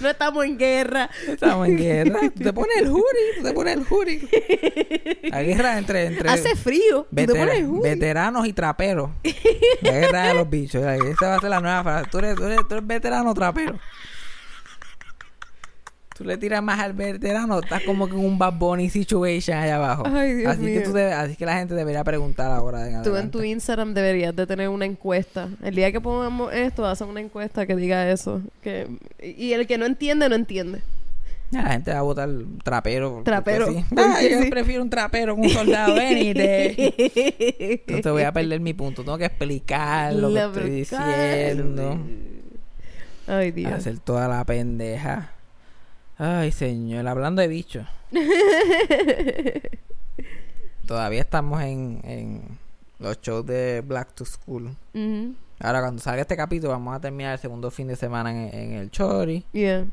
No 0.00 0.10
estamos 0.10 0.44
en 0.44 0.58
guerra. 0.58 1.08
Estamos 1.26 1.68
en 1.68 1.78
guerra. 1.78 2.20
Tú 2.20 2.44
te 2.44 2.52
pones 2.52 2.76
el 2.76 2.90
jury, 2.90 3.04
tú 3.38 3.44
te 3.44 3.52
pones 3.52 3.76
el 3.76 3.84
jury. 3.84 4.28
La 5.24 5.42
guerra 5.42 5.78
entre, 5.78 6.06
entre 6.06 6.28
Hace 6.28 6.56
frío. 6.56 7.06
Tú 7.08 7.16
te 7.16 7.26
pones 7.28 7.82
veteranos 7.82 8.46
y 8.46 8.52
traperos. 8.52 9.10
La 9.80 9.92
guerra 9.92 10.28
de 10.28 10.34
los 10.34 10.50
bichos. 10.50 10.82
Esa 10.82 11.28
va 11.28 11.36
a 11.36 11.40
ser 11.40 11.50
la 11.50 11.60
nueva 11.60 11.82
frase. 11.82 12.10
Tú 12.10 12.18
eres, 12.18 12.34
tú 12.34 12.44
eres, 12.44 12.60
tú 12.68 12.74
eres 12.74 12.86
veterano 12.86 13.32
trapero. 13.32 13.78
Tú 16.16 16.24
le 16.24 16.36
tiras 16.36 16.62
más 16.62 16.78
al 16.78 16.92
veterano, 16.92 17.60
estás 17.60 17.82
como 17.84 18.06
que 18.06 18.12
en 18.14 18.20
un 18.24 18.38
Bad 18.38 18.54
Bunny 18.58 18.90
situation 18.90 19.56
allá 19.56 19.76
abajo. 19.76 20.02
Ay, 20.06 20.34
Dios 20.34 20.52
así 20.52 20.62
que 20.62 20.70
mío. 20.70 20.82
tú 20.84 20.92
debes- 20.92 21.14
así 21.14 21.36
que 21.36 21.46
la 21.46 21.54
gente 21.56 21.74
debería 21.74 22.04
preguntar 22.04 22.50
ahora. 22.50 22.86
en 22.88 23.02
Tú 23.02 23.16
en 23.16 23.30
tu 23.30 23.42
Instagram 23.42 23.94
deberías 23.94 24.36
de 24.36 24.46
tener 24.46 24.68
una 24.68 24.84
encuesta. 24.84 25.48
El 25.62 25.74
día 25.74 25.90
que 25.90 26.00
pongamos 26.00 26.52
esto, 26.52 26.84
hacen 26.86 27.08
una 27.08 27.20
encuesta 27.20 27.66
que 27.66 27.74
diga 27.76 28.10
eso. 28.10 28.42
Que, 28.62 28.88
y 29.22 29.52
el 29.54 29.66
que 29.66 29.78
no 29.78 29.86
entiende, 29.86 30.28
no 30.28 30.34
entiende. 30.34 30.82
La 31.50 31.64
gente 31.72 31.92
va 31.92 31.98
a 31.98 32.02
votar 32.02 32.28
trapero. 32.64 33.22
Trapero, 33.24 33.66
sí. 33.66 33.84
Ah, 33.96 34.20
yo 34.22 34.42
sí. 34.42 34.50
prefiero 34.50 34.82
un 34.82 34.88
trapero 34.90 35.34
que 35.34 35.40
un 35.42 35.48
soldado. 35.50 35.94
any 35.98 36.32
day. 36.34 36.94
Entonces 37.86 38.12
voy 38.12 38.22
a 38.22 38.32
perder 38.32 38.60
mi 38.60 38.72
punto. 38.74 39.02
Tengo 39.02 39.18
que 39.18 39.26
explicar 39.26 40.12
lo 40.14 40.32
que 40.32 40.40
estoy 40.44 40.70
diciendo. 40.70 41.98
Ay, 43.26 43.50
Dios. 43.52 43.72
Hacer 43.72 43.98
toda 43.98 44.28
la 44.28 44.44
pendeja. 44.44 45.32
Ay, 46.24 46.52
señor. 46.52 47.08
Hablando 47.08 47.42
de 47.42 47.48
bichos. 47.48 47.84
Todavía 50.86 51.20
estamos 51.20 51.60
en, 51.62 52.00
en 52.04 52.42
los 53.00 53.20
shows 53.20 53.44
de 53.44 53.80
Black 53.84 54.14
to 54.14 54.24
School. 54.24 54.70
Ahora, 55.58 55.80
cuando 55.80 56.00
salga 56.00 56.22
este 56.22 56.36
capítulo, 56.36 56.70
vamos 56.72 56.94
a 56.94 57.00
terminar 57.00 57.32
el 57.32 57.38
segundo 57.40 57.72
fin 57.72 57.88
de 57.88 57.96
semana 57.96 58.30
en, 58.30 58.54
en 58.56 58.72
el 58.74 58.90
Chori. 58.92 59.44
Yeah. 59.52 59.84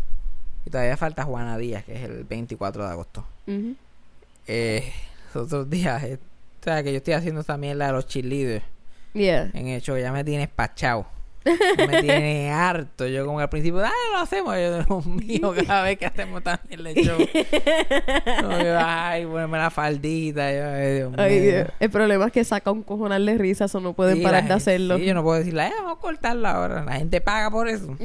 Y 0.65 0.69
todavía 0.69 0.97
falta 0.97 1.23
Juana 1.23 1.57
Díaz, 1.57 1.83
que 1.85 1.95
es 1.95 2.03
el 2.03 2.23
24 2.25 2.83
de 2.85 2.89
agosto. 2.91 3.25
Eh, 4.45 4.91
los 5.33 5.45
otros 5.45 5.67
días, 5.67 6.03
eh, 6.03 6.19
o 6.61 6.63
sea, 6.63 6.83
que 6.83 6.91
yo 6.91 6.97
estoy 6.97 7.13
haciendo 7.15 7.41
esta 7.41 7.57
mierda 7.57 7.87
de 7.87 7.93
los 7.93 8.05
cheerleaders 8.07 8.65
Yeah. 9.13 9.49
en 9.55 9.67
el 9.69 9.81
show, 9.81 9.97
ya 9.97 10.11
me 10.11 10.23
tiene 10.23 10.43
espachado. 10.43 11.07
Me 11.45 12.01
tiene 12.01 12.51
harto. 12.51 13.07
Yo 13.07 13.25
como 13.25 13.37
que 13.37 13.43
al 13.43 13.49
principio, 13.49 13.79
dale, 13.79 13.93
lo 14.11 14.19
hacemos. 14.19 14.55
Yo, 14.55 14.83
Dios 14.83 15.05
mío, 15.05 15.53
cada 15.67 15.83
vez 15.83 15.97
que 15.97 16.05
hacemos 16.05 16.43
también 16.43 16.85
el 16.85 16.95
show. 16.95 17.17
Que, 18.59 18.75
ay, 18.77 19.25
ponerme 19.25 19.57
la 19.57 19.69
faldita. 19.69 20.51
Yo, 20.51 20.67
ay, 20.69 20.93
Dios 20.95 21.13
Ay, 21.17 21.39
mío. 21.39 21.51
Dios. 21.51 21.67
El 21.79 21.89
problema 21.89 22.25
es 22.27 22.31
que 22.31 22.43
saca 22.43 22.71
un 22.71 22.83
cojonal 22.83 23.25
de 23.25 23.37
risa, 23.37 23.65
eso 23.65 23.79
no 23.79 23.93
pueden 23.93 24.17
Sí, 24.17 24.23
parar 24.23 24.47
de 24.47 24.53
hacerlo. 24.53 24.97
Sí, 24.97 25.05
yo 25.05 25.13
no 25.13 25.23
puedo 25.23 25.37
decirle, 25.39 25.67
"Eh, 25.67 25.71
vamos 25.77 25.97
a 25.97 26.01
cortarla 26.01 26.51
ahora. 26.51 26.83
La 26.83 26.93
gente 26.93 27.21
paga 27.21 27.49
por 27.51 27.67
eso. 27.69 27.95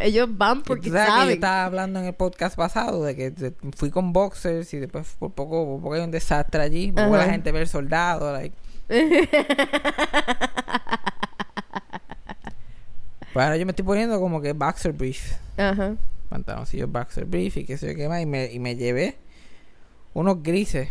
Ellos 0.00 0.28
van 0.30 0.62
porque 0.62 0.90
sabes 0.90 1.04
que 1.06 1.10
yo 1.12 1.16
saben. 1.20 1.34
estaba 1.34 1.64
hablando 1.66 2.00
en 2.00 2.06
el 2.06 2.14
podcast 2.14 2.56
pasado 2.56 3.04
de 3.04 3.14
que 3.16 3.52
fui 3.76 3.90
con 3.90 4.12
boxers 4.12 4.72
y 4.74 4.78
después 4.78 5.14
por 5.18 5.32
poco, 5.32 5.64
por 5.66 5.80
poco 5.82 5.94
hay 5.94 6.00
un 6.02 6.10
desastre 6.10 6.62
allí. 6.62 6.92
Por 6.92 7.08
la 7.10 7.24
gente 7.30 7.52
ve 7.52 7.60
el 7.60 7.68
soldado. 7.68 8.32
Like. 8.32 8.56
Pues 13.32 13.44
ahora 13.44 13.56
yo 13.56 13.66
me 13.66 13.72
estoy 13.72 13.84
poniendo 13.84 14.18
como 14.20 14.40
que 14.40 14.52
boxer 14.52 14.92
brief. 14.92 15.32
Ajá. 15.56 15.94
Pantaloncillos 16.28 16.90
boxer 16.90 17.24
brief 17.24 17.56
y 17.56 17.64
qué 17.64 17.76
sé 17.78 17.88
yo 17.88 17.94
qué 17.96 18.08
más. 18.08 18.20
Y 18.22 18.26
me, 18.26 18.46
y 18.52 18.58
me 18.58 18.76
llevé 18.76 19.16
unos 20.14 20.42
grises. 20.42 20.88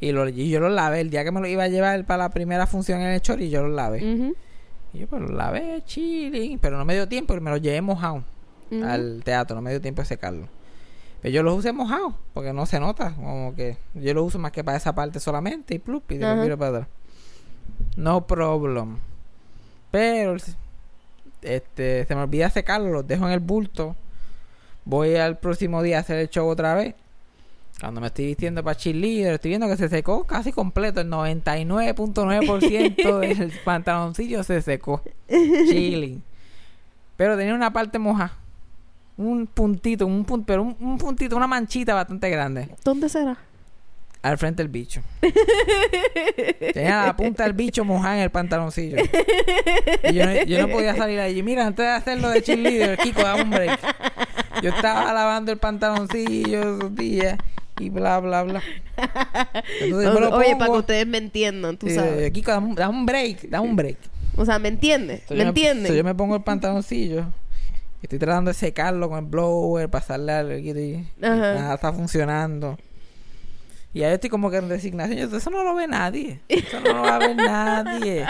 Y, 0.00 0.12
lo- 0.12 0.28
y 0.28 0.48
yo 0.50 0.60
los 0.60 0.72
lavé. 0.72 1.00
El 1.00 1.10
día 1.10 1.22
que 1.24 1.30
me 1.30 1.40
los 1.40 1.48
iba 1.48 1.62
a 1.64 1.68
llevar 1.68 2.04
para 2.06 2.24
la 2.24 2.30
primera 2.30 2.66
función 2.66 3.00
en 3.00 3.08
el 3.08 3.20
chori, 3.20 3.50
yo 3.50 3.62
los 3.62 3.74
lavé. 3.76 4.02
Y 4.92 4.98
yo 4.98 5.06
pues 5.06 5.22
los 5.22 5.30
lavé, 5.30 5.82
chilling. 5.86 6.58
Pero 6.58 6.76
no 6.76 6.84
me 6.84 6.94
dio 6.94 7.08
tiempo 7.08 7.34
y 7.34 7.40
me 7.40 7.50
los 7.50 7.60
llevé 7.62 7.80
mojado 7.80 8.24
al 8.84 9.22
teatro. 9.24 9.54
No 9.56 9.62
me 9.62 9.70
dio 9.70 9.80
tiempo 9.80 10.02
de 10.02 10.06
secarlo. 10.06 10.48
Pero 11.20 11.32
yo 11.34 11.42
los 11.44 11.56
usé 11.56 11.72
mojados 11.72 12.14
porque 12.34 12.52
no 12.52 12.66
se 12.66 12.80
nota. 12.80 13.14
Como 13.14 13.54
que 13.54 13.76
yo 13.94 14.12
los 14.14 14.24
uso 14.26 14.38
más 14.40 14.50
que 14.50 14.64
para 14.64 14.76
esa 14.76 14.92
parte 14.94 15.20
solamente 15.20 15.74
y 15.74 15.78
plup 15.78 16.10
y 16.10 16.14
después 16.18 16.32
Ajá. 16.34 16.42
viro 16.42 16.58
para 16.58 16.70
atrás. 16.70 16.88
No 17.96 18.26
problem. 18.26 18.96
Pero 19.92 20.36
este 21.42 22.06
se 22.06 22.14
me 22.14 22.22
olvida 22.22 22.48
secarlos, 22.50 22.92
los 22.92 23.06
dejo 23.06 23.26
en 23.26 23.32
el 23.32 23.40
bulto. 23.40 23.96
Voy 24.84 25.16
al 25.16 25.38
próximo 25.38 25.82
día 25.82 25.98
a 25.98 26.00
hacer 26.00 26.18
el 26.18 26.28
show 26.28 26.48
otra 26.48 26.74
vez. 26.74 26.94
Cuando 27.80 28.00
me 28.00 28.08
estoy 28.08 28.26
vistiendo 28.26 28.62
para 28.62 28.76
cheerleader, 28.76 29.34
estoy 29.34 29.50
viendo 29.50 29.68
que 29.68 29.76
se 29.76 29.88
secó 29.88 30.24
casi 30.24 30.52
completo. 30.52 31.00
El 31.00 31.10
99.9% 31.10 33.18
del 33.20 33.52
pantaloncillo 33.64 34.42
se 34.44 34.62
secó. 34.62 35.02
Chilling. 35.28 36.22
Pero 37.16 37.36
tenía 37.36 37.54
una 37.54 37.72
parte 37.72 37.98
moja. 37.98 38.32
Un 39.16 39.46
puntito, 39.46 40.06
un 40.06 40.24
punto, 40.24 40.46
pero 40.46 40.62
un, 40.62 40.76
un 40.80 40.98
puntito, 40.98 41.36
una 41.36 41.46
manchita 41.46 41.94
bastante 41.94 42.30
grande. 42.30 42.68
¿Dónde 42.84 43.08
será? 43.08 43.38
Al 44.22 44.38
frente 44.38 44.62
del 44.62 44.68
bicho. 44.70 45.02
Tenía 46.72 47.06
la 47.06 47.16
punta 47.16 47.42
del 47.42 47.54
bicho 47.54 47.84
mojada 47.84 48.16
en 48.18 48.22
el 48.22 48.30
pantaloncillo. 48.30 48.98
Y 50.04 50.14
yo, 50.14 50.26
no, 50.26 50.42
yo 50.44 50.60
no 50.62 50.68
podía 50.68 50.94
salir 50.94 51.18
allí. 51.18 51.42
Mira, 51.42 51.66
antes 51.66 51.84
de 51.84 51.90
hacerlo 51.92 52.28
de 52.30 52.40
cheerleader, 52.42 52.98
Kiko, 52.98 53.22
dame 53.22 53.42
un 53.42 53.50
break. 53.50 53.80
Yo 54.62 54.70
estaba 54.70 55.12
lavando 55.12 55.50
el 55.50 55.58
pantaloncillo 55.58 56.76
esos 56.76 56.94
días 56.94 57.36
y 57.80 57.90
bla, 57.90 58.20
bla, 58.20 58.44
bla. 58.44 58.62
Entonces 59.80 60.08
Oye, 60.32 60.54
para 60.56 60.70
que 60.70 60.78
ustedes 60.78 61.06
me 61.06 61.18
entiendan, 61.18 61.76
tú 61.76 61.88
Sí, 61.88 61.94
sabes. 61.96 62.30
Kiko, 62.30 62.52
dame, 62.52 62.86
un- 62.88 63.06
break, 63.06 63.48
dame 63.48 63.68
un 63.68 63.74
break. 63.74 63.98
O 64.36 64.44
sea, 64.44 64.58
¿me 64.60 64.68
entiendes? 64.68 65.22
So, 65.26 65.34
¿Me 65.34 65.44
yo 65.52 65.52
so, 65.88 65.94
yo 65.94 66.04
me 66.04 66.14
pongo 66.14 66.36
el 66.36 66.42
pantaloncillo. 66.42 67.24
Estoy 68.02 68.18
tratando 68.18 68.50
de 68.50 68.54
secarlo 68.54 69.08
con 69.08 69.18
el 69.18 69.24
blower, 69.24 69.88
pasarle 69.88 70.32
al 70.32 70.60
y, 70.60 70.70
y 70.70 71.24
Ajá. 71.24 71.54
nada 71.54 71.74
está 71.74 71.92
funcionando. 71.92 72.78
Y 73.94 74.02
ahí 74.02 74.14
estoy 74.14 74.30
como 74.30 74.50
que 74.50 74.56
en 74.56 74.68
resignación. 74.68 75.30
Yo, 75.30 75.36
eso 75.36 75.50
no 75.50 75.64
lo 75.64 75.74
ve 75.74 75.86
nadie. 75.86 76.40
Eso 76.48 76.80
no 76.80 76.94
lo 76.94 77.02
va 77.02 77.16
a 77.16 77.18
ver 77.18 77.36
nadie. 77.36 78.26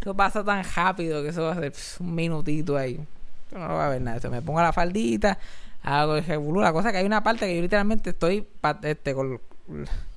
Eso 0.00 0.14
pasa 0.14 0.44
tan 0.44 0.64
rápido 0.74 1.22
que 1.22 1.30
eso 1.30 1.42
va 1.42 1.52
a 1.52 1.54
ser 1.54 1.72
pss, 1.72 2.00
un 2.00 2.14
minutito 2.14 2.76
ahí. 2.76 3.00
Eso 3.48 3.58
no 3.58 3.68
lo 3.68 3.74
va 3.74 3.86
a 3.86 3.90
ver 3.90 4.00
nadie. 4.00 4.16
Entonces, 4.16 4.40
me 4.40 4.44
pongo 4.44 4.60
la 4.60 4.72
faldita, 4.72 5.38
hago 5.82 6.16
el 6.16 6.24
revolú. 6.24 6.60
La 6.60 6.72
cosa 6.72 6.88
es 6.88 6.92
que 6.92 6.98
hay 6.98 7.06
una 7.06 7.22
parte 7.22 7.46
que 7.46 7.56
yo 7.56 7.62
literalmente 7.62 8.10
estoy 8.10 8.46
este, 8.82 9.14
con, 9.14 9.40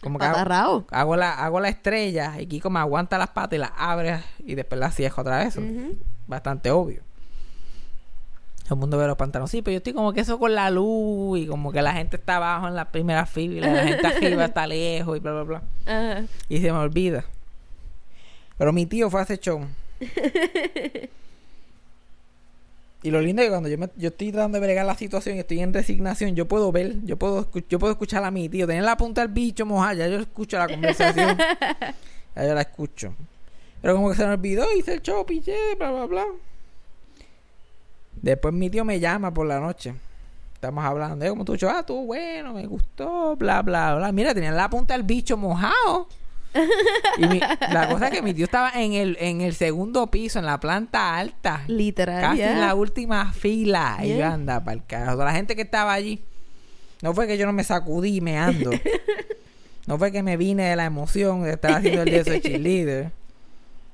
como 0.02 0.20
que 0.20 0.26
hago, 0.26 1.16
la, 1.16 1.34
hago 1.34 1.60
la 1.60 1.70
estrella 1.70 2.40
y 2.40 2.46
Kiko 2.46 2.70
me 2.70 2.80
aguanta 2.80 3.18
las 3.18 3.30
patas 3.30 3.58
y 3.58 3.60
las 3.60 3.72
abre 3.76 4.22
y 4.46 4.56
después 4.56 4.80
las 4.80 4.96
cierro 4.96 5.22
otra 5.22 5.40
vez. 5.40 5.58
Bastante 6.28 6.72
obvio. 6.72 7.02
El 8.70 8.76
mundo 8.76 8.98
ve 8.98 9.08
los 9.08 9.18
pantalones. 9.18 9.50
Sí, 9.52 9.62
pero 9.62 9.74
yo 9.74 9.78
estoy 9.78 9.94
como 9.94 10.14
que 10.14 10.22
eso 10.22 10.38
con 10.40 10.54
la 10.54 10.70
luz 10.70 11.40
y 11.40 11.48
como 11.48 11.72
que 11.72 11.82
la 11.82 11.94
gente 11.94 12.18
está 12.18 12.36
abajo 12.38 12.68
en 12.68 12.76
la 12.76 12.92
primera 12.92 13.26
fila, 13.26 13.68
la 13.68 13.84
gente 13.84 14.06
arriba 14.08 14.46
está 14.46 14.68
lejos 14.68 15.18
y 15.18 15.20
bla, 15.20 15.32
bla, 15.32 15.44
bla. 15.44 15.64
Ajá. 15.86 16.24
Y 16.48 16.58
se 16.60 16.72
me 16.72 16.78
olvida. 16.78 17.26
Pero 18.58 18.72
mi 18.74 18.86
tío 18.86 19.10
fue 19.10 19.22
a 19.22 19.24
ese 19.24 19.38
show. 19.40 19.62
Y 23.02 23.12
lo 23.12 23.22
lindo 23.22 23.42
es 23.42 23.46
que 23.48 23.52
cuando 23.52 23.70
yo, 23.70 23.78
me- 23.78 23.90
yo 23.96 24.10
estoy 24.10 24.30
tratando 24.34 24.58
de 24.60 24.66
bregar 24.66 24.86
la 24.86 24.94
situación 24.96 25.38
y 25.38 25.40
estoy 25.40 25.62
en 25.62 25.74
resignación, 25.74 26.36
yo 26.36 26.50
puedo 26.50 26.70
ver, 26.74 26.96
yo 27.06 27.16
puedo, 27.16 27.50
yo 27.70 27.80
puedo 27.80 27.92
escuchar 27.94 28.26
a 28.26 28.30
mi 28.32 28.50
tío. 28.50 28.68
Tener 28.68 28.84
la 28.84 28.98
punta 28.98 29.22
del 29.22 29.30
bicho 29.32 29.66
mojada, 29.66 29.94
ya 29.94 30.08
yo 30.10 30.20
escucho 30.20 30.58
la 30.58 30.68
conversación. 30.68 31.38
ya 32.36 32.46
yo 32.46 32.54
la 32.54 32.60
escucho. 32.62 33.16
Pero 33.82 33.96
como 33.96 34.10
que 34.10 34.18
se 34.18 34.26
me 34.28 34.34
olvidó, 34.34 34.66
hice 34.78 34.96
el 34.96 35.02
show, 35.02 35.26
piché, 35.26 35.56
bla, 35.78 35.92
bla, 35.92 36.06
bla. 36.08 36.26
Después 38.22 38.54
mi 38.54 38.70
tío 38.70 38.84
me 38.86 39.00
llama 39.00 39.34
por 39.34 39.46
la 39.48 39.60
noche. 39.60 39.94
Estamos 40.54 40.84
hablando 40.84 41.24
de 41.24 41.30
como 41.30 41.46
tú, 41.46 41.56
ah, 41.70 41.84
tú 41.86 42.06
bueno, 42.06 42.54
me 42.54 42.66
gustó, 42.68 43.36
bla, 43.38 43.62
bla, 43.62 43.96
bla. 43.96 44.12
Mira, 44.12 44.34
tenía 44.34 44.52
la 44.52 44.70
punta 44.70 44.94
del 44.94 45.04
bicho 45.04 45.38
mojado. 45.38 46.08
Y 47.18 47.28
mi- 47.28 47.40
la 47.72 47.88
cosa 47.88 48.08
es 48.08 48.14
que 48.14 48.22
mi 48.22 48.34
tío 48.34 48.44
estaba 48.46 48.72
en 48.72 48.92
el, 48.94 49.16
en 49.22 49.40
el 49.40 49.54
segundo 49.54 50.08
piso, 50.08 50.40
en 50.40 50.46
la 50.46 50.60
planta 50.60 51.16
alta. 51.18 51.64
Literal, 51.68 52.20
Casi 52.22 52.42
en 52.42 52.60
la 52.60 52.76
última 52.76 53.32
fila. 53.32 54.00
Y 54.04 54.18
yo 54.18 54.26
anda 54.26 54.62
para 54.62 54.74
el 54.76 54.86
carajo. 54.86 55.24
La 55.24 55.32
gente 55.32 55.56
que 55.56 55.62
estaba 55.62 55.94
allí. 55.94 56.22
No 57.02 57.14
fue 57.14 57.26
que 57.28 57.38
yo 57.38 57.46
no 57.46 57.54
me 57.54 57.64
sacudí 57.64 58.20
me 58.20 58.38
ando. 58.38 58.72
no 59.88 59.98
fue 59.98 60.12
que 60.12 60.22
me 60.24 60.36
vine 60.36 60.64
de 60.64 60.76
la 60.76 60.84
emoción 60.86 61.44
de 61.44 61.52
estar 61.52 61.72
haciendo 61.72 62.02
el 62.02 62.10
día 62.10 62.24
de 62.24 62.42
cheerleader. 62.42 63.12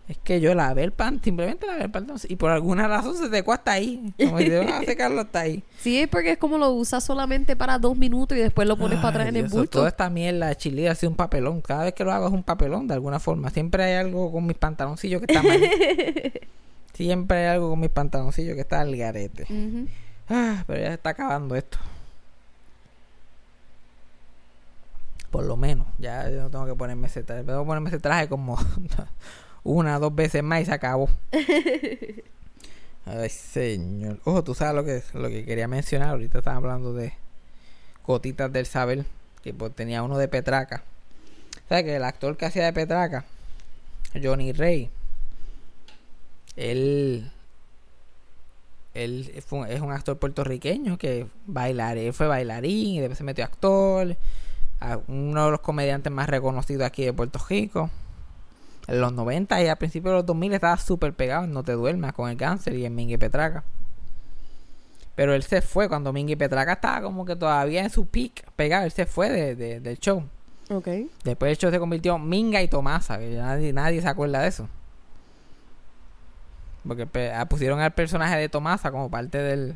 Es 0.07 0.19
que 0.19 0.39
yo 0.39 0.53
lavé 0.53 0.83
el 0.83 0.91
pan, 0.91 1.19
simplemente 1.23 1.65
lavé 1.65 1.85
el 1.85 1.91
pan. 1.91 2.07
Y 2.29 2.35
por 2.35 2.51
alguna 2.51 2.87
razón 2.87 3.17
se 3.17 3.27
secó 3.29 3.53
hasta 3.53 3.71
ahí. 3.71 4.13
Como 4.19 4.37
si 4.37 4.51
a 4.51 4.81
secarlo 4.85 5.21
hasta 5.21 5.39
ahí. 5.39 5.63
Sí, 5.79 5.99
es 5.99 6.07
porque 6.07 6.31
es 6.31 6.37
como 6.37 6.59
lo 6.59 6.69
usas 6.71 7.03
solamente 7.03 7.55
para 7.55 7.79
dos 7.79 7.97
minutos 7.97 8.37
y 8.37 8.41
después 8.41 8.67
lo 8.67 8.77
pones 8.77 8.97
para 8.99 9.09
atrás 9.09 9.27
en 9.29 9.37
el 9.37 9.47
bulto. 9.47 9.79
Toda 9.79 9.89
esta 9.89 10.09
mierda 10.11 10.47
de 10.47 10.55
cheerleader 10.57 10.91
ha 10.91 10.95
sido 10.95 11.09
un 11.09 11.15
papelón. 11.15 11.61
Cada 11.61 11.85
vez 11.85 11.93
que 11.93 12.03
lo 12.03 12.11
hago 12.11 12.27
es 12.27 12.33
un 12.33 12.43
papelón 12.43 12.87
de 12.87 12.93
alguna 12.93 13.19
forma. 13.19 13.49
Siempre 13.49 13.83
hay 13.83 13.93
algo 13.95 14.31
con 14.31 14.45
mis 14.45 14.57
pantaloncillos 14.57 15.21
que 15.21 15.33
está 15.33 15.41
mal. 15.41 15.59
Siempre 16.93 17.37
hay 17.39 17.55
algo 17.55 17.71
con 17.71 17.79
mis 17.79 17.89
pantaloncillos 17.89 18.53
que 18.53 18.61
está 18.61 18.81
al 18.81 18.95
garete. 18.95 19.47
Ah, 20.29 20.63
pero 20.67 20.81
ya 20.81 20.89
se 20.89 20.93
está 20.93 21.09
acabando 21.09 21.55
esto. 21.55 21.79
Por 25.31 25.45
lo 25.45 25.57
menos. 25.57 25.87
Ya 25.97 26.29
yo 26.29 26.43
no 26.43 26.49
tengo 26.51 26.67
que 26.67 26.75
ponerme 26.75 27.07
ese 27.07 27.23
traje. 27.23 27.43
Tengo 27.43 27.63
que 27.63 27.65
ponerme 27.65 27.89
ese 27.89 27.99
traje 27.99 28.29
como 28.29 28.57
una 29.65 29.97
o 29.97 29.99
dos 29.99 30.15
veces 30.15 30.41
más 30.43 30.61
y 30.61 30.65
se 30.65 30.71
acabó. 30.71 31.09
Ay, 33.05 33.29
señor. 33.29 34.19
Ojo, 34.23 34.43
tú 34.43 34.55
sabes 34.55 34.75
lo 34.75 34.85
que, 34.85 35.03
lo 35.19 35.27
que 35.27 35.43
quería 35.43 35.67
mencionar. 35.67 36.09
Ahorita 36.09 36.37
estaba 36.37 36.57
hablando 36.57 36.93
de 36.93 37.13
gotitas 38.05 38.51
del 38.53 38.65
saber. 38.65 39.05
Que 39.43 39.53
pues, 39.53 39.73
tenía 39.75 40.03
uno 40.03 40.17
de 40.17 40.27
Petraca. 40.27 40.83
¿Sabes 41.67 41.83
que 41.83 41.95
el 41.95 42.03
actor 42.03 42.37
que 42.37 42.45
hacía 42.45 42.65
de 42.65 42.73
Petraca? 42.73 43.25
Johnny 44.21 44.53
Rey. 44.53 44.89
Él 46.55 47.31
él 48.93 49.43
fue 49.45 49.73
es 49.73 49.81
un 49.81 49.91
actor 49.91 50.17
puertorriqueño 50.17 50.97
que 50.97 51.27
bailar, 51.45 51.97
él 51.97 52.13
fue 52.13 52.27
bailarín 52.27 52.95
y 52.95 52.99
después 53.01 53.17
se 53.17 53.25
metió 53.25 53.43
a 53.43 53.47
actor. 53.47 54.15
A 54.79 54.99
uno 55.07 55.45
de 55.45 55.51
los 55.51 55.59
comediantes 55.59 56.11
más 56.11 56.29
reconocidos 56.29 56.85
aquí 56.85 57.03
de 57.03 57.13
Puerto 57.13 57.39
Rico. 57.49 57.89
En 58.87 59.01
los 59.01 59.11
90 59.13 59.61
y 59.63 59.67
a 59.67 59.75
principios 59.77 60.11
de 60.11 60.17
los 60.17 60.25
2000 60.25 60.53
estaba 60.53 60.77
súper 60.77 61.13
pegado 61.13 61.45
en 61.45 61.53
No 61.53 61.63
Te 61.63 61.71
Duermas 61.73 62.13
con 62.13 62.29
el 62.29 62.37
cáncer 62.37 62.75
y 62.75 62.85
en 62.85 62.93
Mingy 62.95 63.17
Petraca. 63.17 63.63
Pero 65.15 65.33
él 65.33 65.43
se 65.43 65.61
fue 65.61 65.87
cuando 65.87 66.11
Mingy 66.13 66.35
Petraca 66.35 66.73
estaba 66.73 67.01
como 67.01 67.25
que 67.25 67.35
todavía 67.35 67.83
en 67.83 67.89
su 67.89 68.05
peak 68.05 68.45
pegado. 68.55 68.85
Él 68.85 68.91
se 68.91 69.05
fue 69.05 69.29
de- 69.29 69.55
de- 69.55 69.79
del 69.79 69.97
show. 69.97 70.23
Ok. 70.69 70.87
Después 71.23 71.51
el 71.51 71.57
show 71.57 71.71
se 71.71 71.79
convirtió 71.79 72.15
en 72.15 72.27
Minga 72.27 72.61
y 72.61 72.67
Tomasa, 72.67 73.17
que 73.17 73.29
nadie, 73.35 73.71
nadie 73.73 74.01
se 74.01 74.07
acuerda 74.07 74.41
de 74.41 74.49
eso. 74.49 74.67
Porque 76.87 77.31
ah, 77.33 77.45
pusieron 77.47 77.79
al 77.79 77.93
personaje 77.93 78.37
de 78.37 78.49
Tomasa 78.49 78.91
como 78.91 79.09
parte 79.09 79.37
del... 79.39 79.75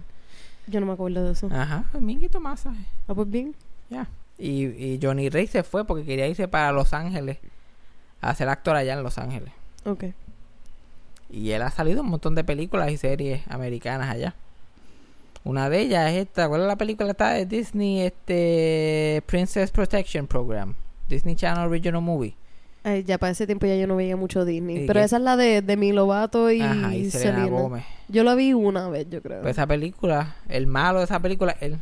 Yo 0.67 0.79
no 0.79 0.85
me 0.85 0.93
acuerdo 0.93 1.23
de 1.25 1.31
eso. 1.31 1.47
Ajá, 1.51 1.85
Minga 1.99 2.25
y 2.25 2.29
Tomasa. 2.29 2.73
Ah, 3.07 3.15
pues 3.15 3.29
bien. 3.29 3.55
Ya. 3.89 4.07
Y, 4.37 4.65
y 4.65 4.99
Johnny 5.01 5.29
Rey 5.29 5.47
se 5.47 5.63
fue 5.63 5.85
porque 5.85 6.05
quería 6.05 6.27
irse 6.27 6.47
para 6.47 6.71
Los 6.71 6.93
Ángeles 6.93 7.37
a 8.21 8.35
ser 8.35 8.49
actor 8.49 8.75
allá 8.75 8.93
en 8.93 9.03
Los 9.03 9.17
Ángeles. 9.17 9.51
Ok. 9.85 10.05
Y 11.29 11.51
él 11.51 11.61
ha 11.61 11.69
salido 11.69 11.99
en 11.99 12.05
un 12.05 12.11
montón 12.11 12.35
de 12.35 12.43
películas 12.43 12.91
y 12.91 12.97
series 12.97 13.41
americanas 13.49 14.09
allá. 14.09 14.35
Una 15.43 15.69
de 15.69 15.79
ellas 15.79 16.11
es 16.11 16.27
esta, 16.27 16.49
¿cuál 16.49 16.61
es 16.61 16.67
la 16.67 16.75
película 16.75 17.11
esta 17.11 17.31
de 17.31 17.45
Disney? 17.45 18.01
Este 18.01 19.23
Princess 19.25 19.71
Protection 19.71 20.27
Program. 20.27 20.75
Disney 21.07 21.35
Channel 21.35 21.67
Original 21.67 22.01
Movie. 22.01 22.35
Ay, 22.83 23.03
ya 23.03 23.17
para 23.17 23.31
ese 23.31 23.45
tiempo 23.45 23.65
ya 23.65 23.75
yo 23.75 23.87
no 23.87 23.95
veía 23.95 24.15
mucho 24.15 24.45
Disney. 24.45 24.83
¿Y 24.83 24.87
Pero 24.87 24.99
qué? 24.99 25.05
esa 25.05 25.17
es 25.17 25.23
la 25.23 25.35
de 25.35 25.61
Demi 25.61 25.91
Lovato 25.91 26.49
y, 26.51 26.61
Ajá, 26.61 26.95
y 26.95 27.09
Selena 27.11 27.39
Selena. 27.39 27.59
Gómez. 27.61 27.85
Yo 28.07 28.23
la 28.23 28.35
vi 28.35 28.53
una 28.53 28.89
vez, 28.89 29.07
yo 29.09 29.21
creo. 29.21 29.41
Pues 29.41 29.51
esa 29.51 29.67
película, 29.67 30.35
el 30.47 30.67
malo 30.67 30.99
de 30.99 31.05
esa 31.05 31.19
película, 31.19 31.55
él. 31.59 31.77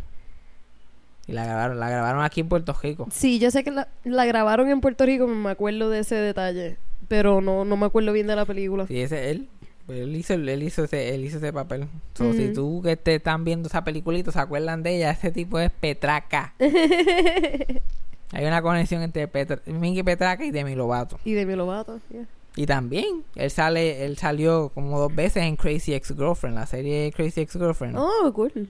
Y 1.27 1.33
la 1.33 1.45
grabaron, 1.45 1.79
la 1.79 1.89
grabaron 1.89 2.23
aquí 2.23 2.41
en 2.41 2.47
Puerto 2.49 2.75
Rico. 2.81 3.07
Sí, 3.11 3.37
yo 3.39 3.51
sé 3.51 3.63
que 3.63 3.71
la, 3.71 3.87
la 4.05 4.25
grabaron 4.25 4.69
en 4.69 4.79
Puerto 4.79 5.05
Rico, 5.05 5.27
me 5.27 5.49
acuerdo 5.49 5.89
de 5.89 5.99
ese 5.99 6.15
detalle. 6.15 6.77
Pero 7.09 7.41
no, 7.41 7.65
no 7.65 7.77
me 7.77 7.85
acuerdo 7.85 8.13
bien 8.13 8.27
de 8.27 8.35
la 8.35 8.45
película. 8.45 8.87
Sí, 8.87 9.01
ese 9.01 9.31
él. 9.31 9.47
él 9.89 10.15
hizo, 10.15 10.33
él 10.33 10.63
hizo 10.63 10.85
ese, 10.85 11.13
él 11.13 11.25
hizo 11.25 11.37
ese 11.37 11.51
papel. 11.53 11.87
So, 12.15 12.33
Si 12.33 12.53
tú 12.53 12.81
que 12.81 12.95
te 12.97 13.15
están 13.15 13.43
viendo 13.43 13.67
esa 13.67 13.83
peliculita, 13.83 14.31
se 14.31 14.39
acuerdan 14.39 14.83
de 14.83 14.97
ella, 14.97 15.11
ese 15.11 15.31
tipo 15.31 15.59
es 15.59 15.71
Petraca. 15.71 16.53
Hay 18.31 18.45
una 18.45 18.61
conexión 18.61 19.01
entre 19.03 19.27
Petra, 19.27 19.61
Mingy 19.65 20.03
Petraca 20.03 20.43
y 20.43 20.51
Demi 20.51 20.75
Lovato. 20.75 21.17
y 21.23 21.33
Demi 21.33 21.55
Lovato, 21.55 21.99
yeah. 22.09 22.25
Y 22.57 22.65
también, 22.65 23.23
él 23.35 23.51
sale, 23.51 24.03
él 24.03 24.17
salió 24.17 24.69
como 24.73 24.99
dos 24.99 25.13
veces 25.15 25.43
en 25.43 25.55
Crazy 25.55 25.93
Ex 25.93 26.09
Girlfriend, 26.09 26.55
la 26.55 26.65
serie 26.65 27.13
Crazy 27.15 27.41
Ex 27.41 27.53
Girlfriend. 27.53 27.95
Oh, 27.97 28.31
cool. 28.33 28.67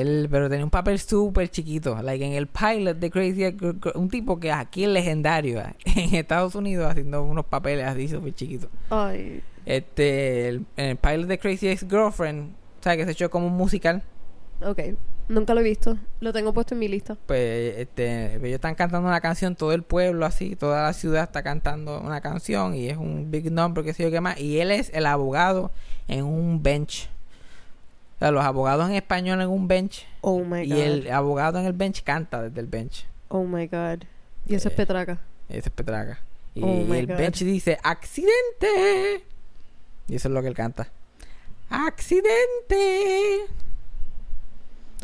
Él, 0.00 0.28
pero 0.30 0.48
tenía 0.48 0.64
un 0.64 0.70
papel 0.70 0.98
súper 0.98 1.48
chiquito, 1.50 2.00
like 2.02 2.24
en 2.24 2.32
el 2.32 2.46
pilot 2.46 2.98
de 2.98 3.10
Crazy 3.10 3.56
un 3.94 4.08
tipo 4.08 4.38
que 4.38 4.52
aquí 4.52 4.84
es 4.84 4.90
legendario 4.90 5.60
eh, 5.60 5.74
en 5.84 6.14
Estados 6.14 6.54
Unidos 6.54 6.90
haciendo 6.90 7.22
unos 7.22 7.46
papeles 7.46 7.86
así 7.86 8.08
súper 8.08 8.34
chiquitos. 8.34 8.68
Ay. 8.90 9.42
Este, 9.66 10.48
el, 10.48 10.66
en 10.76 10.86
el 10.90 10.96
pilot 10.96 11.26
de 11.26 11.38
Crazy 11.38 11.68
Ex 11.68 11.86
Girlfriend, 11.88 12.54
¿sabes? 12.80 12.98
Que 12.98 13.04
se 13.06 13.10
echó 13.12 13.30
como 13.30 13.46
un 13.46 13.54
musical. 13.54 14.02
Ok. 14.62 14.80
Nunca 15.28 15.54
lo 15.54 15.60
he 15.60 15.64
visto. 15.64 15.96
Lo 16.20 16.32
tengo 16.32 16.52
puesto 16.52 16.74
en 16.74 16.80
mi 16.80 16.88
lista. 16.88 17.16
Pues, 17.26 17.78
este, 17.78 18.36
ellos 18.36 18.56
están 18.56 18.74
cantando 18.74 19.08
una 19.08 19.22
canción, 19.22 19.56
todo 19.56 19.72
el 19.72 19.82
pueblo 19.82 20.26
así, 20.26 20.54
toda 20.54 20.82
la 20.82 20.92
ciudad 20.92 21.24
está 21.24 21.42
cantando 21.42 21.98
una 22.00 22.20
canción 22.20 22.74
y 22.74 22.88
es 22.88 22.98
un 22.98 23.30
big 23.30 23.50
number, 23.50 23.84
qué 23.84 23.94
sé 23.94 24.02
yo 24.02 24.10
qué 24.10 24.20
más. 24.20 24.38
Y 24.38 24.60
él 24.60 24.70
es 24.70 24.90
el 24.92 25.06
abogado 25.06 25.70
en 26.08 26.24
un 26.24 26.62
bench. 26.62 27.08
O 28.16 28.18
sea, 28.18 28.30
los 28.30 28.44
abogados 28.44 28.88
en 28.88 28.94
español 28.96 29.40
en 29.40 29.48
un 29.48 29.66
bench 29.68 30.06
Oh 30.20 30.40
my 30.44 30.60
y 30.62 30.68
god. 30.70 30.78
el 30.78 31.10
abogado 31.10 31.58
en 31.58 31.66
el 31.66 31.72
bench 31.72 32.02
canta 32.04 32.42
desde 32.42 32.60
el 32.60 32.66
bench. 32.66 33.06
Oh 33.28 33.44
my 33.44 33.66
god. 33.66 34.04
Y 34.46 34.54
eso 34.54 34.68
es 34.68 34.74
Eh, 34.74 34.76
Petraca. 34.76 35.18
Ese 35.48 35.68
es 35.68 35.70
Petraca. 35.70 36.20
Y, 36.54 36.62
Oh 36.62 36.66
y 36.94 36.98
el 36.98 37.06
God. 37.06 37.16
bench 37.16 37.40
dice 37.40 37.78
¡Accidente! 37.82 39.24
Y 40.08 40.14
eso 40.16 40.28
es 40.28 40.34
lo 40.34 40.40
que 40.42 40.48
él 40.48 40.54
canta. 40.54 40.88
¡Accidente! 41.70 43.46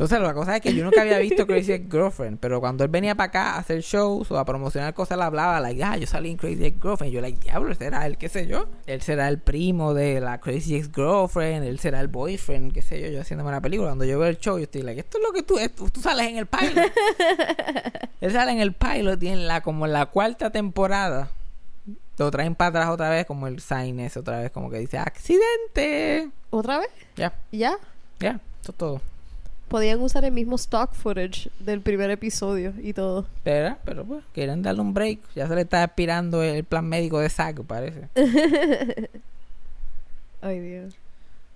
Entonces 0.01 0.19
la 0.19 0.33
cosa 0.33 0.55
es 0.55 0.61
que 0.63 0.73
yo 0.73 0.83
nunca 0.83 1.01
había 1.01 1.19
visto 1.19 1.45
Crazy 1.45 1.73
Ex 1.73 1.85
Girlfriend, 1.91 2.39
pero 2.39 2.59
cuando 2.59 2.83
él 2.83 2.89
venía 2.89 3.13
para 3.13 3.27
acá 3.27 3.51
a 3.53 3.59
hacer 3.59 3.81
shows 3.81 4.31
o 4.31 4.39
a 4.39 4.45
promocionar 4.45 4.95
cosas, 4.95 5.15
él 5.15 5.21
hablaba, 5.21 5.59
like, 5.59 5.83
ah, 5.83 5.95
yo 5.95 6.07
salí 6.07 6.31
en 6.31 6.37
Crazy 6.37 6.65
Ex 6.65 6.81
Girlfriend. 6.81 7.13
Yo, 7.13 7.21
like, 7.21 7.39
diablo, 7.39 7.75
será 7.75 8.07
él, 8.07 8.17
qué 8.17 8.27
sé 8.27 8.47
yo. 8.47 8.65
Él 8.87 9.03
será 9.03 9.27
el 9.27 9.37
primo 9.37 9.93
de 9.93 10.19
la 10.19 10.39
Crazy 10.39 10.75
Ex 10.75 10.89
Girlfriend, 10.91 11.65
él 11.67 11.77
será 11.77 11.99
el 12.01 12.07
boyfriend, 12.07 12.73
qué 12.73 12.81
sé 12.81 12.99
yo, 12.99 13.09
yo 13.09 13.21
haciéndome 13.21 13.51
la 13.51 13.61
película. 13.61 13.89
Cuando 13.89 14.05
yo 14.05 14.17
veo 14.17 14.27
el 14.27 14.39
show, 14.39 14.57
yo 14.57 14.63
estoy, 14.63 14.81
like, 14.81 14.99
esto 15.01 15.19
es 15.19 15.23
lo 15.23 15.31
que 15.33 15.43
tú, 15.43 15.59
esto- 15.59 15.87
tú 15.91 16.01
sales 16.01 16.27
en 16.29 16.37
el 16.37 16.47
pilot. 16.47 16.91
él 18.21 18.31
sale 18.31 18.53
en 18.53 18.59
el 18.59 18.73
pilot 18.73 19.21
y 19.21 19.27
en 19.27 19.45
la, 19.47 19.61
como 19.61 19.85
en 19.85 19.93
la 19.93 20.07
cuarta 20.07 20.49
temporada, 20.49 21.29
lo 22.17 22.31
traen 22.31 22.55
para 22.55 22.69
atrás 22.69 22.89
otra 22.89 23.11
vez, 23.11 23.27
como 23.27 23.45
el 23.45 23.61
sign 23.61 24.09
otra 24.15 24.39
vez, 24.39 24.49
como 24.49 24.71
que 24.71 24.79
dice, 24.79 24.97
accidente. 24.97 26.31
¿Otra 26.49 26.79
vez? 26.79 26.89
Ya, 27.15 27.33
¿Ya? 27.51 27.77
ya, 28.19 28.39
eso 28.63 28.71
es 28.71 28.77
todo. 28.79 29.01
Podían 29.71 30.01
usar 30.01 30.25
el 30.25 30.33
mismo 30.33 30.57
stock 30.57 30.93
footage 30.93 31.49
del 31.59 31.79
primer 31.79 32.09
episodio 32.11 32.73
y 32.83 32.91
todo. 32.91 33.25
Pero, 33.41 33.77
pero 33.85 34.03
pues, 34.03 34.21
quieren 34.33 34.61
darle 34.61 34.81
un 34.81 34.93
break. 34.93 35.19
Ya 35.33 35.47
se 35.47 35.55
le 35.55 35.61
está 35.61 35.81
expirando 35.81 36.43
el 36.43 36.65
plan 36.65 36.85
médico 36.85 37.19
de 37.19 37.29
Zack, 37.29 37.63
parece. 37.63 38.09
Ay, 40.41 40.59
Dios. 40.59 40.93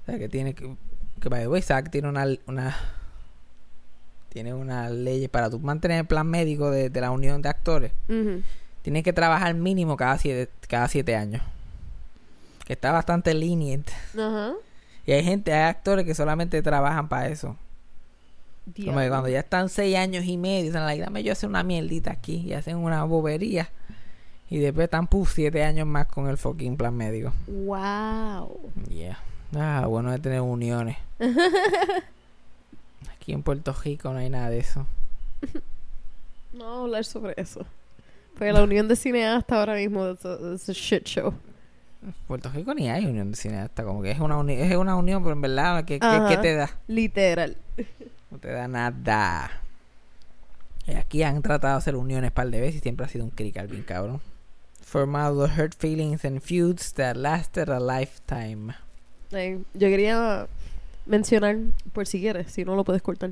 O 0.03 0.05
sea, 0.05 0.17
que 0.17 0.29
tiene 0.29 0.53
que... 0.53 0.73
Que, 1.19 1.27
by 1.27 1.41
the 1.41 1.49
way, 1.49 1.61
Zack 1.61 1.91
tiene 1.91 2.07
una... 2.07 2.25
una 2.47 2.73
tiene 4.29 4.53
una 4.53 4.89
ley 4.89 5.27
para 5.27 5.49
tú 5.49 5.59
mantener 5.59 5.99
el 5.99 6.05
plan 6.05 6.27
médico 6.27 6.71
de, 6.71 6.89
de 6.89 7.01
la 7.01 7.11
unión 7.11 7.41
de 7.41 7.49
actores. 7.49 7.91
Ujú. 8.07 8.43
Tienes 8.81 9.03
que 9.03 9.11
trabajar 9.11 9.53
mínimo 9.55 9.97
cada 9.97 10.17
siete, 10.17 10.49
cada 10.69 10.87
siete 10.87 11.17
años. 11.17 11.41
Que 12.65 12.71
está 12.71 12.93
bastante 12.93 13.33
lenient. 13.33 13.89
Ajá. 14.13 14.53
Y 15.05 15.11
hay 15.11 15.23
gente, 15.25 15.51
hay 15.51 15.69
actores 15.69 16.05
que 16.05 16.15
solamente 16.15 16.61
trabajan 16.61 17.09
para 17.09 17.27
eso. 17.27 17.57
Como 18.85 18.99
que 18.99 19.09
cuando 19.09 19.29
ya 19.29 19.39
están 19.39 19.69
seis 19.69 19.95
años 19.95 20.25
y 20.25 20.37
medio, 20.37 20.67
están 20.67 20.85
like, 20.85 21.03
dame 21.03 21.23
yo 21.23 21.31
hacer 21.33 21.49
una 21.49 21.63
mierdita 21.63 22.11
aquí 22.11 22.37
y 22.37 22.53
hacen 22.53 22.77
una 22.77 23.03
bobería. 23.03 23.69
Y 24.49 24.59
después 24.59 24.85
están 24.85 25.07
puf, 25.07 25.33
siete 25.33 25.63
años 25.63 25.87
más 25.87 26.07
con 26.07 26.27
el 26.27 26.37
fucking 26.37 26.77
plan 26.77 26.95
médico. 26.95 27.31
Wow. 27.47 28.71
Yeah. 28.89 29.19
Ah, 29.55 29.85
bueno 29.87 30.11
de 30.11 30.19
tener 30.19 30.41
uniones. 30.41 30.97
Aquí 33.15 33.33
en 33.33 33.43
Puerto 33.43 33.73
Rico 33.83 34.11
no 34.11 34.19
hay 34.19 34.29
nada 34.29 34.49
de 34.49 34.59
eso. 34.59 34.85
No 36.53 36.63
vamos 36.63 36.77
a 36.79 36.83
hablar 36.85 37.03
sobre 37.03 37.33
eso. 37.35 37.65
Porque 38.37 38.53
la 38.53 38.63
unión 38.63 38.87
de 38.87 38.95
cineastas 38.95 39.57
ahora 39.57 39.75
mismo 39.75 40.05
es 40.07 40.25
a, 40.25 40.71
shit 40.71 41.03
show. 41.03 41.33
En 42.01 42.13
Puerto 42.29 42.49
Rico 42.49 42.73
ni 42.73 42.89
hay 42.89 43.05
unión 43.05 43.31
de 43.31 43.35
cineastas. 43.35 43.85
Como 43.85 44.01
que 44.01 44.11
es 44.11 44.19
una, 44.21 44.37
uni- 44.37 44.53
es 44.61 44.73
una 44.77 44.95
unión, 44.95 45.21
pero 45.21 45.33
en 45.35 45.41
verdad, 45.41 45.83
¿qué, 45.83 45.99
qué, 45.99 46.21
qué 46.29 46.37
te 46.37 46.53
da? 46.55 46.69
Literal. 46.87 47.57
No 48.35 48.41
te 48.41 48.51
da 48.51 48.67
nada. 48.67 49.49
Aquí 50.97 51.23
han 51.23 51.41
tratado 51.41 51.75
de 51.75 51.77
hacer 51.77 51.95
uniones 51.95 52.33
par 52.33 52.49
de 52.49 52.59
veces 52.59 52.75
y 52.75 52.79
siempre 52.81 53.05
ha 53.05 53.09
sido 53.09 53.23
un 53.23 53.29
crical 53.29 53.69
bien 53.69 53.83
cabrón. 53.83 54.19
Formado 54.81 55.45
hurt 55.45 55.73
feelings 55.77 56.25
and 56.25 56.41
feuds 56.41 56.91
that 56.95 57.15
lasted 57.15 57.69
a 57.69 57.79
lifetime. 57.79 58.73
Yo 59.31 59.87
quería 59.87 60.47
mencionar, 61.05 61.55
por 61.93 62.07
si 62.07 62.19
quieres, 62.19 62.51
si 62.51 62.65
no 62.65 62.75
lo 62.75 62.83
puedes 62.83 63.01
cortar. 63.01 63.31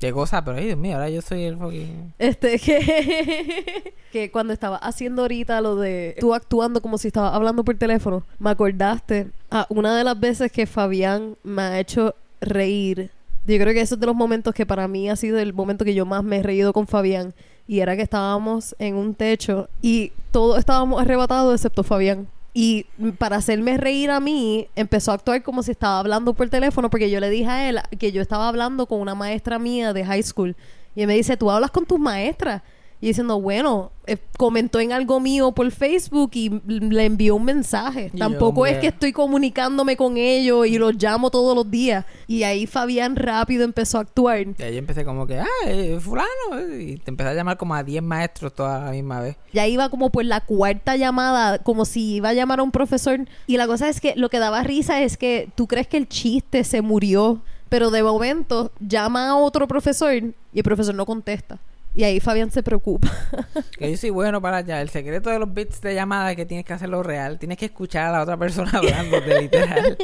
Qué 0.00 0.10
cosa, 0.10 0.44
pero 0.44 0.56
ay, 0.56 0.66
Dios 0.66 0.78
mío, 0.78 0.94
ahora 0.94 1.08
yo 1.08 1.22
soy 1.22 1.44
el 1.44 1.56
fucking. 1.56 2.12
Este, 2.18 2.58
que, 2.58 3.94
que 4.10 4.32
cuando 4.32 4.52
estaba 4.52 4.78
haciendo 4.78 5.22
ahorita 5.22 5.60
lo 5.60 5.76
de 5.76 6.16
tú 6.18 6.34
actuando 6.34 6.82
como 6.82 6.98
si 6.98 7.06
estaba 7.06 7.32
hablando 7.32 7.62
por 7.62 7.76
teléfono, 7.76 8.24
me 8.40 8.50
acordaste 8.50 9.28
a 9.48 9.64
una 9.68 9.96
de 9.96 10.02
las 10.02 10.18
veces 10.18 10.50
que 10.50 10.66
Fabián 10.66 11.36
me 11.44 11.62
ha 11.62 11.78
hecho 11.78 12.16
reír. 12.40 13.12
Yo 13.46 13.58
creo 13.58 13.72
que 13.72 13.80
ese 13.80 13.94
es 13.94 14.00
de 14.00 14.06
los 14.06 14.16
momentos 14.16 14.54
que 14.54 14.66
para 14.66 14.88
mí 14.88 15.08
ha 15.08 15.16
sido 15.16 15.38
el 15.38 15.52
momento 15.52 15.84
que 15.84 15.94
yo 15.94 16.04
más 16.04 16.24
me 16.24 16.38
he 16.38 16.42
reído 16.42 16.72
con 16.72 16.86
Fabián. 16.86 17.32
Y 17.68 17.80
era 17.80 17.96
que 17.96 18.02
estábamos 18.02 18.74
en 18.78 18.96
un 18.96 19.14
techo 19.14 19.68
y 19.82 20.12
todos 20.30 20.58
estábamos 20.58 21.00
arrebatados 21.00 21.54
excepto 21.54 21.82
Fabián. 21.84 22.28
Y 22.52 22.86
para 23.18 23.36
hacerme 23.36 23.76
reír 23.76 24.10
a 24.10 24.18
mí, 24.18 24.66
empezó 24.74 25.10
a 25.10 25.14
actuar 25.14 25.42
como 25.42 25.62
si 25.62 25.72
estaba 25.72 26.00
hablando 26.00 26.32
por 26.32 26.48
teléfono, 26.48 26.88
porque 26.88 27.10
yo 27.10 27.20
le 27.20 27.28
dije 27.28 27.50
a 27.50 27.68
él 27.68 27.78
que 27.98 28.12
yo 28.12 28.22
estaba 28.22 28.48
hablando 28.48 28.86
con 28.86 29.00
una 29.00 29.14
maestra 29.14 29.58
mía 29.58 29.92
de 29.92 30.04
high 30.04 30.22
school. 30.22 30.56
Y 30.94 31.02
él 31.02 31.06
me 31.06 31.14
dice, 31.14 31.36
¿tú 31.36 31.50
hablas 31.50 31.70
con 31.70 31.84
tus 31.84 32.00
maestras? 32.00 32.62
Y 32.98 33.08
diciendo, 33.08 33.38
bueno, 33.40 33.92
eh, 34.06 34.16
comentó 34.38 34.80
en 34.80 34.90
algo 34.90 35.20
mío 35.20 35.52
por 35.52 35.70
Facebook 35.70 36.30
y 36.32 36.48
le 36.66 37.04
envió 37.04 37.36
un 37.36 37.44
mensaje. 37.44 38.10
Y 38.14 38.18
Tampoco 38.18 38.60
hombre. 38.62 38.72
es 38.72 38.78
que 38.78 38.86
estoy 38.86 39.12
comunicándome 39.12 39.98
con 39.98 40.16
ellos 40.16 40.66
y 40.66 40.78
los 40.78 40.94
llamo 40.94 41.30
todos 41.30 41.54
los 41.54 41.70
días. 41.70 42.06
Y 42.26 42.42
ahí 42.44 42.66
Fabián 42.66 43.14
rápido 43.16 43.64
empezó 43.64 43.98
a 43.98 44.00
actuar. 44.00 44.38
Y 44.58 44.62
ahí 44.62 44.78
empecé 44.78 45.04
como 45.04 45.26
que, 45.26 45.38
ah, 45.38 45.46
eh, 45.66 45.98
fulano. 46.00 46.26
eh, 46.58 46.82
Y 46.82 46.96
te 46.96 47.10
empecé 47.10 47.28
a 47.30 47.34
llamar 47.34 47.58
como 47.58 47.74
a 47.74 47.82
10 47.82 48.02
maestros 48.02 48.54
toda 48.54 48.86
la 48.86 48.90
misma 48.92 49.20
vez. 49.20 49.36
Ya 49.52 49.66
iba 49.66 49.90
como 49.90 50.08
por 50.10 50.24
la 50.24 50.40
cuarta 50.40 50.96
llamada, 50.96 51.58
como 51.58 51.84
si 51.84 52.14
iba 52.14 52.30
a 52.30 52.34
llamar 52.34 52.60
a 52.60 52.62
un 52.62 52.70
profesor. 52.70 53.20
Y 53.46 53.58
la 53.58 53.66
cosa 53.66 53.90
es 53.90 54.00
que 54.00 54.14
lo 54.16 54.30
que 54.30 54.38
daba 54.38 54.62
risa 54.62 55.02
es 55.02 55.18
que 55.18 55.50
tú 55.54 55.66
crees 55.66 55.86
que 55.86 55.98
el 55.98 56.08
chiste 56.08 56.64
se 56.64 56.80
murió, 56.80 57.42
pero 57.68 57.90
de 57.90 58.02
momento 58.02 58.72
llama 58.80 59.28
a 59.28 59.36
otro 59.36 59.68
profesor 59.68 60.14
y 60.14 60.34
el 60.54 60.62
profesor 60.62 60.94
no 60.94 61.04
contesta. 61.04 61.58
Y 61.96 62.04
ahí 62.04 62.20
Fabián 62.20 62.50
se 62.50 62.62
preocupa. 62.62 63.10
Que 63.78 63.90
yo 63.90 63.96
soy 63.96 64.10
bueno 64.10 64.40
para 64.42 64.58
allá. 64.58 64.82
El 64.82 64.90
secreto 64.90 65.30
de 65.30 65.38
los 65.38 65.52
bits 65.52 65.80
de 65.80 65.94
llamada 65.94 66.30
es 66.30 66.36
que 66.36 66.44
tienes 66.44 66.66
que 66.66 66.74
hacerlo 66.74 67.02
real. 67.02 67.38
Tienes 67.38 67.56
que 67.56 67.64
escuchar 67.66 68.08
a 68.08 68.12
la 68.12 68.22
otra 68.22 68.36
persona 68.36 68.70
hablando 68.74 69.18
de 69.20 69.40
literal. 69.40 69.96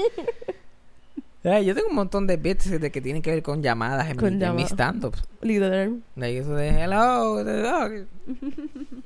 Ay, 1.45 1.67
Yo 1.67 1.75
tengo 1.75 1.89
un 1.91 1.97
montón 1.97 2.27
de 2.27 2.39
bits 2.39 2.81
de 2.81 2.91
que 2.91 3.03
tienen 3.03 3.21
que 3.21 3.31
ver 3.31 3.43
con 3.43 3.63
llamadas 3.63 4.09
en, 4.09 4.17
Con 4.17 4.39
mi, 4.39 4.45
en 4.45 4.57
mis 4.57 4.71
stand-ups. 4.71 5.23
Literal. 5.43 6.03
De 6.17 6.39
eso 6.39 6.55
de 6.55 6.69
hello, 6.71 7.41
hello. 7.41 8.07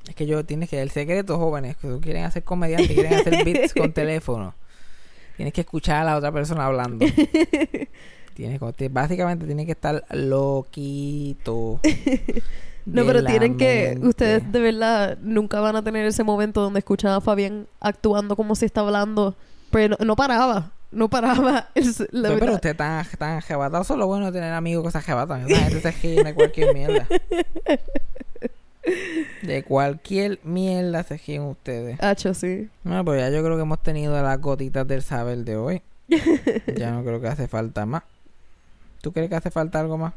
Es 0.07 0.15
que 0.15 0.25
yo 0.25 0.45
tienes 0.45 0.69
que, 0.69 0.81
el 0.81 0.91
secreto, 0.91 1.37
jóvenes, 1.37 1.75
que 1.75 1.99
quieren 1.99 2.23
hacer 2.23 2.43
comediantes, 2.43 2.93
quieren 2.93 3.13
hacer 3.15 3.43
bits 3.43 3.73
con 3.73 3.91
teléfono. 3.93 4.55
Tienes 5.35 5.53
que 5.53 5.61
escuchar 5.61 6.03
a 6.03 6.03
la 6.05 6.17
otra 6.17 6.31
persona 6.31 6.65
hablando. 6.65 7.05
Tienes, 8.33 8.59
básicamente 8.91 9.45
tienes 9.45 9.65
que 9.65 9.71
estar 9.73 10.05
loquito. 10.11 11.81
No, 12.89 13.05
pero 13.05 13.23
tienen 13.25 13.57
que, 13.57 13.99
ustedes 14.01 14.49
de 14.51 14.59
verdad 14.61 15.17
nunca 15.21 15.59
van 15.59 15.75
a 15.75 15.83
tener 15.83 16.05
ese 16.05 16.23
momento 16.23 16.61
donde 16.61 16.79
escuchan 16.79 17.11
a 17.11 17.19
Fabián 17.21 17.67
actuando 17.81 18.35
como 18.37 18.55
si 18.55 18.65
está 18.65 18.81
hablando, 18.81 19.35
pero 19.71 19.97
no, 19.99 20.05
no 20.05 20.15
paraba, 20.15 20.71
no 20.91 21.09
paraba. 21.09 21.67
Es- 21.75 21.99
la 22.11 22.29
Pero, 22.29 22.39
pero 22.39 22.53
usted 22.53 22.75
tan, 22.75 23.05
tan 23.17 23.37
arrebatado. 23.37 23.83
Eso 23.83 23.93
es 23.93 23.99
lo 23.99 24.07
bueno 24.07 24.27
de 24.27 24.31
tener 24.31 24.53
amigos 24.53 24.85
que 24.85 24.91
se 24.91 24.97
arrebatan. 24.99 25.49
Esa 25.49 25.59
gente 25.69 25.81
se 25.81 25.91
ríe 25.91 26.23
de 26.23 26.33
cualquier 26.33 26.73
mierda. 26.73 27.07
De 29.41 29.63
cualquier 29.63 30.39
mierda 30.43 31.03
se 31.03 31.17
ríen 31.17 31.41
ustedes. 31.43 32.01
Hacho, 32.01 32.33
sí. 32.33 32.69
Bueno, 32.83 33.03
pues 33.03 33.19
ya 33.19 33.29
yo 33.29 33.43
creo 33.43 33.57
que 33.57 33.63
hemos 33.63 33.83
tenido 33.83 34.13
las 34.21 34.39
gotitas 34.39 34.87
del 34.87 35.01
saber 35.01 35.39
de 35.39 35.57
hoy. 35.57 35.81
ya 36.77 36.91
no 36.91 37.03
creo 37.03 37.19
que 37.19 37.27
hace 37.27 37.49
falta 37.49 37.85
más. 37.85 38.03
¿Tú 39.01 39.11
crees 39.11 39.29
que 39.29 39.35
hace 39.35 39.51
falta 39.51 39.81
algo 39.81 39.97
más? 39.97 40.13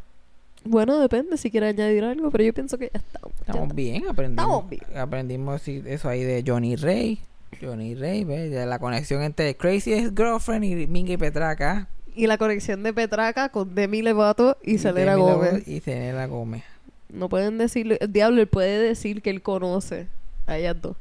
Bueno, 0.65 0.99
depende 0.99 1.37
si 1.37 1.51
quiere 1.51 1.69
añadir 1.69 2.05
algo, 2.05 2.31
pero 2.31 2.45
yo 2.45 2.53
pienso 2.53 2.77
que 2.79 2.91
ya 2.93 3.01
estamos. 3.01 3.33
Estamos 3.41 3.75
bien, 3.75 4.05
aprendimos. 4.09 4.45
Estamos 4.45 4.71
bien. 4.71 4.99
Aprendimos 4.99 5.69
eso 5.69 6.09
ahí 6.09 6.23
de 6.23 6.45
Johnny 6.47 6.77
Ray. 6.77 7.21
Johnny 7.61 7.95
Ray, 7.95 8.25
¿ves? 8.25 8.53
Ya 8.53 8.67
la 8.67 8.79
conexión 8.79 9.23
entre 9.23 9.57
Crazy 9.57 9.93
Girlfriend 10.17 10.65
y 10.65 10.87
Mingy 10.87 11.17
Petraca. 11.17 11.89
Y 12.15 12.27
la 12.27 12.39
conexión 12.39 12.83
de 12.83 12.93
Petraca 12.93 13.49
con 13.49 13.75
Demi 13.75 14.03
Lovato 14.03 14.57
y, 14.63 14.79
Selena 14.79 15.13
Demi 15.13 15.23
Gómez. 15.23 15.69
Y 15.69 15.81
Selena 15.81 16.27
Gómez. 16.27 16.65
No 17.09 17.29
pueden 17.29 17.59
decirle, 17.59 17.99
el 18.01 18.13
diablo, 18.13 18.41
él 18.41 18.47
puede 18.47 18.79
decir 18.79 19.23
que 19.23 19.31
él 19.31 19.43
conoce 19.43 20.07
a 20.47 20.59
ellas 20.59 20.77
dos. 20.81 20.97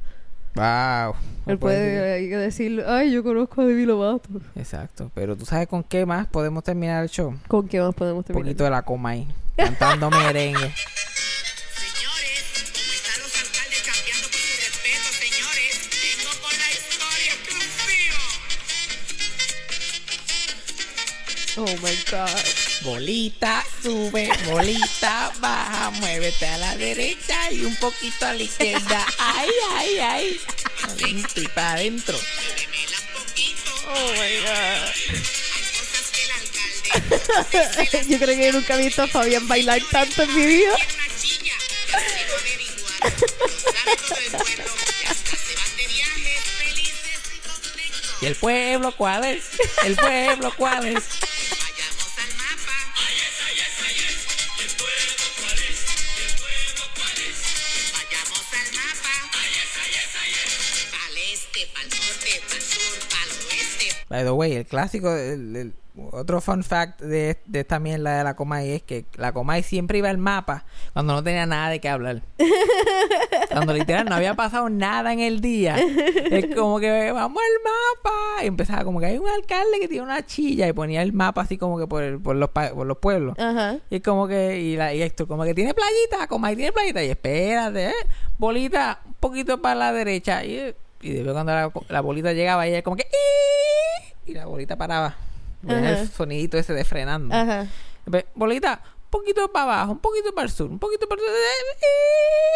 Wow. 0.54 1.14
Él 1.46 1.58
puede 1.58 2.26
decir, 2.36 2.82
ay, 2.86 3.12
yo 3.12 3.22
conozco 3.22 3.60
a 3.60 3.66
Demi 3.66 3.84
Lovato. 3.84 4.28
Exacto. 4.56 5.10
Pero 5.14 5.36
tú 5.36 5.44
sabes 5.44 5.68
con 5.68 5.82
qué 5.84 6.04
más 6.06 6.26
podemos 6.26 6.64
terminar 6.64 7.02
el 7.02 7.08
show. 7.08 7.34
¿Con 7.46 7.68
qué 7.68 7.80
más 7.80 7.94
podemos 7.94 8.18
Un 8.20 8.24
terminar? 8.24 8.46
poquito 8.46 8.64
de 8.64 8.70
la 8.70 8.82
coma 8.82 9.10
ahí. 9.10 9.28
Cantando 9.56 10.10
merengue. 10.10 10.74
Señores, 11.74 12.42
como 12.72 12.92
están 12.92 13.20
los 13.20 13.34
alcaldes 13.36 13.82
cambiando 13.84 14.28
por 14.28 14.40
su 14.40 14.56
respeto, 14.56 15.12
señores, 15.18 15.90
vengo 16.02 16.30
con 16.40 16.52
la 16.58 16.70
historia 16.70 17.32
exclusiva. 17.34 18.18
Oh 21.56 21.76
my 21.82 21.96
God. 22.10 22.44
Bolita 22.82 23.64
sube, 23.82 24.30
bolita 24.46 25.30
baja, 25.40 25.90
muévete 25.90 26.46
a 26.46 26.56
la 26.56 26.76
derecha 26.76 27.52
y 27.52 27.64
un 27.64 27.76
poquito 27.76 28.24
a 28.24 28.32
la 28.32 28.42
izquierda. 28.42 29.06
Ay, 29.18 29.50
ay, 29.76 29.98
ay. 29.98 30.40
Adentro 30.84 31.42
y 31.42 31.48
para 31.48 31.72
adentro. 31.72 32.18
Oh 33.86 34.12
my 34.12 34.40
God. 34.40 35.49
Yo 38.08 38.18
creo 38.18 38.36
que 38.36 38.46
yo 38.46 38.52
nunca 38.52 38.74
he 38.74 38.84
visto 38.84 39.02
a 39.02 39.08
Fabián 39.08 39.46
bailar 39.46 39.80
tanto 39.90 40.22
en 40.22 40.34
mi 40.34 40.46
vida. 40.46 40.74
¿Y 48.20 48.26
el 48.26 48.34
pueblo 48.34 48.94
cuál 48.96 49.24
es? 49.24 49.44
¿El 49.84 49.96
pueblo 49.96 50.52
cuál 50.56 50.86
es? 50.88 51.04
By 64.10 64.24
the 64.24 64.32
way, 64.32 64.52
el 64.52 64.66
clásico, 64.66 65.14
el, 65.14 65.56
el- 65.56 65.74
otro 66.12 66.40
fun 66.40 66.62
fact 66.62 67.00
de, 67.00 67.36
de 67.46 67.60
esta 67.60 67.78
mierda 67.78 68.18
de 68.18 68.24
la 68.24 68.34
Comay 68.36 68.70
es 68.70 68.82
que 68.82 69.04
la 69.16 69.32
Comay 69.32 69.62
siempre 69.62 69.98
iba 69.98 70.08
al 70.08 70.18
mapa 70.18 70.64
cuando 70.92 71.14
no 71.14 71.22
tenía 71.22 71.46
nada 71.46 71.68
de 71.68 71.80
qué 71.80 71.88
hablar. 71.88 72.22
cuando 73.50 73.72
literal 73.72 74.06
no 74.06 74.14
había 74.14 74.34
pasado 74.34 74.68
nada 74.70 75.12
en 75.12 75.20
el 75.20 75.40
día. 75.40 75.76
Es 76.30 76.54
como 76.54 76.78
que 76.80 77.10
vamos 77.12 77.42
al 77.42 77.62
mapa. 77.64 78.44
Y 78.44 78.46
empezaba 78.46 78.84
como 78.84 79.00
que 79.00 79.06
hay 79.06 79.18
un 79.18 79.28
alcalde 79.28 79.80
que 79.80 79.88
tiene 79.88 80.04
una 80.04 80.24
chilla 80.24 80.68
y 80.68 80.72
ponía 80.72 81.02
el 81.02 81.12
mapa 81.12 81.42
así 81.42 81.58
como 81.58 81.78
que 81.78 81.86
por, 81.86 82.22
por, 82.22 82.36
los, 82.36 82.50
por 82.50 82.86
los 82.86 82.98
pueblos. 82.98 83.38
Ajá. 83.38 83.78
Y 83.90 83.96
es 83.96 84.02
como 84.02 84.26
que, 84.28 84.58
y, 84.60 84.76
la, 84.76 84.94
y 84.94 85.02
esto, 85.02 85.26
como 85.26 85.44
que 85.44 85.54
tiene 85.54 85.74
playita, 85.74 86.26
Comay 86.28 86.56
tiene 86.56 86.72
playita. 86.72 87.02
Y 87.02 87.10
espérate, 87.10 87.88
¿eh? 87.88 87.94
bolita 88.38 89.00
un 89.06 89.14
poquito 89.14 89.60
para 89.60 89.74
la 89.74 89.92
derecha. 89.92 90.44
Y, 90.44 90.74
y 91.00 91.12
después 91.12 91.32
cuando 91.34 91.52
la, 91.52 91.70
la 91.88 92.00
bolita 92.00 92.32
llegaba, 92.32 92.66
ella 92.66 92.82
como 92.82 92.96
que... 92.96 93.06
Y 94.26 94.34
la 94.34 94.46
bolita 94.46 94.76
paraba. 94.76 95.16
El 95.66 96.08
sonidito 96.08 96.56
ese 96.58 96.72
de 96.72 96.84
frenando. 96.84 97.34
Ajá. 97.34 97.66
Ve, 98.06 98.26
Bolita, 98.34 98.80
un 98.84 99.10
poquito 99.10 99.50
para 99.52 99.64
abajo, 99.64 99.92
un 99.92 99.98
poquito 99.98 100.32
para 100.34 100.46
el 100.46 100.52
sur, 100.52 100.70
un 100.70 100.78
poquito 100.78 101.06
para 101.08 101.20
el 101.20 101.26
sur, 101.26 101.36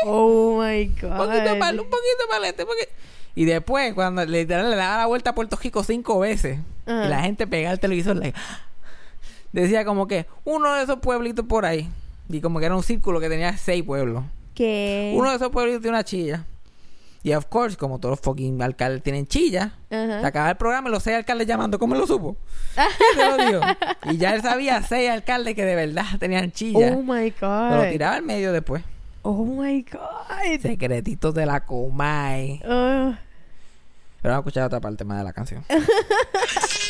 Oh 0.07 0.61
my 0.63 0.87
God. 1.01 1.11
un 1.11 1.17
poquito 1.17 1.59
para 1.59 1.73
un 1.73 1.91
poquito 1.91 2.29
para 2.29 2.39
el 2.39 2.45
este. 2.51 2.65
porque- 2.67 2.89
Y 3.35 3.45
después, 3.45 3.93
cuando 3.95 4.25
literal 4.25 4.71
le 4.71 4.77
daba 4.77 4.99
la 4.99 5.07
vuelta 5.07 5.31
a 5.31 5.35
Puerto 5.35 5.57
Rico 5.63 5.83
cinco 5.85 6.19
veces, 6.21 6.59
y 6.87 6.91
la 7.09 7.21
gente 7.23 7.47
pegaba 7.47 7.73
al 7.73 7.81
televisor, 7.81 8.17
like, 8.17 8.39
decía 9.53 9.85
como 9.85 10.07
que 10.07 10.27
uno 10.45 10.75
de 10.75 10.85
esos 10.85 10.99
pueblitos 11.01 11.45
por 11.47 11.67
ahí, 11.67 11.89
y 12.29 12.41
como 12.41 12.59
que 12.59 12.67
era 12.67 12.77
un 12.77 12.83
círculo 12.83 13.21
que 13.21 13.29
tenía 13.29 13.57
seis 13.59 13.83
pueblos. 13.85 14.25
¿Qué? 14.55 15.13
Uno 15.17 15.31
de 15.31 15.37
esos 15.37 15.51
pueblitos 15.51 15.83
tiene 15.83 15.97
una 15.97 16.05
chilla. 16.05 16.47
Y 17.25 17.33
of 17.33 17.47
course, 17.47 17.77
como 17.77 17.99
todos 17.99 18.13
los 18.13 18.21
fucking 18.21 18.61
alcaldes 18.63 19.03
tienen 19.03 19.27
chilla, 19.27 19.73
Ajá. 19.91 20.21
se 20.21 20.27
acaba 20.27 20.51
el 20.51 20.57
programa 20.57 20.91
y 20.91 20.93
los 20.93 21.03
seis 21.03 21.17
alcaldes 21.17 21.47
llamando. 21.49 21.79
¿Cómo 21.79 21.95
lo 21.95 22.07
supo? 22.07 22.37
¿Quién 22.75 22.89
te 23.17 23.25
lo 23.25 23.47
dijo? 23.47 23.61
Y 24.13 24.19
ya 24.19 24.35
él 24.35 24.43
sabía 24.43 24.83
seis 24.83 25.09
alcaldes 25.11 25.55
que 25.55 25.65
de 25.65 25.75
verdad 25.75 26.05
tenían 26.21 26.53
chilla. 26.53 26.93
Oh 26.95 27.03
my 27.03 27.31
Pero 27.33 27.71
lo 27.71 27.83
God. 27.83 27.89
tiraba 27.91 28.17
al 28.17 28.23
medio 28.23 28.53
después. 28.53 28.85
Oh 29.23 29.43
my 29.45 29.83
God. 29.91 30.61
Secretitos 30.61 31.33
de 31.35 31.47
la 31.47 31.65
Comay. 31.65 32.61
Ah. 32.63 33.19
Pero 34.21 34.35
vamos 34.35 34.37
a 34.37 34.49
escuchar 34.49 34.65
otra 34.67 34.81
parte 34.81 35.05
más 35.05 35.17
de 35.19 35.25
la 35.25 35.33
canción. 35.33 35.65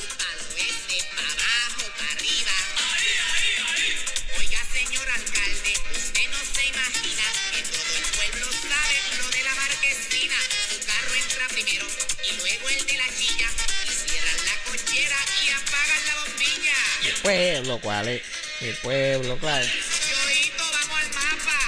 pueblo, 17.24 17.80
¿cuál 17.82 18.08
es? 18.08 18.22
El 18.60 18.76
pueblo, 18.82 19.36
claro. 19.38 19.64
Yoito, 19.64 20.62
vamos 20.62 20.98
al 21.00 21.08
mapa. 21.08 21.58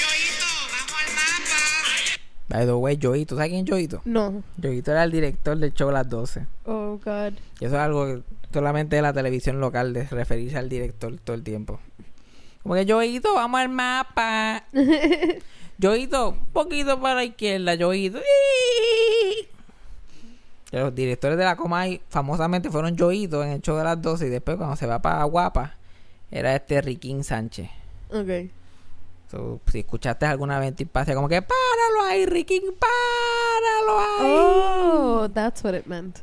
Yoito, 0.00 0.46
vamos 0.72 0.96
al 0.98 1.14
mapa. 1.14 1.60
By 2.48 2.66
the 2.66 2.72
way, 2.72 2.98
Joito. 3.00 3.36
¿Sabes 3.36 3.50
quién 3.50 3.64
es 3.64 3.70
Joito? 3.70 4.00
No. 4.06 4.42
Joito 4.60 4.90
era 4.90 5.04
el 5.04 5.12
director 5.12 5.58
del 5.58 5.74
show 5.74 5.90
Las 5.90 6.08
12. 6.08 6.46
Oh 6.64 6.98
God. 7.04 7.34
Y 7.60 7.66
eso 7.66 7.74
es 7.76 7.80
algo 7.80 8.06
que 8.06 8.22
solamente 8.52 8.96
de 8.96 9.02
la 9.02 9.12
televisión 9.12 9.60
local, 9.60 9.92
de 9.92 10.04
referirse 10.04 10.56
al 10.56 10.70
director 10.70 11.14
todo 11.22 11.36
el 11.36 11.42
tiempo. 11.42 11.78
Como 12.62 12.74
que 12.74 12.90
Joito, 12.90 13.34
vamos 13.34 13.60
al 13.60 13.68
mapa. 13.68 14.64
Yoito, 15.78 16.30
un 16.30 16.46
poquito 16.46 16.98
para 17.00 17.16
la 17.16 17.24
izquierda, 17.24 17.74
Yoito. 17.74 18.18
Que 20.70 20.78
Los 20.78 20.94
directores 20.94 21.38
de 21.38 21.44
la 21.44 21.56
Comay 21.56 22.00
famosamente 22.08 22.70
fueron 22.70 22.96
Yoito 22.96 23.42
en 23.44 23.50
el 23.50 23.62
show 23.62 23.76
de 23.76 23.84
las 23.84 24.00
12 24.00 24.26
y 24.26 24.30
después 24.30 24.56
cuando 24.56 24.76
se 24.76 24.86
va 24.86 25.00
para 25.00 25.22
Guapa 25.24 25.74
era 26.30 26.54
este 26.54 26.80
Riquín 26.80 27.22
Sánchez. 27.22 27.70
Ok. 28.10 28.50
So, 29.30 29.60
si 29.70 29.80
escuchaste 29.80 30.26
alguna 30.26 30.58
vez 30.58 30.74
pase 30.90 31.14
como 31.14 31.28
que 31.28 31.42
páralo 31.42 32.02
ahí, 32.08 32.26
Riquín, 32.26 32.62
páralo 32.78 33.98
ahí. 33.98 34.34
Oh, 34.38 35.28
that's 35.32 35.62
what 35.64 35.74
it 35.74 35.86
meant. 35.86 36.18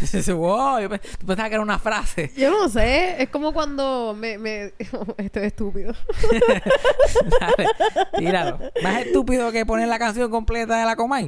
wow, 0.34 0.80
yo 0.80 0.88
pensaba 0.88 1.48
que 1.48 1.54
era 1.54 1.62
una 1.62 1.78
frase. 1.78 2.32
Yo 2.36 2.50
no 2.50 2.68
sé, 2.68 3.22
es 3.22 3.28
como 3.28 3.52
cuando 3.52 4.14
me... 4.18 4.38
me... 4.38 4.64
Esto 5.18 5.40
es 5.40 5.46
estúpido. 5.46 5.94
Dale, 7.40 7.68
tíralo. 8.16 8.58
Más 8.82 9.06
estúpido 9.06 9.52
que 9.52 9.66
poner 9.66 9.88
la 9.88 9.98
canción 9.98 10.30
completa 10.30 10.78
de 10.78 10.84
la 10.84 10.96
Comay. 10.96 11.26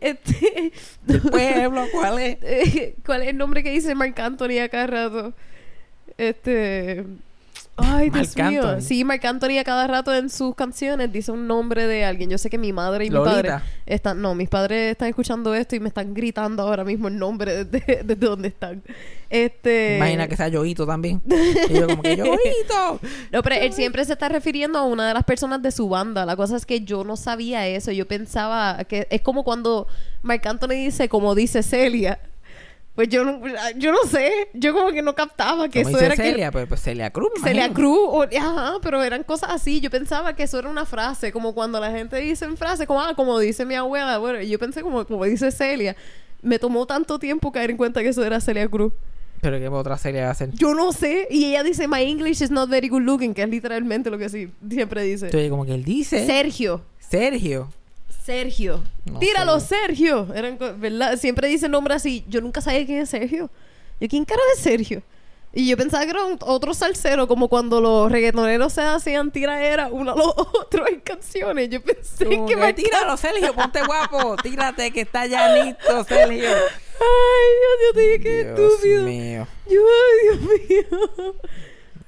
este... 0.00 0.72
Pueblo, 1.30 1.86
¿cuál 1.92 2.18
es? 2.18 2.38
¿Cuál 3.04 3.22
es 3.22 3.28
el 3.28 3.36
nombre 3.36 3.62
que 3.62 3.70
dice 3.70 3.94
Marc 3.94 4.18
Anthony 4.18 4.58
a 4.62 4.68
cada 4.68 4.86
rato? 4.86 5.34
Este. 6.16 7.04
Ay, 7.78 8.10
Dios 8.10 8.36
mío. 8.36 8.80
Sí, 8.80 9.04
Marc 9.04 9.24
Anthony 9.24 9.58
a 9.60 9.64
cada 9.64 9.86
rato 9.86 10.14
en 10.14 10.28
sus 10.30 10.54
canciones 10.54 11.12
dice 11.12 11.30
un 11.30 11.46
nombre 11.46 11.86
de 11.86 12.04
alguien. 12.04 12.28
Yo 12.28 12.38
sé 12.38 12.50
que 12.50 12.58
mi 12.58 12.72
madre 12.72 13.06
y 13.06 13.10
mi 13.10 13.16
padre 13.16 13.52
están. 13.86 14.20
No, 14.20 14.34
mis 14.34 14.48
padres 14.48 14.92
están 14.92 15.08
escuchando 15.08 15.54
esto 15.54 15.76
y 15.76 15.80
me 15.80 15.88
están 15.88 16.12
gritando 16.12 16.62
ahora 16.62 16.84
mismo 16.84 17.08
el 17.08 17.18
nombre 17.18 17.64
desde, 17.64 18.02
desde 18.02 18.16
donde 18.16 18.48
están. 18.48 18.82
Este. 19.30 19.96
Imagina 19.96 20.26
que 20.26 20.36
sea 20.36 20.48
Yoito 20.48 20.86
también. 20.86 21.22
Y 21.68 21.74
yo 21.74 21.86
como 21.86 22.02
que 22.02 22.16
Yoito. 22.16 23.00
No, 23.32 23.42
pero 23.42 23.54
él 23.56 23.72
siempre 23.72 24.04
se 24.04 24.12
está 24.14 24.28
refiriendo 24.28 24.78
a 24.78 24.84
una 24.84 25.06
de 25.06 25.14
las 25.14 25.24
personas 25.24 25.62
de 25.62 25.70
su 25.70 25.88
banda. 25.88 26.26
La 26.26 26.36
cosa 26.36 26.56
es 26.56 26.66
que 26.66 26.80
yo 26.80 27.04
no 27.04 27.16
sabía 27.16 27.66
eso. 27.68 27.92
Yo 27.92 28.06
pensaba 28.08 28.84
que 28.84 29.06
es 29.10 29.20
como 29.22 29.44
cuando 29.44 29.86
Marc 30.22 30.44
Anthony 30.46 30.70
dice, 30.70 31.08
como 31.08 31.34
dice 31.34 31.62
Celia. 31.62 32.18
Pues 32.98 33.08
yo 33.10 33.24
no, 33.24 33.40
yo 33.76 33.92
no 33.92 33.98
sé. 34.10 34.48
Yo 34.54 34.72
como 34.74 34.90
que 34.90 35.02
no 35.02 35.14
captaba 35.14 35.68
que 35.68 35.84
Como 35.84 35.90
eso 35.90 35.98
dice 35.98 36.06
era 36.06 36.16
que- 36.16 36.30
Celia, 36.32 36.50
pues, 36.50 36.66
pues 36.66 36.82
Celia 36.82 37.10
Cruz. 37.12 37.30
me 37.36 37.48
Celia 37.48 37.66
imagino. 37.66 37.74
Cruz, 37.94 38.08
o- 38.10 38.22
ajá, 38.40 38.72
pero 38.82 39.04
eran 39.04 39.22
cosas 39.22 39.50
así. 39.52 39.80
Yo 39.80 39.88
pensaba 39.88 40.34
que 40.34 40.42
eso 40.42 40.58
era 40.58 40.68
una 40.68 40.84
frase, 40.84 41.30
como 41.30 41.54
cuando 41.54 41.78
la 41.78 41.92
gente 41.92 42.16
dice 42.16 42.44
en 42.44 42.56
frase, 42.56 42.88
como, 42.88 43.00
ah, 43.00 43.14
como 43.14 43.38
dice 43.38 43.64
mi 43.64 43.76
abuela. 43.76 44.18
Bueno, 44.18 44.42
yo 44.42 44.58
pensé 44.58 44.82
como, 44.82 45.04
como 45.06 45.24
dice 45.26 45.52
Celia. 45.52 45.94
Me 46.42 46.58
tomó 46.58 46.86
tanto 46.86 47.20
tiempo 47.20 47.52
caer 47.52 47.70
en 47.70 47.76
cuenta 47.76 48.02
que 48.02 48.08
eso 48.08 48.24
era 48.24 48.40
Celia 48.40 48.66
Cruz. 48.66 48.92
Pero 49.40 49.60
qué 49.60 49.68
otra 49.68 49.96
Celia 49.96 50.24
va 50.24 50.30
a 50.30 50.34
ser. 50.34 50.50
Yo 50.54 50.74
no 50.74 50.90
sé. 50.92 51.28
Y 51.30 51.44
ella 51.44 51.62
dice, 51.62 51.86
my 51.86 52.02
English 52.02 52.42
is 52.42 52.50
not 52.50 52.68
very 52.68 52.88
good 52.88 53.02
looking, 53.02 53.32
que 53.32 53.44
es 53.44 53.48
literalmente 53.48 54.10
lo 54.10 54.18
que 54.18 54.28
sí, 54.28 54.50
siempre 54.68 55.04
dice. 55.04 55.26
Entonces, 55.26 55.50
como 55.50 55.64
que 55.64 55.74
él 55.74 55.84
dice. 55.84 56.26
Sergio. 56.26 56.82
Sergio. 56.98 57.68
Sergio. 58.28 58.84
No 59.06 59.18
Tíralo, 59.18 59.58
sé. 59.58 59.68
Sergio. 59.86 60.28
Eran, 60.34 60.58
¿verdad? 60.76 61.16
Siempre 61.16 61.48
dice 61.48 61.68
nombre 61.68 61.94
así. 61.94 62.24
Yo 62.28 62.40
nunca 62.42 62.60
sabía 62.60 62.84
quién 62.84 62.98
es 63.00 63.08
Sergio. 63.10 63.50
Yo, 64.00 64.06
¿quién 64.08 64.24
cara 64.26 64.40
es 64.54 64.60
Sergio? 64.60 65.02
Y 65.50 65.66
yo 65.66 65.78
pensaba 65.78 66.04
que 66.04 66.10
era 66.10 66.24
un- 66.26 66.38
otro 66.42 66.74
salsero, 66.74 67.26
como 67.26 67.48
cuando 67.48 67.80
los 67.80 68.12
reggaetoneros 68.12 68.70
se 68.70 68.82
hacían 68.82 69.30
tiraera 69.30 69.88
uno 69.90 70.12
a 70.12 70.14
los 70.14 70.26
otros 70.36 70.88
en 70.88 71.00
canciones. 71.00 71.70
Yo 71.70 71.82
pensé 71.82 72.26
Como 72.26 72.46
que 72.46 72.54
que, 72.54 72.60
me 72.60 72.74
tíralo, 72.74 73.16
Sergio, 73.16 73.54
ponte 73.54 73.80
guapo. 73.82 74.36
Tírate 74.42 74.90
que 74.90 75.00
está 75.00 75.24
ya 75.26 75.54
listo, 75.64 76.04
Sergio. 76.04 76.50
Ay, 77.00 77.48
Dios, 77.60 77.78
yo 77.86 77.94
te 77.94 78.00
dije 78.00 78.20
que 78.20 78.44
Dios 78.44 78.58
estúpido. 78.72 79.04
mío. 79.04 79.46
Yo, 79.70 79.80
ay, 79.80 80.38
Dios 80.38 80.40
mío. 80.68 81.34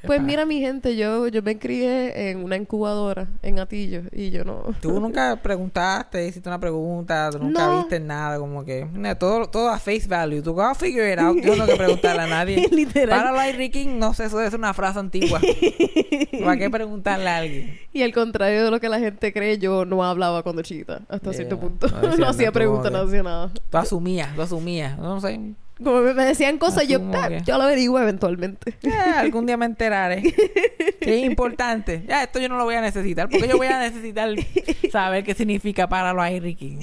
Pues 0.06 0.22
mira, 0.22 0.46
mi 0.46 0.60
gente, 0.60 0.96
yo, 0.96 1.28
yo 1.28 1.42
me 1.42 1.58
crié 1.58 2.30
en 2.30 2.42
una 2.42 2.56
incubadora 2.56 3.26
en 3.42 3.58
Atillo 3.58 4.02
y 4.12 4.30
yo 4.30 4.44
no. 4.44 4.62
Tú 4.80 4.98
nunca 5.00 5.36
preguntaste, 5.42 6.26
hiciste 6.26 6.48
una 6.48 6.58
pregunta, 6.58 7.28
tú 7.30 7.38
nunca 7.38 7.66
No. 7.66 7.78
viste 7.78 8.00
nada, 8.00 8.38
como 8.38 8.64
que 8.64 8.86
no, 8.92 9.16
todo, 9.16 9.46
todo 9.48 9.68
a 9.68 9.78
face 9.78 10.04
value. 10.08 10.42
Tú 10.42 10.54
go 10.54 10.74
figure 10.74 11.12
it 11.12 11.18
out. 11.18 11.36
Yo 11.42 11.54
no 11.56 11.66
que 11.66 11.76
preguntarle 11.76 12.22
a 12.22 12.26
nadie. 12.26 12.66
Literal. 12.72 13.18
Páralo 13.18 13.38
ahí, 13.38 13.52
Ricky. 13.52 13.86
No 13.86 14.14
sé, 14.14 14.24
eso 14.24 14.40
es 14.40 14.54
una 14.54 14.72
frase 14.74 14.98
antigua. 14.98 15.40
¿Para 16.44 16.56
qué 16.56 16.70
preguntarle 16.70 17.28
a 17.28 17.36
alguien? 17.38 17.78
Y 17.92 18.02
al 18.02 18.12
contrario 18.12 18.64
de 18.64 18.70
lo 18.70 18.80
que 18.80 18.88
la 18.88 18.98
gente 18.98 19.32
cree, 19.32 19.58
yo 19.58 19.84
no 19.84 20.04
hablaba 20.04 20.42
cuando 20.42 20.62
chiquita, 20.62 21.02
hasta 21.08 21.30
Yeah. 21.30 21.32
cierto 21.34 21.60
punto. 21.60 21.86
No 22.18 22.26
hacía 22.28 22.50
preguntas, 22.52 22.90
no 22.90 22.98
hacía 22.98 23.22
nada. 23.22 23.50
Tú 23.70 23.76
asumías, 23.78 24.34
tú 24.34 24.42
asumías. 24.42 24.98
No 24.98 25.20
sé. 25.20 25.38
Como 25.82 26.00
me, 26.02 26.24
decían 26.24 26.58
cosas, 26.58 26.86
yo, 26.86 26.98
Asumo 26.98 27.12
"Ah, 27.16 27.28
que- 27.28 27.42
yo 27.42 27.56
lo 27.56 27.64
averiguo 27.64 27.98
eventualmente. 28.00 28.74
Eh, 28.82 28.90
algún 29.16 29.46
día 29.46 29.56
me 29.56 29.66
enteraré. 29.66 30.22
Que 31.00 31.20
es 31.20 31.24
importante. 31.24 32.04
Ya, 32.06 32.22
esto 32.24 32.38
yo 32.38 32.48
no 32.50 32.58
lo 32.58 32.64
voy 32.64 32.74
a 32.74 32.82
necesitar. 32.82 33.28
Porque 33.30 33.48
yo 33.48 33.56
voy 33.56 33.68
a 33.68 33.78
necesitar 33.78 34.28
saber 34.92 35.24
qué 35.24 35.34
significa 35.34 35.88
páralo 35.88 36.20
ahí, 36.20 36.38
Ricky. 36.40 36.78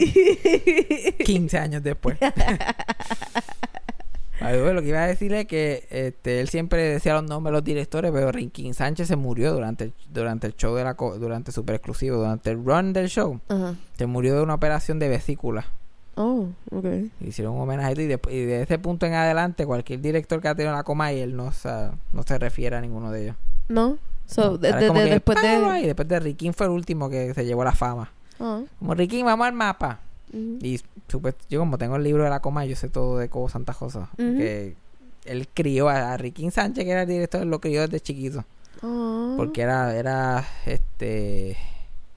15 1.23 1.57
años 1.59 1.83
después. 1.83 2.17
Lo 4.39 4.81
que 4.81 4.87
iba 4.89 5.03
a 5.03 5.07
decir 5.07 5.33
es 5.33 5.45
que 5.47 5.87
este, 5.89 6.39
él 6.41 6.47
siempre 6.49 6.81
decía 6.83 7.13
los 7.13 7.23
nombres 7.23 7.51
de 7.51 7.57
los 7.57 7.63
directores, 7.63 8.11
pero 8.11 8.31
Ricky 8.31 8.71
Sánchez 8.73 9.07
se 9.07 9.15
murió 9.15 9.51
durante 9.53 9.85
el, 9.85 9.93
durante 10.09 10.47
el 10.47 10.55
show 10.55 10.75
de 10.75 10.83
la 10.83 10.93
co- 10.93 11.17
durante 11.17 11.51
super 11.51 11.75
exclusivo, 11.75 12.17
durante 12.17 12.51
el 12.51 12.63
run 12.63 12.93
del 12.93 13.07
show. 13.09 13.39
Se 13.97 14.05
murió 14.05 14.35
de 14.35 14.41
una 14.43 14.53
operación 14.53 14.99
de 14.99 15.09
vesícula. 15.09 15.65
Oh, 16.19 16.47
ok. 16.71 16.85
Hicieron 17.21 17.53
un 17.53 17.61
homenaje 17.61 17.93
y, 18.01 18.07
de, 18.07 18.19
y 18.31 18.39
de 18.45 18.63
ese 18.63 18.79
punto 18.79 19.05
en 19.05 19.13
adelante, 19.13 19.65
cualquier 19.67 20.01
director 20.01 20.41
que 20.41 20.47
ha 20.47 20.55
tenido 20.55 20.73
la 20.73 20.83
coma 20.83 21.13
y 21.13 21.19
él 21.19 21.35
no, 21.35 21.51
se- 21.51 21.89
no 22.11 22.23
se 22.23 22.39
refiere 22.39 22.75
a 22.75 22.81
ninguno 22.81 23.11
de 23.11 23.23
ellos. 23.23 23.35
¿No? 23.69 23.97
So, 24.25 24.51
No, 24.51 24.57
de- 24.57 24.73
de- 24.73 24.89
de- 24.89 25.09
después 25.11 25.37
"Páralo 25.39 25.67
de... 25.67 25.73
ahí". 25.73 25.85
después 25.85 26.07
de 26.07 26.19
Riquín 26.19 26.53
fue 26.53 26.65
el 26.65 26.71
último 26.73 27.09
que 27.09 27.33
se 27.33 27.45
llevó 27.45 27.63
la 27.63 27.71
fama. 27.73 28.11
Ah, 28.39 28.61
Como 28.79 28.93
Riquín, 28.95 29.25
vamos 29.25 29.45
al 29.47 29.53
mapa. 29.53 29.99
Y 30.33 30.79
supuest- 31.07 31.37
yo 31.49 31.59
como 31.59 31.77
tengo 31.77 31.95
el 31.95 32.03
libro 32.03 32.23
de 32.23 32.29
la 32.29 32.41
coma, 32.41 32.65
yo 32.65 32.75
sé 32.75 32.89
todo 32.89 33.17
de 33.19 33.29
Cobo 33.29 33.47
Santa 33.47 33.73
Rosa. 33.79 34.09
Ujú. 34.17 34.37
Que 34.37 34.75
él 35.25 35.47
crió 35.53 35.87
a, 35.89 36.13
a 36.13 36.17
Riquín 36.17 36.51
Sánchez, 36.51 36.83
que 36.83 36.91
era 36.91 37.03
el 37.03 37.07
director, 37.07 37.45
lo 37.45 37.61
crió 37.61 37.81
desde 37.81 37.99
chiquito. 38.01 38.43
Ah. 38.81 39.35
Porque 39.37 39.61
era, 39.61 39.95
era, 39.95 40.43
este, 40.65 41.57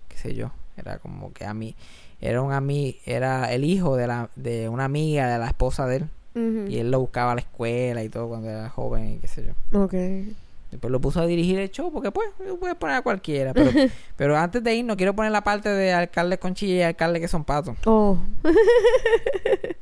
qué 0.09 0.17
sé 0.17 0.35
yo, 0.35 0.51
era 0.77 0.99
como 0.99 1.33
que 1.33 1.45
a 1.45 1.55
mí, 1.55 1.75
era 2.21 2.43
un 2.43 2.53
ami, 2.53 2.99
era 3.05 3.53
el 3.53 3.64
hijo 3.64 3.97
de 3.97 4.07
la, 4.07 4.31
de 4.37 4.68
una 4.68 4.85
amiga 4.85 5.29
de 5.29 5.39
la 5.39 5.47
esposa 5.47 5.87
de 5.87 5.97
él. 5.97 6.09
Y 6.68 6.79
él 6.79 6.91
lo 6.91 7.01
buscaba 7.01 7.33
a 7.33 7.35
la 7.35 7.41
escuela 7.41 8.03
y 8.03 8.09
todo 8.09 8.29
cuando 8.29 8.49
era 8.49 8.68
joven 8.71 9.14
y 9.14 9.16
qué 9.18 9.29
sé 9.29 9.45
yo. 9.45 9.79
Ok. 9.79 9.95
Después 10.71 10.93
lo 10.93 11.01
puso 11.01 11.21
a 11.21 11.27
dirigir 11.27 11.59
el 11.59 11.71
show 11.71 11.93
porque 11.93 12.12
pues 12.12 12.31
puedes 12.61 12.77
poner 12.77 12.97
a 12.97 13.03
cualquiera. 13.03 13.53
Pero, 13.53 13.73
pero 14.16 14.37
antes 14.37 14.62
de 14.62 14.75
ir 14.77 14.85
no 14.85 14.97
quiero 14.97 15.14
poner 15.14 15.33
la 15.33 15.43
parte 15.43 15.68
de 15.68 15.93
alcaldes 15.93 16.39
con 16.39 16.55
chilla 16.55 16.75
y 16.75 16.83
alcaldes 16.83 17.21
que 17.21 17.29
son 17.29 17.45
patos. 17.45 17.77
Oh. 17.85 18.18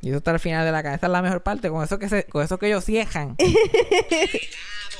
Y 0.01 0.09
eso 0.09 0.19
está 0.19 0.31
al 0.31 0.39
final 0.39 0.65
de 0.65 0.71
la 0.71 0.81
canción. 0.81 0.95
Esta 0.95 1.07
es 1.07 1.11
la 1.11 1.21
mejor 1.21 1.41
parte. 1.41 1.69
Con 1.69 1.83
eso 1.83 1.99
que 1.99 2.07
se, 2.07 2.23
con 2.23 2.41
eso 2.41 2.57
que 2.57 2.67
ellos 2.67 2.85
ciejan. 2.85 3.35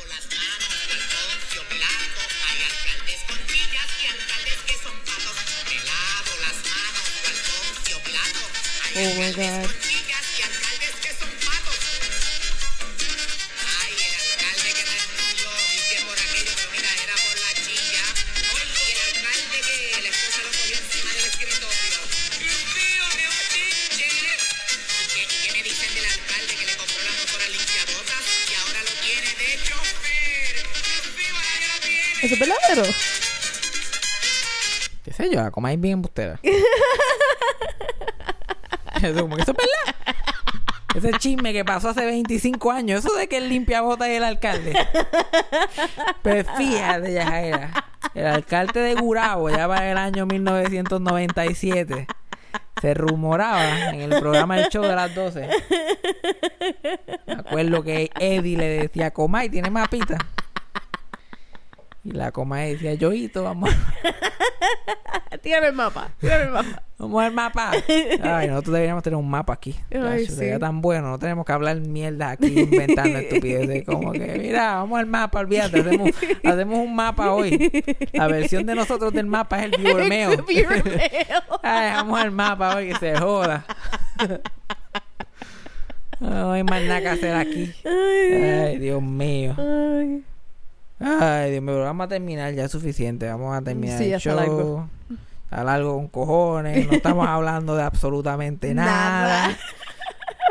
ya 8.96 9.62
lo 31.62 31.80
tiene. 31.80 32.20
¿Eso 32.22 32.34
es 32.34 32.40
verdadero? 32.40 32.84
¿Qué 35.04 35.14
sé 35.14 35.30
yo? 35.32 35.42
La 35.42 35.52
coma 35.52 35.72
es 35.74 35.80
bien 35.80 35.94
embustera. 35.94 36.40
eso 39.04 39.30
es 39.30 39.46
verdad. 39.48 39.96
Ese 40.96 41.12
chisme 41.20 41.54
que 41.54 41.64
pasó 41.64 41.90
hace 41.90 42.06
25 42.06 42.72
años. 42.72 43.06
Eso 43.06 43.16
de 43.16 43.28
que 43.28 43.38
él 43.38 43.50
limpia 43.50 43.82
botas 43.82 44.08
y 44.08 44.14
el 44.14 44.24
alcalde. 44.24 44.74
Pues 46.24 46.46
fíjate, 46.58 47.14
Yajaira. 47.14 47.72
El 48.14 48.26
alcalde 48.26 48.80
de 48.80 48.96
Gurabo, 48.96 49.50
ya 49.50 49.68
para 49.68 49.92
el 49.92 49.98
año 49.98 50.26
1997, 50.26 52.08
se 52.82 52.94
rumoraba 52.94 53.90
en 53.90 54.02
el 54.02 54.20
programa 54.20 54.58
del 54.58 54.70
show 54.70 54.84
de 54.84 54.96
las 54.96 55.14
12. 55.14 55.50
Me 57.28 57.34
acuerdo 57.34 57.84
que 57.84 58.10
Eddie 58.20 58.58
le 58.58 58.68
decía, 58.68 59.12
Comay, 59.12 59.50
¿tiene 59.50 59.70
mapita? 59.70 60.18
Y 62.10 62.12
la 62.14 62.32
coma 62.32 62.62
decía, 62.62 62.96
Yoito, 62.96 63.44
vamos, 63.44 63.70
Tírame 65.44 65.68
el 65.68 65.74
mapa. 65.74 66.10
Tírame 66.20 66.46
el 66.46 66.52
mapa. 66.52 66.84
vamos 66.98 67.24
al 67.24 67.32
mapa. 67.32 67.72
Ay, 68.24 68.48
nosotros 68.48 68.74
deberíamos 68.74 69.04
tener 69.04 69.18
un 69.18 69.30
mapa 69.30 69.54
aquí. 69.54 69.76
Ay, 69.92 70.00
Tacho, 70.00 70.32
sí. 70.32 70.38
Sería 70.38 70.60
tan 70.60 70.82
bueno, 70.82 71.10
no 71.10 71.20
tenemos 71.20 71.46
que 71.46 71.52
hablar 71.52 71.80
mierda 71.80 72.32
aquí 72.32 72.60
inventando 72.60 73.20
estupideces. 73.20 73.86
Como 73.86 74.12
que, 74.12 74.40
mira, 74.40 74.76
vamos 74.76 75.00
al 75.00 75.06
mapa, 75.06 75.40
olvídate, 75.40 75.82
hacemos, 75.82 76.10
hacemos 76.44 76.80
un 76.80 76.96
mapa 76.96 77.32
hoy. 77.32 77.72
La 78.12 78.28
versión 78.28 78.66
de 78.66 78.76
nosotros 78.76 79.14
del 79.14 79.28
mapa 79.28 79.64
es 79.64 79.72
el 79.72 80.10
mail. 80.10 80.44
Ay, 81.62 81.92
vamos 81.94 82.20
al 82.20 82.32
mapa 82.32 82.76
hoy, 82.76 82.90
que 82.90 82.96
se 82.96 83.18
joda. 83.18 83.66
No 86.20 86.52
hay 86.52 86.64
más 86.64 86.82
nada 86.84 87.02
que 87.02 87.08
hacer 87.08 87.36
aquí. 87.36 87.72
Ay, 87.86 88.78
Dios 88.80 89.02
mío. 89.02 89.56
Ay. 89.58 90.24
Ay, 91.00 91.52
Dios 91.52 91.64
mío, 91.64 91.80
vamos 91.80 92.06
a 92.06 92.08
terminar, 92.10 92.54
ya 92.54 92.66
es 92.66 92.72
suficiente. 92.72 93.28
Vamos 93.28 93.56
a 93.58 93.62
terminar 93.62 93.98
Sí, 93.98 94.12
el 94.12 94.20
show. 94.20 94.36
largo. 94.36 94.90
Está 95.46 95.64
largo 95.64 95.96
con 95.96 96.08
cojones. 96.10 96.88
No 96.88 96.94
estamos 96.94 97.28
hablando 97.30 97.76
de 97.76 97.84
absolutamente 97.84 98.74
nada. 98.74 98.92
Nada. 99.48 99.58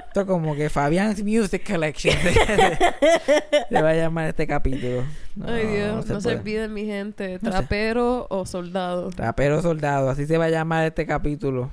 Esto 0.08 0.20
es 0.22 0.26
como 0.26 0.56
que 0.56 0.70
Fabian's 0.70 1.22
Music 1.22 1.70
Collection 1.70 2.14
se 3.68 3.82
va 3.82 3.90
a 3.90 3.94
llamar 3.94 4.28
este 4.28 4.46
capítulo. 4.46 5.04
No, 5.36 5.52
Ay, 5.52 5.66
Dios, 5.66 6.06
no 6.06 6.20
se, 6.20 6.28
olviden, 6.34 6.72
mi 6.72 6.86
gente. 6.86 7.38
Trapero 7.38 8.26
o 8.30 8.46
soldado. 8.46 9.10
Rapero 9.16 9.60
soldado, 9.60 10.08
así 10.08 10.26
se 10.26 10.38
va 10.38 10.46
a 10.46 10.48
llamar 10.48 10.86
este 10.86 11.06
capítulo. 11.06 11.70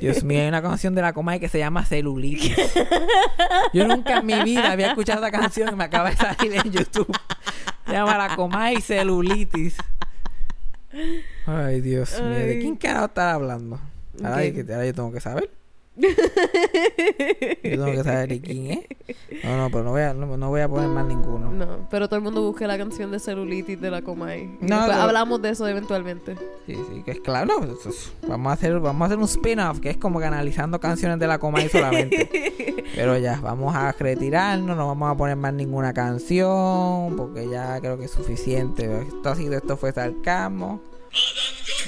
Dios 0.00 0.22
mío, 0.22 0.42
hay 0.42 0.48
una 0.48 0.60
canción 0.62 0.94
de 0.94 1.02
la 1.02 1.12
Comay 1.14 1.40
que 1.40 1.48
se 1.48 1.58
llama 1.58 1.84
Celulitis. 1.86 2.54
Yo 3.72 3.88
nunca 3.88 4.18
en 4.18 4.26
mi 4.26 4.34
vida 4.44 4.70
había 4.70 4.88
escuchado 4.88 5.26
esa 5.26 5.30
canción 5.36 5.70
y 5.72 5.74
me 5.76 5.84
acaba 5.84 6.10
de 6.10 6.16
salir 6.16 6.54
en 6.56 6.70
YouTube. 6.70 7.16
Llama 7.86 8.16
La 8.18 8.36
Comay 8.36 8.80
Celulitis. 8.80 9.76
Ay, 11.46 11.80
Dios 11.80 12.12
mío, 12.20 12.30
¿de 12.38 12.58
quién 12.60 12.76
carajo 12.76 13.06
estar 13.06 13.28
hablando? 13.34 13.80
Ahora, 14.22 14.42
que- 14.52 14.60
ahora 14.72 14.86
yo 14.86 14.94
tengo 14.94 15.12
que 15.12 15.20
saber. 15.20 15.50
Yo 15.96 16.08
tengo 17.62 17.86
que 17.86 18.02
saber 18.04 18.28
de 18.28 18.40
quién 18.40 18.70
es. 18.72 19.44
No, 19.44 19.56
no, 19.56 19.70
pero 19.70 19.84
no 19.84 19.90
voy 19.90 20.02
a, 20.02 20.14
no, 20.14 20.36
no 20.36 20.48
voy 20.48 20.60
a 20.60 20.68
poner 20.68 20.88
más 20.88 21.06
ninguno. 21.06 21.50
No, 21.52 21.86
pero 21.90 22.08
todo 22.08 22.16
el 22.16 22.22
mundo 22.22 22.42
busque 22.42 22.66
la 22.66 22.76
canción 22.78 23.10
de 23.10 23.18
celulitis 23.20 23.80
de 23.80 23.90
la 23.90 24.02
Comay. 24.02 24.42
Y 24.60 24.64
No, 24.66 24.76
después 24.78 24.96
hablamos 24.98 25.40
de 25.42 25.50
eso 25.50 25.66
eventualmente. 25.68 26.34
Sí, 26.66 26.74
sí, 26.74 27.02
que 27.04 27.12
es 27.12 27.20
claro. 27.20 27.46
no, 27.60 27.64
eso 27.72 27.90
es- 27.90 28.12
vamos 28.26 28.50
a 28.50 28.54
hacer, 28.54 28.78
vamos 28.80 29.02
a 29.02 29.04
hacer 29.06 29.18
un 29.18 29.24
spin-off 29.24 29.80
que 29.80 29.90
es 29.90 29.96
como 29.96 30.18
que 30.18 30.26
analizando 30.26 30.80
canciones 30.80 31.18
de 31.18 31.26
la 31.26 31.38
Comay 31.38 31.68
solamente. 31.68 32.84
Pero 32.94 33.16
ya, 33.18 33.38
vamos 33.40 33.74
a 33.74 33.92
retirarnos, 33.92 34.76
no 34.76 34.86
vamos 34.86 35.10
a 35.12 35.16
poner 35.16 35.36
más 35.36 35.52
ninguna 35.54 35.92
canción, 35.92 37.14
porque 37.16 37.48
ya 37.48 37.80
creo 37.80 37.98
que 37.98 38.06
es 38.06 38.10
suficiente. 38.10 39.02
Esto 39.02 39.30
ha 39.30 39.36
sido, 39.36 39.54
esto 39.56 39.76
fue 39.76 39.92
sarcasmo. 39.92 40.80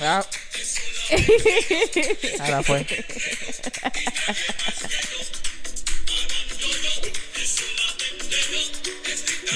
Ah. 0.03 0.23
Ahora 2.41 2.63
fue. 2.63 2.87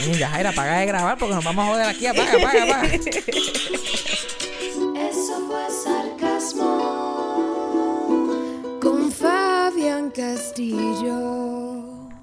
Mira, 0.07 0.29
Jaira, 0.29 0.51
apaga 0.51 0.79
de 0.79 0.87
grabar 0.87 1.19
porque 1.19 1.35
nos 1.35 1.45
vamos 1.45 1.65
a 1.65 1.69
joder 1.69 1.89
aquí. 1.89 2.07
Apaga, 2.07 2.33
apaga, 2.37 2.63
apaga. 2.65 2.89
Eso 5.11 5.49
fue 5.49 5.71
sarcasmo 5.85 6.69
con 8.81 9.13
Fabián 9.13 10.11
Castillo. 10.11 11.81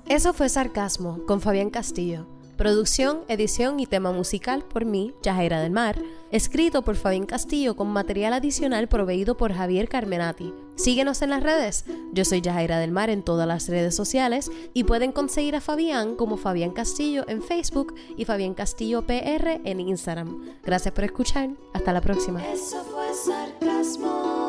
Eso 0.08 0.34
fue 0.34 0.48
Sarcasmo 0.48 1.26
con 1.28 1.42
Fabián 1.42 1.70
Castillo. 1.70 2.37
Producción, 2.58 3.20
edición 3.28 3.80
y 3.80 3.86
tema 3.86 4.12
musical 4.12 4.64
por 4.64 4.84
mí, 4.84 5.14
Yajaira 5.22 5.62
del 5.62 5.72
Mar. 5.72 6.02
Escrito 6.32 6.82
por 6.82 6.96
Fabián 6.96 7.28
Castillo 7.28 7.76
con 7.76 7.88
material 7.90 8.34
adicional 8.34 8.88
proveído 8.88 9.38
por 9.38 9.54
Javier 9.54 9.88
Carmenati. 9.88 10.54
Síguenos 10.76 11.22
en 11.22 11.30
las 11.30 11.44
redes. 11.44 11.86
Yo 12.14 12.26
soy 12.26 12.42
Yajaira 12.42 12.80
del 12.80 12.92
Mar 12.92 13.12
en 13.12 13.22
todas 13.22 13.48
las 13.48 13.70
redes 13.70 13.96
sociales 13.96 14.50
y 14.74 14.86
pueden 14.86 15.12
conseguir 15.12 15.56
a 15.56 15.62
Fabián 15.62 16.16
como 16.16 16.36
Fabián 16.36 16.72
Castillo 16.72 17.26
en 17.28 17.44
Facebook 17.44 17.94
y 18.18 18.26
Fabián 18.26 18.56
Castillo 18.56 19.04
PR 19.06 19.62
en 19.64 19.80
Instagram. 19.80 20.44
Gracias 20.64 20.94
por 20.96 21.04
escuchar. 21.04 21.52
Hasta 21.74 21.94
la 21.94 22.02
próxima. 22.02 22.44
Eso 22.44 22.84
fue 22.86 23.14
sarcasmo. 23.14 24.47